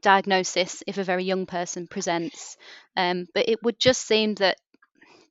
diagnosis 0.02 0.84
if 0.86 0.98
a 0.98 1.04
very 1.04 1.24
young 1.24 1.44
person 1.44 1.88
presents. 1.88 2.56
Um, 2.96 3.26
but 3.34 3.48
it 3.48 3.60
would 3.64 3.80
just 3.80 4.06
seem 4.06 4.36
that 4.36 4.56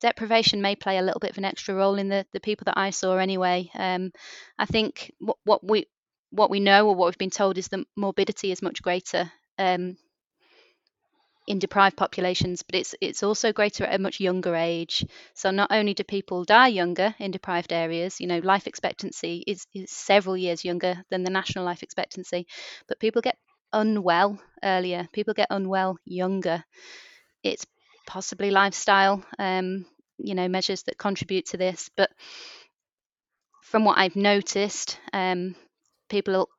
deprivation 0.02 0.62
may 0.62 0.76
play 0.76 0.98
a 0.98 1.02
little 1.02 1.22
bit 1.22 1.32
of 1.32 1.38
an 1.38 1.46
extra 1.46 1.74
role 1.74 1.96
in 1.96 2.10
the, 2.10 2.26
the 2.34 2.42
people 2.42 2.66
that 2.66 2.78
I 2.78 2.90
saw 2.90 3.16
anyway. 3.16 3.72
Um, 3.74 4.12
I 4.60 4.66
think 4.66 5.14
what, 5.20 5.38
what 5.46 5.64
we 5.64 5.86
what 6.32 6.50
we 6.50 6.60
know 6.60 6.88
or 6.88 6.96
what 6.96 7.08
we've 7.08 7.18
been 7.18 7.30
told 7.30 7.58
is 7.58 7.68
that 7.70 7.86
morbidity 7.96 8.52
is 8.52 8.62
much 8.62 8.82
greater 8.82 9.32
um, 9.60 9.98
in 11.48 11.60
deprived 11.60 11.98
populations, 11.98 12.62
but 12.64 12.76
it's 12.76 12.96
it's 13.02 13.24
also 13.24 13.52
greater 13.52 13.84
at 13.84 13.96
a 13.96 14.02
much 14.02 14.20
younger 14.20 14.56
age. 14.56 15.06
So 15.34 15.52
not 15.52 15.72
only 15.72 15.94
do 15.94 16.04
people 16.04 16.46
die 16.46 16.68
younger 16.68 17.16
in 17.20 17.32
deprived 17.32 17.74
areas, 17.74 18.20
you 18.22 18.28
know, 18.28 18.40
life 18.40 18.68
expectancy 18.68 19.44
is, 19.48 19.66
is 19.74 19.92
several 19.92 20.38
years 20.38 20.64
younger 20.64 21.04
than 21.10 21.24
the 21.24 21.32
national 21.32 21.66
life 21.66 21.84
expectancy, 21.84 22.48
but 22.88 23.00
people 23.00 23.22
get 23.22 23.38
unwell 23.74 24.40
earlier. 24.64 25.08
People 25.14 25.34
get 25.34 25.48
unwell 25.50 25.98
younger. 26.06 26.64
It's 27.44 27.66
possibly 28.08 28.52
lifestyle, 28.52 29.24
um, 29.40 29.86
you 30.18 30.36
know, 30.36 30.48
measures 30.48 30.84
that 30.84 30.98
contribute 30.98 31.48
to 31.48 31.58
this, 31.58 31.90
but 31.98 32.12
from 33.64 33.86
what 33.86 33.98
I've 33.98 34.16
noticed, 34.16 35.00
um, 35.14 35.56
people 36.12 36.50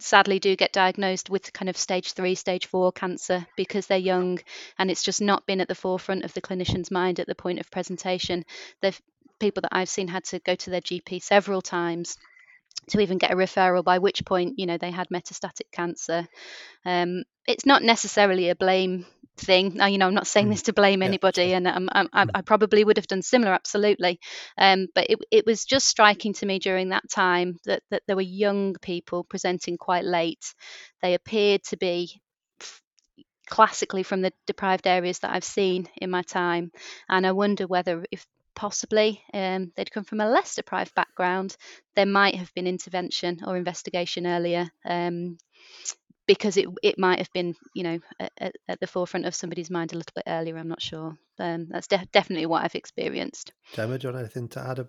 sadly 0.00 0.40
do 0.40 0.56
get 0.56 0.72
diagnosed 0.72 1.30
with 1.30 1.52
kind 1.52 1.68
of 1.68 1.76
stage 1.76 2.12
three, 2.12 2.34
stage 2.34 2.66
four 2.66 2.90
cancer 2.90 3.46
because 3.56 3.86
they're 3.86 3.96
young 3.98 4.40
and 4.78 4.90
it's 4.90 5.04
just 5.04 5.22
not 5.22 5.46
been 5.46 5.60
at 5.60 5.68
the 5.68 5.74
forefront 5.74 6.24
of 6.24 6.34
the 6.34 6.42
clinician's 6.42 6.90
mind 6.90 7.20
at 7.20 7.28
the 7.28 7.34
point 7.34 7.60
of 7.60 7.70
presentation. 7.70 8.44
The 8.80 8.92
people 9.38 9.60
that 9.62 9.74
I've 9.74 9.88
seen 9.88 10.08
had 10.08 10.24
to 10.24 10.40
go 10.40 10.56
to 10.56 10.70
their 10.70 10.80
GP 10.80 11.22
several 11.22 11.62
times 11.62 12.18
to 12.90 13.00
even 13.00 13.18
get 13.18 13.30
a 13.30 13.36
referral, 13.36 13.84
by 13.84 13.98
which 13.98 14.24
point, 14.24 14.58
you 14.58 14.66
know, 14.66 14.78
they 14.78 14.90
had 14.90 15.08
metastatic 15.08 15.70
cancer. 15.72 16.26
Um, 16.84 17.24
it's 17.46 17.66
not 17.66 17.82
necessarily 17.82 18.48
a 18.48 18.56
blame 18.56 19.06
thing. 19.36 19.74
Now, 19.74 19.86
you 19.86 19.98
know, 19.98 20.06
I'm 20.06 20.14
not 20.14 20.26
saying 20.26 20.48
mm. 20.48 20.50
this 20.50 20.62
to 20.62 20.72
blame 20.72 21.02
anybody, 21.02 21.46
yeah, 21.46 21.56
and 21.56 21.68
I'm, 21.68 21.88
I'm, 21.92 22.08
mm. 22.08 22.30
i 22.34 22.42
probably 22.42 22.84
would 22.84 22.96
have 22.96 23.06
done 23.06 23.22
similar, 23.22 23.52
absolutely. 23.52 24.20
Um, 24.58 24.88
but 24.94 25.06
it, 25.08 25.18
it 25.30 25.46
was 25.46 25.64
just 25.64 25.86
striking 25.86 26.34
to 26.34 26.46
me 26.46 26.58
during 26.58 26.90
that 26.90 27.08
time 27.10 27.58
that, 27.64 27.82
that 27.90 28.02
there 28.06 28.16
were 28.16 28.22
young 28.22 28.74
people 28.74 29.24
presenting 29.24 29.78
quite 29.78 30.04
late. 30.04 30.54
They 31.02 31.14
appeared 31.14 31.62
to 31.64 31.76
be 31.76 32.20
classically 33.48 34.02
from 34.02 34.22
the 34.22 34.32
deprived 34.46 34.86
areas 34.86 35.18
that 35.20 35.32
I've 35.32 35.44
seen 35.44 35.88
in 35.96 36.10
my 36.10 36.22
time, 36.22 36.72
and 37.08 37.26
I 37.26 37.32
wonder 37.32 37.66
whether 37.66 38.04
if 38.10 38.26
possibly 38.54 39.22
um, 39.32 39.72
they'd 39.76 39.90
come 39.90 40.04
from 40.04 40.20
a 40.20 40.28
less 40.28 40.54
deprived 40.54 40.94
background, 40.94 41.56
there 41.96 42.06
might 42.06 42.36
have 42.36 42.52
been 42.54 42.66
intervention 42.66 43.40
or 43.46 43.56
investigation 43.56 44.26
earlier. 44.26 44.70
Um, 44.84 45.38
because 46.26 46.56
it 46.56 46.66
it 46.82 46.98
might 46.98 47.18
have 47.18 47.32
been 47.32 47.54
you 47.74 47.82
know 47.82 47.98
at, 48.20 48.54
at, 48.68 48.80
the 48.80 48.86
forefront 48.86 49.26
of 49.26 49.34
somebody's 49.34 49.70
mind 49.70 49.92
a 49.92 49.96
little 49.96 50.12
bit 50.14 50.24
earlier. 50.26 50.56
I'm 50.56 50.68
not 50.68 50.80
sure. 50.80 51.16
Um, 51.38 51.66
that's 51.68 51.88
de- 51.88 52.08
definitely 52.12 52.46
what 52.46 52.64
I've 52.64 52.74
experienced. 52.74 53.52
Gemma, 53.72 53.98
do 53.98 54.06
you 54.06 54.12
want 54.12 54.24
anything 54.24 54.48
to 54.50 54.60
add 54.60 54.86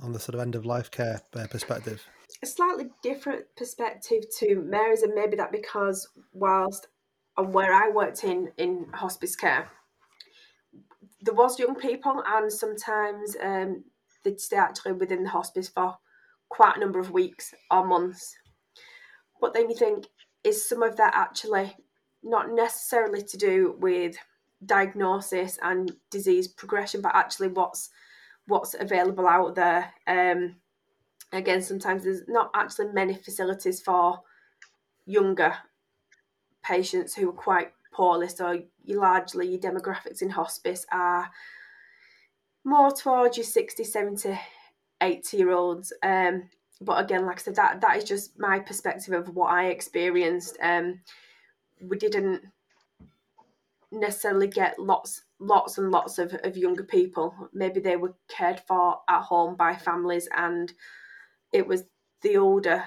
on 0.00 0.12
the 0.12 0.18
sort 0.18 0.34
of 0.34 0.40
end 0.40 0.54
of 0.54 0.66
life 0.66 0.90
care 0.90 1.22
uh, 1.36 1.46
perspective? 1.46 2.04
A 2.42 2.46
slightly 2.46 2.86
different 3.02 3.44
perspective 3.56 4.24
to 4.38 4.60
Mary's, 4.60 5.02
and 5.02 5.14
maybe 5.14 5.36
that 5.36 5.52
because 5.52 6.08
whilst 6.32 6.88
and 7.36 7.54
where 7.54 7.72
I 7.72 7.90
worked 7.90 8.24
in 8.24 8.50
in 8.58 8.88
hospice 8.92 9.36
care, 9.36 9.70
there 11.22 11.34
was 11.34 11.58
young 11.58 11.76
people, 11.76 12.22
and 12.26 12.52
sometimes 12.52 13.36
um, 13.40 13.84
they'd 14.24 14.40
stay 14.40 14.56
actually 14.56 14.92
within 14.92 15.22
the 15.22 15.30
hospice 15.30 15.68
for 15.68 15.96
quite 16.48 16.76
a 16.76 16.80
number 16.80 16.98
of 16.98 17.12
weeks 17.12 17.54
or 17.70 17.86
months. 17.86 18.36
But 19.40 19.54
then 19.54 19.70
you 19.70 19.76
think, 19.76 20.06
is 20.44 20.68
some 20.68 20.82
of 20.82 20.96
that 20.96 21.14
actually 21.14 21.74
not 22.22 22.50
necessarily 22.50 23.22
to 23.22 23.36
do 23.36 23.76
with 23.78 24.16
diagnosis 24.66 25.58
and 25.62 25.92
disease 26.10 26.48
progression, 26.48 27.00
but 27.00 27.14
actually 27.14 27.48
what's 27.48 27.90
what's 28.46 28.74
available 28.78 29.28
out 29.28 29.54
there. 29.54 29.92
Um, 30.06 30.56
again, 31.32 31.62
sometimes 31.62 32.02
there's 32.02 32.22
not 32.26 32.50
actually 32.54 32.92
many 32.92 33.14
facilities 33.14 33.80
for 33.80 34.20
younger 35.06 35.54
patients 36.62 37.14
who 37.14 37.28
are 37.28 37.34
quite 37.34 37.72
poorly. 37.92 38.28
So 38.28 38.62
you 38.84 39.00
largely 39.00 39.48
your 39.48 39.60
demographics 39.60 40.22
in 40.22 40.30
hospice 40.30 40.84
are 40.92 41.30
more 42.64 42.92
towards 42.92 43.36
your 43.36 43.44
60, 43.44 43.84
70, 43.84 44.38
80 45.00 45.36
year 45.36 45.50
olds. 45.50 45.92
Um, 46.02 46.48
but 46.80 47.04
again, 47.04 47.26
like 47.26 47.38
I 47.38 47.42
said, 47.42 47.56
that 47.56 47.80
that 47.80 47.96
is 47.96 48.04
just 48.04 48.38
my 48.38 48.58
perspective 48.58 49.14
of 49.14 49.34
what 49.34 49.52
I 49.52 49.66
experienced. 49.66 50.56
Um, 50.62 51.00
we 51.80 51.96
didn't 51.96 52.42
necessarily 53.90 54.48
get 54.48 54.78
lots 54.78 55.22
lots 55.38 55.78
and 55.78 55.90
lots 55.90 56.18
of, 56.18 56.34
of 56.44 56.56
younger 56.56 56.84
people. 56.84 57.34
Maybe 57.52 57.80
they 57.80 57.96
were 57.96 58.14
cared 58.28 58.60
for 58.60 58.98
at 59.08 59.22
home 59.22 59.56
by 59.56 59.74
families 59.74 60.28
and 60.36 60.72
it 61.52 61.66
was 61.66 61.84
the 62.22 62.36
older 62.36 62.84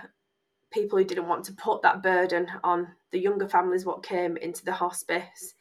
people 0.76 1.00
who 1.00 1.06
didn't 1.06 1.30
want 1.30 1.46
to 1.46 1.54
put 1.54 1.82
that 1.82 2.04
burden 2.04 2.48
on 2.64 2.90
the 3.12 3.20
younger 3.20 3.48
families 3.48 3.86
what 3.86 4.04
came 4.04 4.36
into 4.38 4.66
the 4.66 4.74
hospice. 4.74 5.56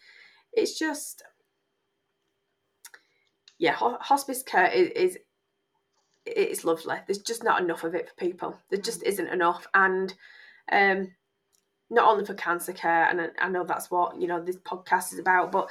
It's 0.52 0.78
just 0.78 1.22
yeah, 3.58 3.76
hospice 3.78 4.42
care 4.42 4.66
is, 4.66 4.90
is 4.90 5.18
it's 6.26 6.64
lovely. 6.64 6.96
There's 7.06 7.18
just 7.18 7.44
not 7.44 7.62
enough 7.62 7.84
of 7.84 7.94
it 7.94 8.08
for 8.08 8.14
people. 8.16 8.58
There 8.68 8.80
just 8.80 9.02
isn't 9.04 9.28
enough, 9.28 9.66
and 9.72 10.12
um, 10.72 11.12
not 11.90 12.10
only 12.10 12.24
for 12.24 12.34
cancer 12.34 12.72
care, 12.72 13.08
and 13.08 13.30
I, 13.40 13.48
know 13.48 13.64
that's 13.64 13.90
what 13.90 14.20
you 14.20 14.26
know 14.26 14.42
this 14.42 14.56
podcast 14.56 15.12
is 15.12 15.20
about, 15.20 15.52
but 15.52 15.70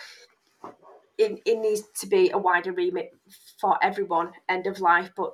it, 1.17 1.41
it 1.45 1.59
needs 1.59 1.83
to 1.99 2.07
be 2.07 2.31
a 2.31 2.37
wider 2.37 2.71
remit 2.71 3.11
for 3.59 3.77
everyone 3.83 4.31
end 4.49 4.67
of 4.67 4.79
life 4.79 5.11
but 5.15 5.33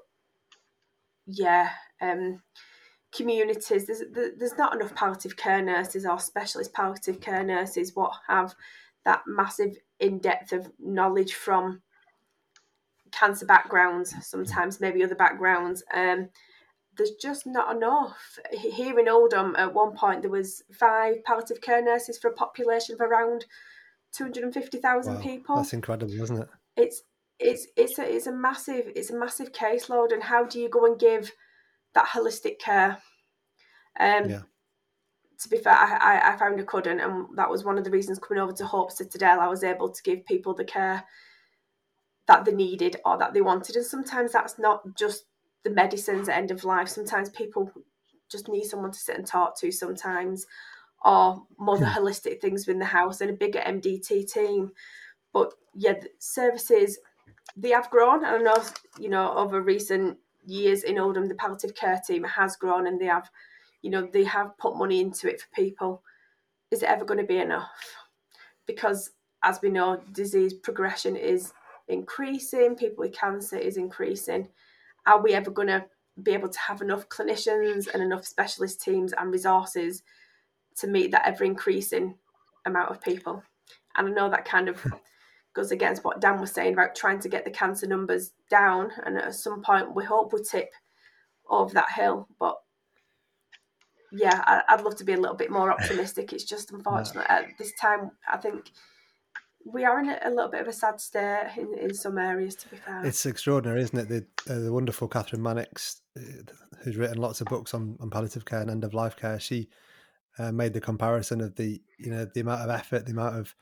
yeah 1.25 1.69
um 2.01 2.41
communities 3.11 3.87
there's 3.87 4.03
there's 4.37 4.57
not 4.57 4.75
enough 4.75 4.93
palliative 4.93 5.35
care 5.35 5.61
nurses 5.61 6.05
or 6.05 6.19
specialist 6.19 6.73
palliative 6.73 7.19
care 7.19 7.43
nurses 7.43 7.95
what 7.95 8.13
have 8.27 8.53
that 9.03 9.21
massive 9.25 9.75
in-depth 9.99 10.51
of 10.51 10.71
knowledge 10.79 11.33
from 11.33 11.81
cancer 13.11 13.45
backgrounds 13.45 14.13
sometimes 14.21 14.79
maybe 14.79 15.03
other 15.03 15.15
backgrounds 15.15 15.83
um 15.95 16.29
there's 16.97 17.13
just 17.19 17.47
not 17.47 17.75
enough 17.75 18.37
here 18.51 18.99
in 18.99 19.09
oldham 19.09 19.55
at 19.57 19.73
one 19.73 19.95
point 19.95 20.21
there 20.21 20.29
was 20.29 20.61
five 20.71 21.23
palliative 21.23 21.61
care 21.61 21.83
nurses 21.83 22.19
for 22.19 22.29
a 22.29 22.33
population 22.33 22.93
of 22.93 23.01
around 23.01 23.45
250,000 24.13 25.13
wow, 25.13 25.21
people. 25.21 25.55
That's 25.55 25.73
incredible, 25.73 26.21
isn't 26.21 26.41
it? 26.41 26.49
It's 26.75 27.03
it's 27.39 27.67
it's 27.77 27.97
a 27.97 28.15
it's 28.15 28.27
a 28.27 28.33
massive 28.33 28.91
it's 28.95 29.11
a 29.11 29.17
massive 29.17 29.53
caseload 29.53 30.11
and 30.11 30.23
how 30.23 30.43
do 30.43 30.59
you 30.59 30.67
go 30.67 30.85
and 30.85 30.99
give 30.99 31.31
that 31.93 32.07
holistic 32.07 32.59
care? 32.59 32.97
Um 33.99 34.29
yeah. 34.29 34.41
to 35.39 35.49
be 35.49 35.57
fair, 35.57 35.73
I, 35.73 36.33
I 36.33 36.37
found 36.37 36.59
I 36.59 36.63
couldn't 36.63 36.99
and 36.99 37.27
that 37.35 37.49
was 37.49 37.63
one 37.63 37.77
of 37.77 37.83
the 37.83 37.91
reasons 37.91 38.19
coming 38.19 38.41
over 38.41 38.53
to 38.53 38.65
Hope 38.65 38.91
Citadel 38.91 39.39
I 39.39 39.47
was 39.47 39.63
able 39.63 39.89
to 39.89 40.03
give 40.03 40.25
people 40.25 40.53
the 40.53 40.65
care 40.65 41.03
that 42.27 42.45
they 42.45 42.53
needed 42.53 42.97
or 43.05 43.17
that 43.17 43.33
they 43.33 43.41
wanted. 43.41 43.75
And 43.75 43.85
sometimes 43.85 44.31
that's 44.31 44.59
not 44.59 44.95
just 44.95 45.25
the 45.63 45.71
medicines 45.71 46.29
at 46.29 46.37
end 46.37 46.51
of 46.51 46.63
life. 46.63 46.87
Sometimes 46.87 47.29
people 47.29 47.71
just 48.29 48.47
need 48.47 48.65
someone 48.65 48.91
to 48.91 48.99
sit 48.99 49.17
and 49.17 49.25
talk 49.25 49.59
to 49.59 49.71
sometimes 49.71 50.45
or 51.03 51.43
more 51.57 51.77
the 51.77 51.89
hmm. 51.89 51.99
holistic 51.99 52.39
things 52.39 52.67
within 52.67 52.79
the 52.79 52.85
house 52.85 53.21
and 53.21 53.29
a 53.31 53.33
bigger 53.33 53.59
MDT 53.59 54.31
team. 54.31 54.71
But 55.33 55.53
yeah, 55.73 55.93
services 56.19 56.99
they 57.57 57.69
have 57.69 57.89
grown. 57.89 58.23
I 58.23 58.37
know 58.37 58.63
you 58.99 59.09
know 59.09 59.33
over 59.33 59.61
recent 59.61 60.17
years 60.45 60.83
in 60.83 60.97
Oldham, 60.99 61.27
the 61.27 61.35
palliative 61.35 61.75
care 61.75 62.01
team 62.05 62.23
has 62.23 62.55
grown 62.55 62.87
and 62.87 62.99
they 62.99 63.05
have, 63.05 63.29
you 63.81 63.89
know, 63.89 64.07
they 64.11 64.23
have 64.23 64.57
put 64.57 64.77
money 64.77 64.99
into 64.99 65.29
it 65.29 65.41
for 65.41 65.47
people. 65.53 66.03
Is 66.71 66.83
it 66.83 66.89
ever 66.89 67.05
going 67.05 67.19
to 67.19 67.25
be 67.25 67.39
enough? 67.39 67.69
Because 68.65 69.11
as 69.43 69.59
we 69.61 69.69
know, 69.69 70.01
disease 70.11 70.53
progression 70.53 71.15
is 71.15 71.53
increasing. 71.87 72.75
People 72.75 73.03
with 73.03 73.13
cancer 73.13 73.57
is 73.57 73.77
increasing. 73.77 74.49
Are 75.05 75.21
we 75.21 75.33
ever 75.33 75.49
going 75.49 75.69
to 75.69 75.85
be 76.23 76.31
able 76.31 76.49
to 76.49 76.59
have 76.59 76.81
enough 76.81 77.07
clinicians 77.09 77.87
and 77.93 78.03
enough 78.03 78.25
specialist 78.25 78.81
teams 78.81 79.13
and 79.13 79.31
resources 79.31 80.03
to 80.77 80.87
meet 80.87 81.11
that 81.11 81.27
ever 81.27 81.43
increasing 81.43 82.15
amount 82.65 82.89
of 82.89 83.01
people. 83.01 83.43
And 83.95 84.07
I 84.07 84.11
know 84.11 84.29
that 84.29 84.45
kind 84.45 84.69
of 84.69 84.85
goes 85.59 85.71
against 85.71 86.03
what 86.03 86.21
Dan 86.21 86.39
was 86.39 86.51
saying 86.51 86.73
about 86.73 86.95
trying 86.95 87.19
to 87.19 87.29
get 87.29 87.45
the 87.45 87.51
cancer 87.51 87.87
numbers 87.87 88.31
down. 88.49 88.91
And 89.05 89.17
at 89.17 89.35
some 89.35 89.61
point, 89.61 89.95
we 89.95 90.05
hope 90.05 90.33
we 90.33 90.41
tip 90.41 90.71
over 91.49 91.73
that 91.73 91.91
hill. 91.95 92.27
But 92.39 92.55
yeah, 94.11 94.41
I, 94.45 94.75
would 94.75 94.85
love 94.85 94.95
to 94.97 95.03
be 95.03 95.13
a 95.13 95.19
little 95.19 95.35
bit 95.35 95.51
more 95.51 95.71
optimistic. 95.71 96.33
It's 96.33 96.45
just 96.45 96.71
unfortunate 96.73 97.25
at 97.29 97.45
this 97.57 97.73
time. 97.79 98.11
I 98.31 98.37
think 98.37 98.71
we 99.65 99.83
are 99.83 99.99
in 99.99 100.09
a, 100.09 100.29
little 100.29 100.49
bit 100.49 100.61
of 100.61 100.67
a 100.67 100.73
sad 100.73 101.01
state 101.01 101.51
in, 101.57 101.77
in 101.77 101.93
some 101.93 102.17
areas. 102.17 102.55
To 102.55 102.69
be 102.69 102.77
fair, 102.77 103.05
it's 103.05 103.25
extraordinary, 103.25 103.81
isn't 103.81 103.99
it? 103.99 104.09
The 104.09 104.51
uh, 104.51 104.59
the 104.59 104.73
wonderful 104.73 105.09
Kathryn 105.09 105.39
Mannix, 105.39 106.01
uh, 106.17 106.21
who's 106.83 106.95
written 106.95 107.17
lots 107.17 107.41
of 107.41 107.47
books 107.47 107.73
on, 107.73 107.97
on 107.99 108.09
palliative 108.09 108.45
care 108.45 108.61
and 108.61 108.71
end 108.71 108.85
of 108.85 108.93
life 108.93 109.17
care. 109.17 109.39
She 109.39 109.67
uh, 110.39 110.51
made 110.53 110.73
the 110.73 110.81
comparison 110.81 111.41
of 111.41 111.55
the 111.55 111.81
you 111.99 112.09
know 112.09 112.25
the 112.33 112.39
amount 112.39 112.61
of 112.61 112.69
effort, 112.69 113.05
the 113.05 113.11
amount 113.11 113.35
of 113.35 113.53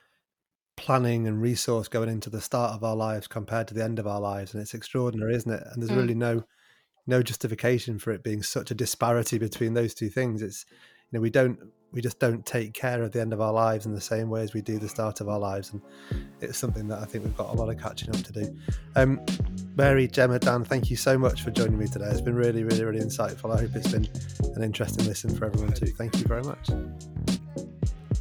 planning 0.77 1.27
and 1.27 1.41
resource 1.41 1.89
going 1.89 2.07
into 2.07 2.29
the 2.29 2.39
start 2.39 2.73
of 2.73 2.83
our 2.83 2.95
lives 2.95 3.27
compared 3.27 3.67
to 3.67 3.73
the 3.73 3.83
end 3.83 3.99
of 3.99 4.07
our 4.07 4.21
lives, 4.21 4.53
and 4.53 4.61
it's 4.61 4.73
extraordinary, 4.73 5.35
isn't 5.35 5.51
it? 5.51 5.63
And 5.71 5.81
there's 5.81 5.91
mm. 5.91 5.97
really 5.97 6.15
no 6.15 6.43
no 7.09 7.23
justification 7.23 7.97
for 7.97 8.11
it 8.11 8.23
being 8.23 8.43
such 8.43 8.69
a 8.69 8.75
disparity 8.75 9.37
between 9.37 9.73
those 9.73 9.93
two 9.93 10.09
things. 10.09 10.41
It's 10.41 10.65
you 11.11 11.17
know 11.17 11.21
we 11.21 11.29
don't 11.29 11.59
we 11.91 12.01
just 12.01 12.19
don't 12.19 12.45
take 12.45 12.73
care 12.73 13.01
of 13.01 13.11
the 13.11 13.21
end 13.21 13.33
of 13.33 13.41
our 13.41 13.53
lives 13.53 13.85
in 13.85 13.93
the 13.93 14.01
same 14.01 14.29
way 14.29 14.41
as 14.41 14.53
we 14.53 14.61
do 14.61 14.77
the 14.77 14.89
start 14.89 15.21
of 15.21 15.29
our 15.29 15.39
lives, 15.39 15.71
and 15.71 15.81
it's 16.41 16.57
something 16.57 16.87
that 16.89 16.99
I 16.99 17.05
think 17.05 17.23
we've 17.23 17.37
got 17.37 17.49
a 17.49 17.53
lot 17.53 17.69
of 17.69 17.81
catching 17.81 18.09
up 18.09 18.21
to 18.23 18.33
do. 18.33 18.55
Um, 18.95 19.19
Mary, 19.75 20.07
Gemma, 20.07 20.39
Dan, 20.39 20.63
thank 20.63 20.89
you 20.89 20.95
so 20.95 21.17
much 21.17 21.43
for 21.43 21.51
joining 21.51 21.77
me 21.77 21.87
today. 21.87 22.07
It's 22.07 22.21
been 22.21 22.35
really, 22.35 22.63
really, 22.63 22.83
really 22.83 22.99
insightful. 22.99 23.55
I 23.55 23.61
hope 23.61 23.75
it's 23.75 23.91
been 23.91 24.07
an 24.55 24.63
interesting 24.63 25.05
listen 25.05 25.35
for 25.35 25.45
everyone 25.45 25.73
too. 25.73 25.87
Thank 25.87 26.17
you 26.17 26.25
very 26.25 26.43
much. 26.43 26.69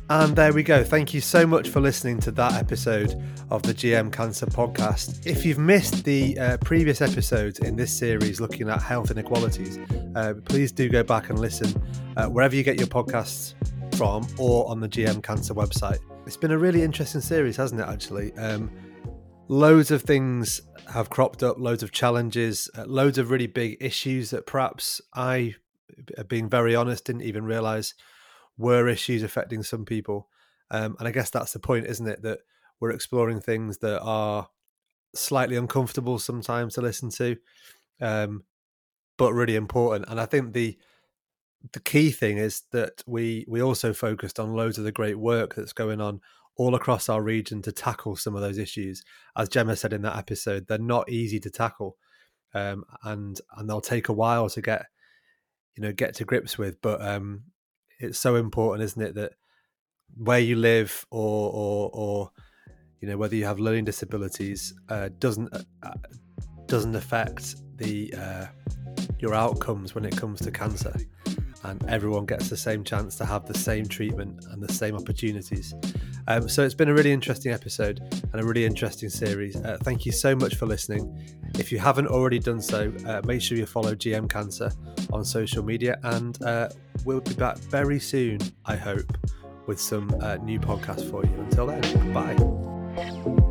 And 0.09 0.37
there 0.37 0.53
we 0.53 0.63
go. 0.63 0.85
Thank 0.85 1.13
you 1.13 1.21
so 1.21 1.45
much 1.45 1.69
for 1.69 1.81
listening 1.81 2.21
to 2.21 2.31
that 2.31 2.53
episode 2.53 3.21
of 3.51 3.65
the 3.65 3.75
GM 3.75 4.13
Cancer 4.13 4.47
podcast. 4.47 5.27
If 5.27 5.45
you've 5.45 5.59
missed 5.59 6.05
the 6.05 6.39
uh, 6.39 6.57
previous 6.59 7.01
episodes 7.01 7.59
in 7.59 7.75
this 7.75 7.93
series 7.93 8.41
looking 8.41 8.69
at 8.69 8.81
health 8.81 9.11
inequalities, 9.11 9.81
uh, 10.15 10.35
please 10.45 10.71
do 10.71 10.89
go 10.89 11.03
back 11.03 11.29
and 11.29 11.41
listen 11.41 11.75
uh, 12.17 12.27
wherever 12.27 12.55
you 12.55 12.63
get 12.63 12.79
your 12.79 12.87
podcasts 12.87 13.55
from 13.97 14.25
or 14.39 14.71
on 14.71 14.79
the 14.79 14.89
GM 14.89 15.25
Cancer 15.25 15.55
website. 15.55 15.99
It's 16.25 16.37
been 16.37 16.53
a 16.53 16.59
really 16.59 16.83
interesting 16.83 17.21
series, 17.21 17.57
hasn't 17.57 17.81
it, 17.81 17.89
actually? 17.89 18.33
Um, 18.35 18.71
loads 19.49 19.91
of 19.91 20.03
things 20.03 20.61
have 20.89 21.11
cropped 21.11 21.43
up, 21.43 21.59
loads 21.59 21.83
of 21.83 21.91
challenges, 21.91 22.71
uh, 22.79 22.85
loads 22.85 23.19
of 23.19 23.33
really 23.33 23.49
big 23.49 23.77
issues 23.81 24.31
that 24.31 24.47
perhaps 24.47 25.01
I, 25.15 25.57
being 26.29 26.49
very 26.49 26.77
honest, 26.77 27.07
didn't 27.07 27.23
even 27.23 27.45
realize 27.45 27.95
were 28.59 28.89
issues 28.89 29.23
affecting 29.23 29.63
some 29.63 29.85
people. 29.85 30.29
Um, 30.71 30.97
and 30.99 31.07
I 31.07 31.13
guess 31.13 31.31
that's 31.31 31.53
the 31.53 31.59
point, 31.59 31.87
isn't 31.87 32.09
it? 32.09 32.23
That 32.23 32.41
we're 32.81 32.91
exploring 32.91 33.41
things 33.41 33.79
that 33.79 34.01
are 34.01 34.49
slightly 35.15 35.57
uncomfortable 35.57 36.19
sometimes 36.19 36.75
to 36.75 36.81
listen 36.81 37.11
to, 37.11 37.37
um, 38.01 38.45
but 39.17 39.33
really 39.33 39.57
important. 39.57 40.07
And 40.09 40.21
I 40.21 40.27
think 40.27 40.53
the 40.53 40.77
the 41.73 41.81
key 41.81 42.11
thing 42.11 42.39
is 42.39 42.63
that 42.73 43.03
we 43.07 43.45
we 43.49 43.63
also 43.63 43.93
focused 43.93 44.39
on 44.39 44.55
loads 44.55 44.79
of 44.79 44.85
the 44.85 44.93
great 44.93 45.19
work 45.19 45.55
that's 45.55 45.73
going 45.73 46.01
on 46.01 46.21
all 46.57 46.75
across 46.75 47.09
our 47.09 47.23
region 47.23 47.61
to 47.63 47.73
tackle 47.73 48.17
some 48.17 48.35
of 48.35 48.41
those 48.41 48.59
issues. 48.59 49.03
As 49.37 49.49
Gemma 49.49 49.77
said 49.77 49.93
in 49.93 50.03
that 50.03 50.17
episode, 50.17 50.67
they're 50.67 50.79
not 50.79 51.11
easy 51.11 51.39
to 51.41 51.51
tackle, 51.51 51.97
um, 52.55 52.85
and 53.05 53.41
and 53.57 53.69
they'll 53.69 53.81
take 53.81 54.09
a 54.09 54.15
while 54.15 54.49
to 54.51 54.63
get 54.63 54.87
you 55.77 55.83
know 55.83 55.93
get 55.93 56.15
to 56.17 56.25
grips 56.25 56.59
with. 56.59 56.81
But 56.81 57.03
um, 57.03 57.45
it's 57.99 58.19
so 58.19 58.37
important, 58.37 58.85
isn't 58.85 59.03
it, 59.03 59.15
that 59.15 59.33
where 60.17 60.39
you 60.39 60.57
live 60.57 61.07
or 61.11 61.51
or 61.53 61.91
or 61.93 62.31
you 63.01 63.09
know 63.09 63.17
whether 63.17 63.37
you 63.37 63.45
have 63.45 63.59
learning 63.59 63.85
disabilities 63.85 64.75
uh, 64.89 65.09
doesn't 65.19 65.53
uh, 65.53 65.63
uh 65.83 65.95
doesn't 66.67 66.95
affect 66.95 67.57
the 67.77 68.13
uh, 68.15 68.47
your 69.19 69.35
outcomes 69.35 69.95
when 69.95 70.05
it 70.05 70.17
comes 70.17 70.41
to 70.41 70.51
cancer 70.51 70.95
and 71.65 71.85
everyone 71.89 72.27
gets 72.27 72.49
the 72.49 72.57
same 72.57 72.85
chance 72.85 73.17
to 73.17 73.25
have 73.25 73.47
the 73.47 73.57
same 73.57 73.87
treatment 73.87 74.45
and 74.51 74.63
the 74.63 74.73
same 74.73 74.95
opportunities. 74.95 75.75
Um, 76.29 76.49
so 76.49 76.63
it's 76.63 76.75
been 76.75 76.89
a 76.89 76.95
really 76.95 77.13
interesting 77.13 77.53
episode 77.53 78.01
and 78.33 78.41
a 78.41 78.45
really 78.45 78.65
interesting 78.65 79.09
series. 79.09 79.57
Uh, 79.57 79.79
thank 79.83 80.05
you 80.05 80.13
so 80.13 80.35
much 80.35 80.57
for 80.57 80.67
listening. 80.67 81.17
If 81.59 81.71
you 81.71 81.79
haven't 81.79 82.09
already 82.09 82.39
done 82.39 82.61
so, 82.61 82.93
uh, 83.07 83.23
make 83.25 83.41
sure 83.41 83.57
you 83.57 83.67
follow 83.67 83.95
GM 83.95 84.29
Cancer 84.29 84.71
on 85.13 85.25
social 85.25 85.63
media, 85.63 85.99
and 86.03 86.41
uh, 86.43 86.69
we'll 87.05 87.21
be 87.21 87.35
back 87.35 87.59
very 87.59 88.01
soon, 88.01 88.39
I 88.65 88.77
hope, 88.77 89.17
with 89.67 89.81
some 89.81 90.15
uh, 90.21 90.37
new 90.37 90.59
podcasts 90.59 91.09
for 91.11 91.25
you. 91.25 91.33
Until 91.39 91.67
then, 91.67 92.13
bye. 92.13 93.46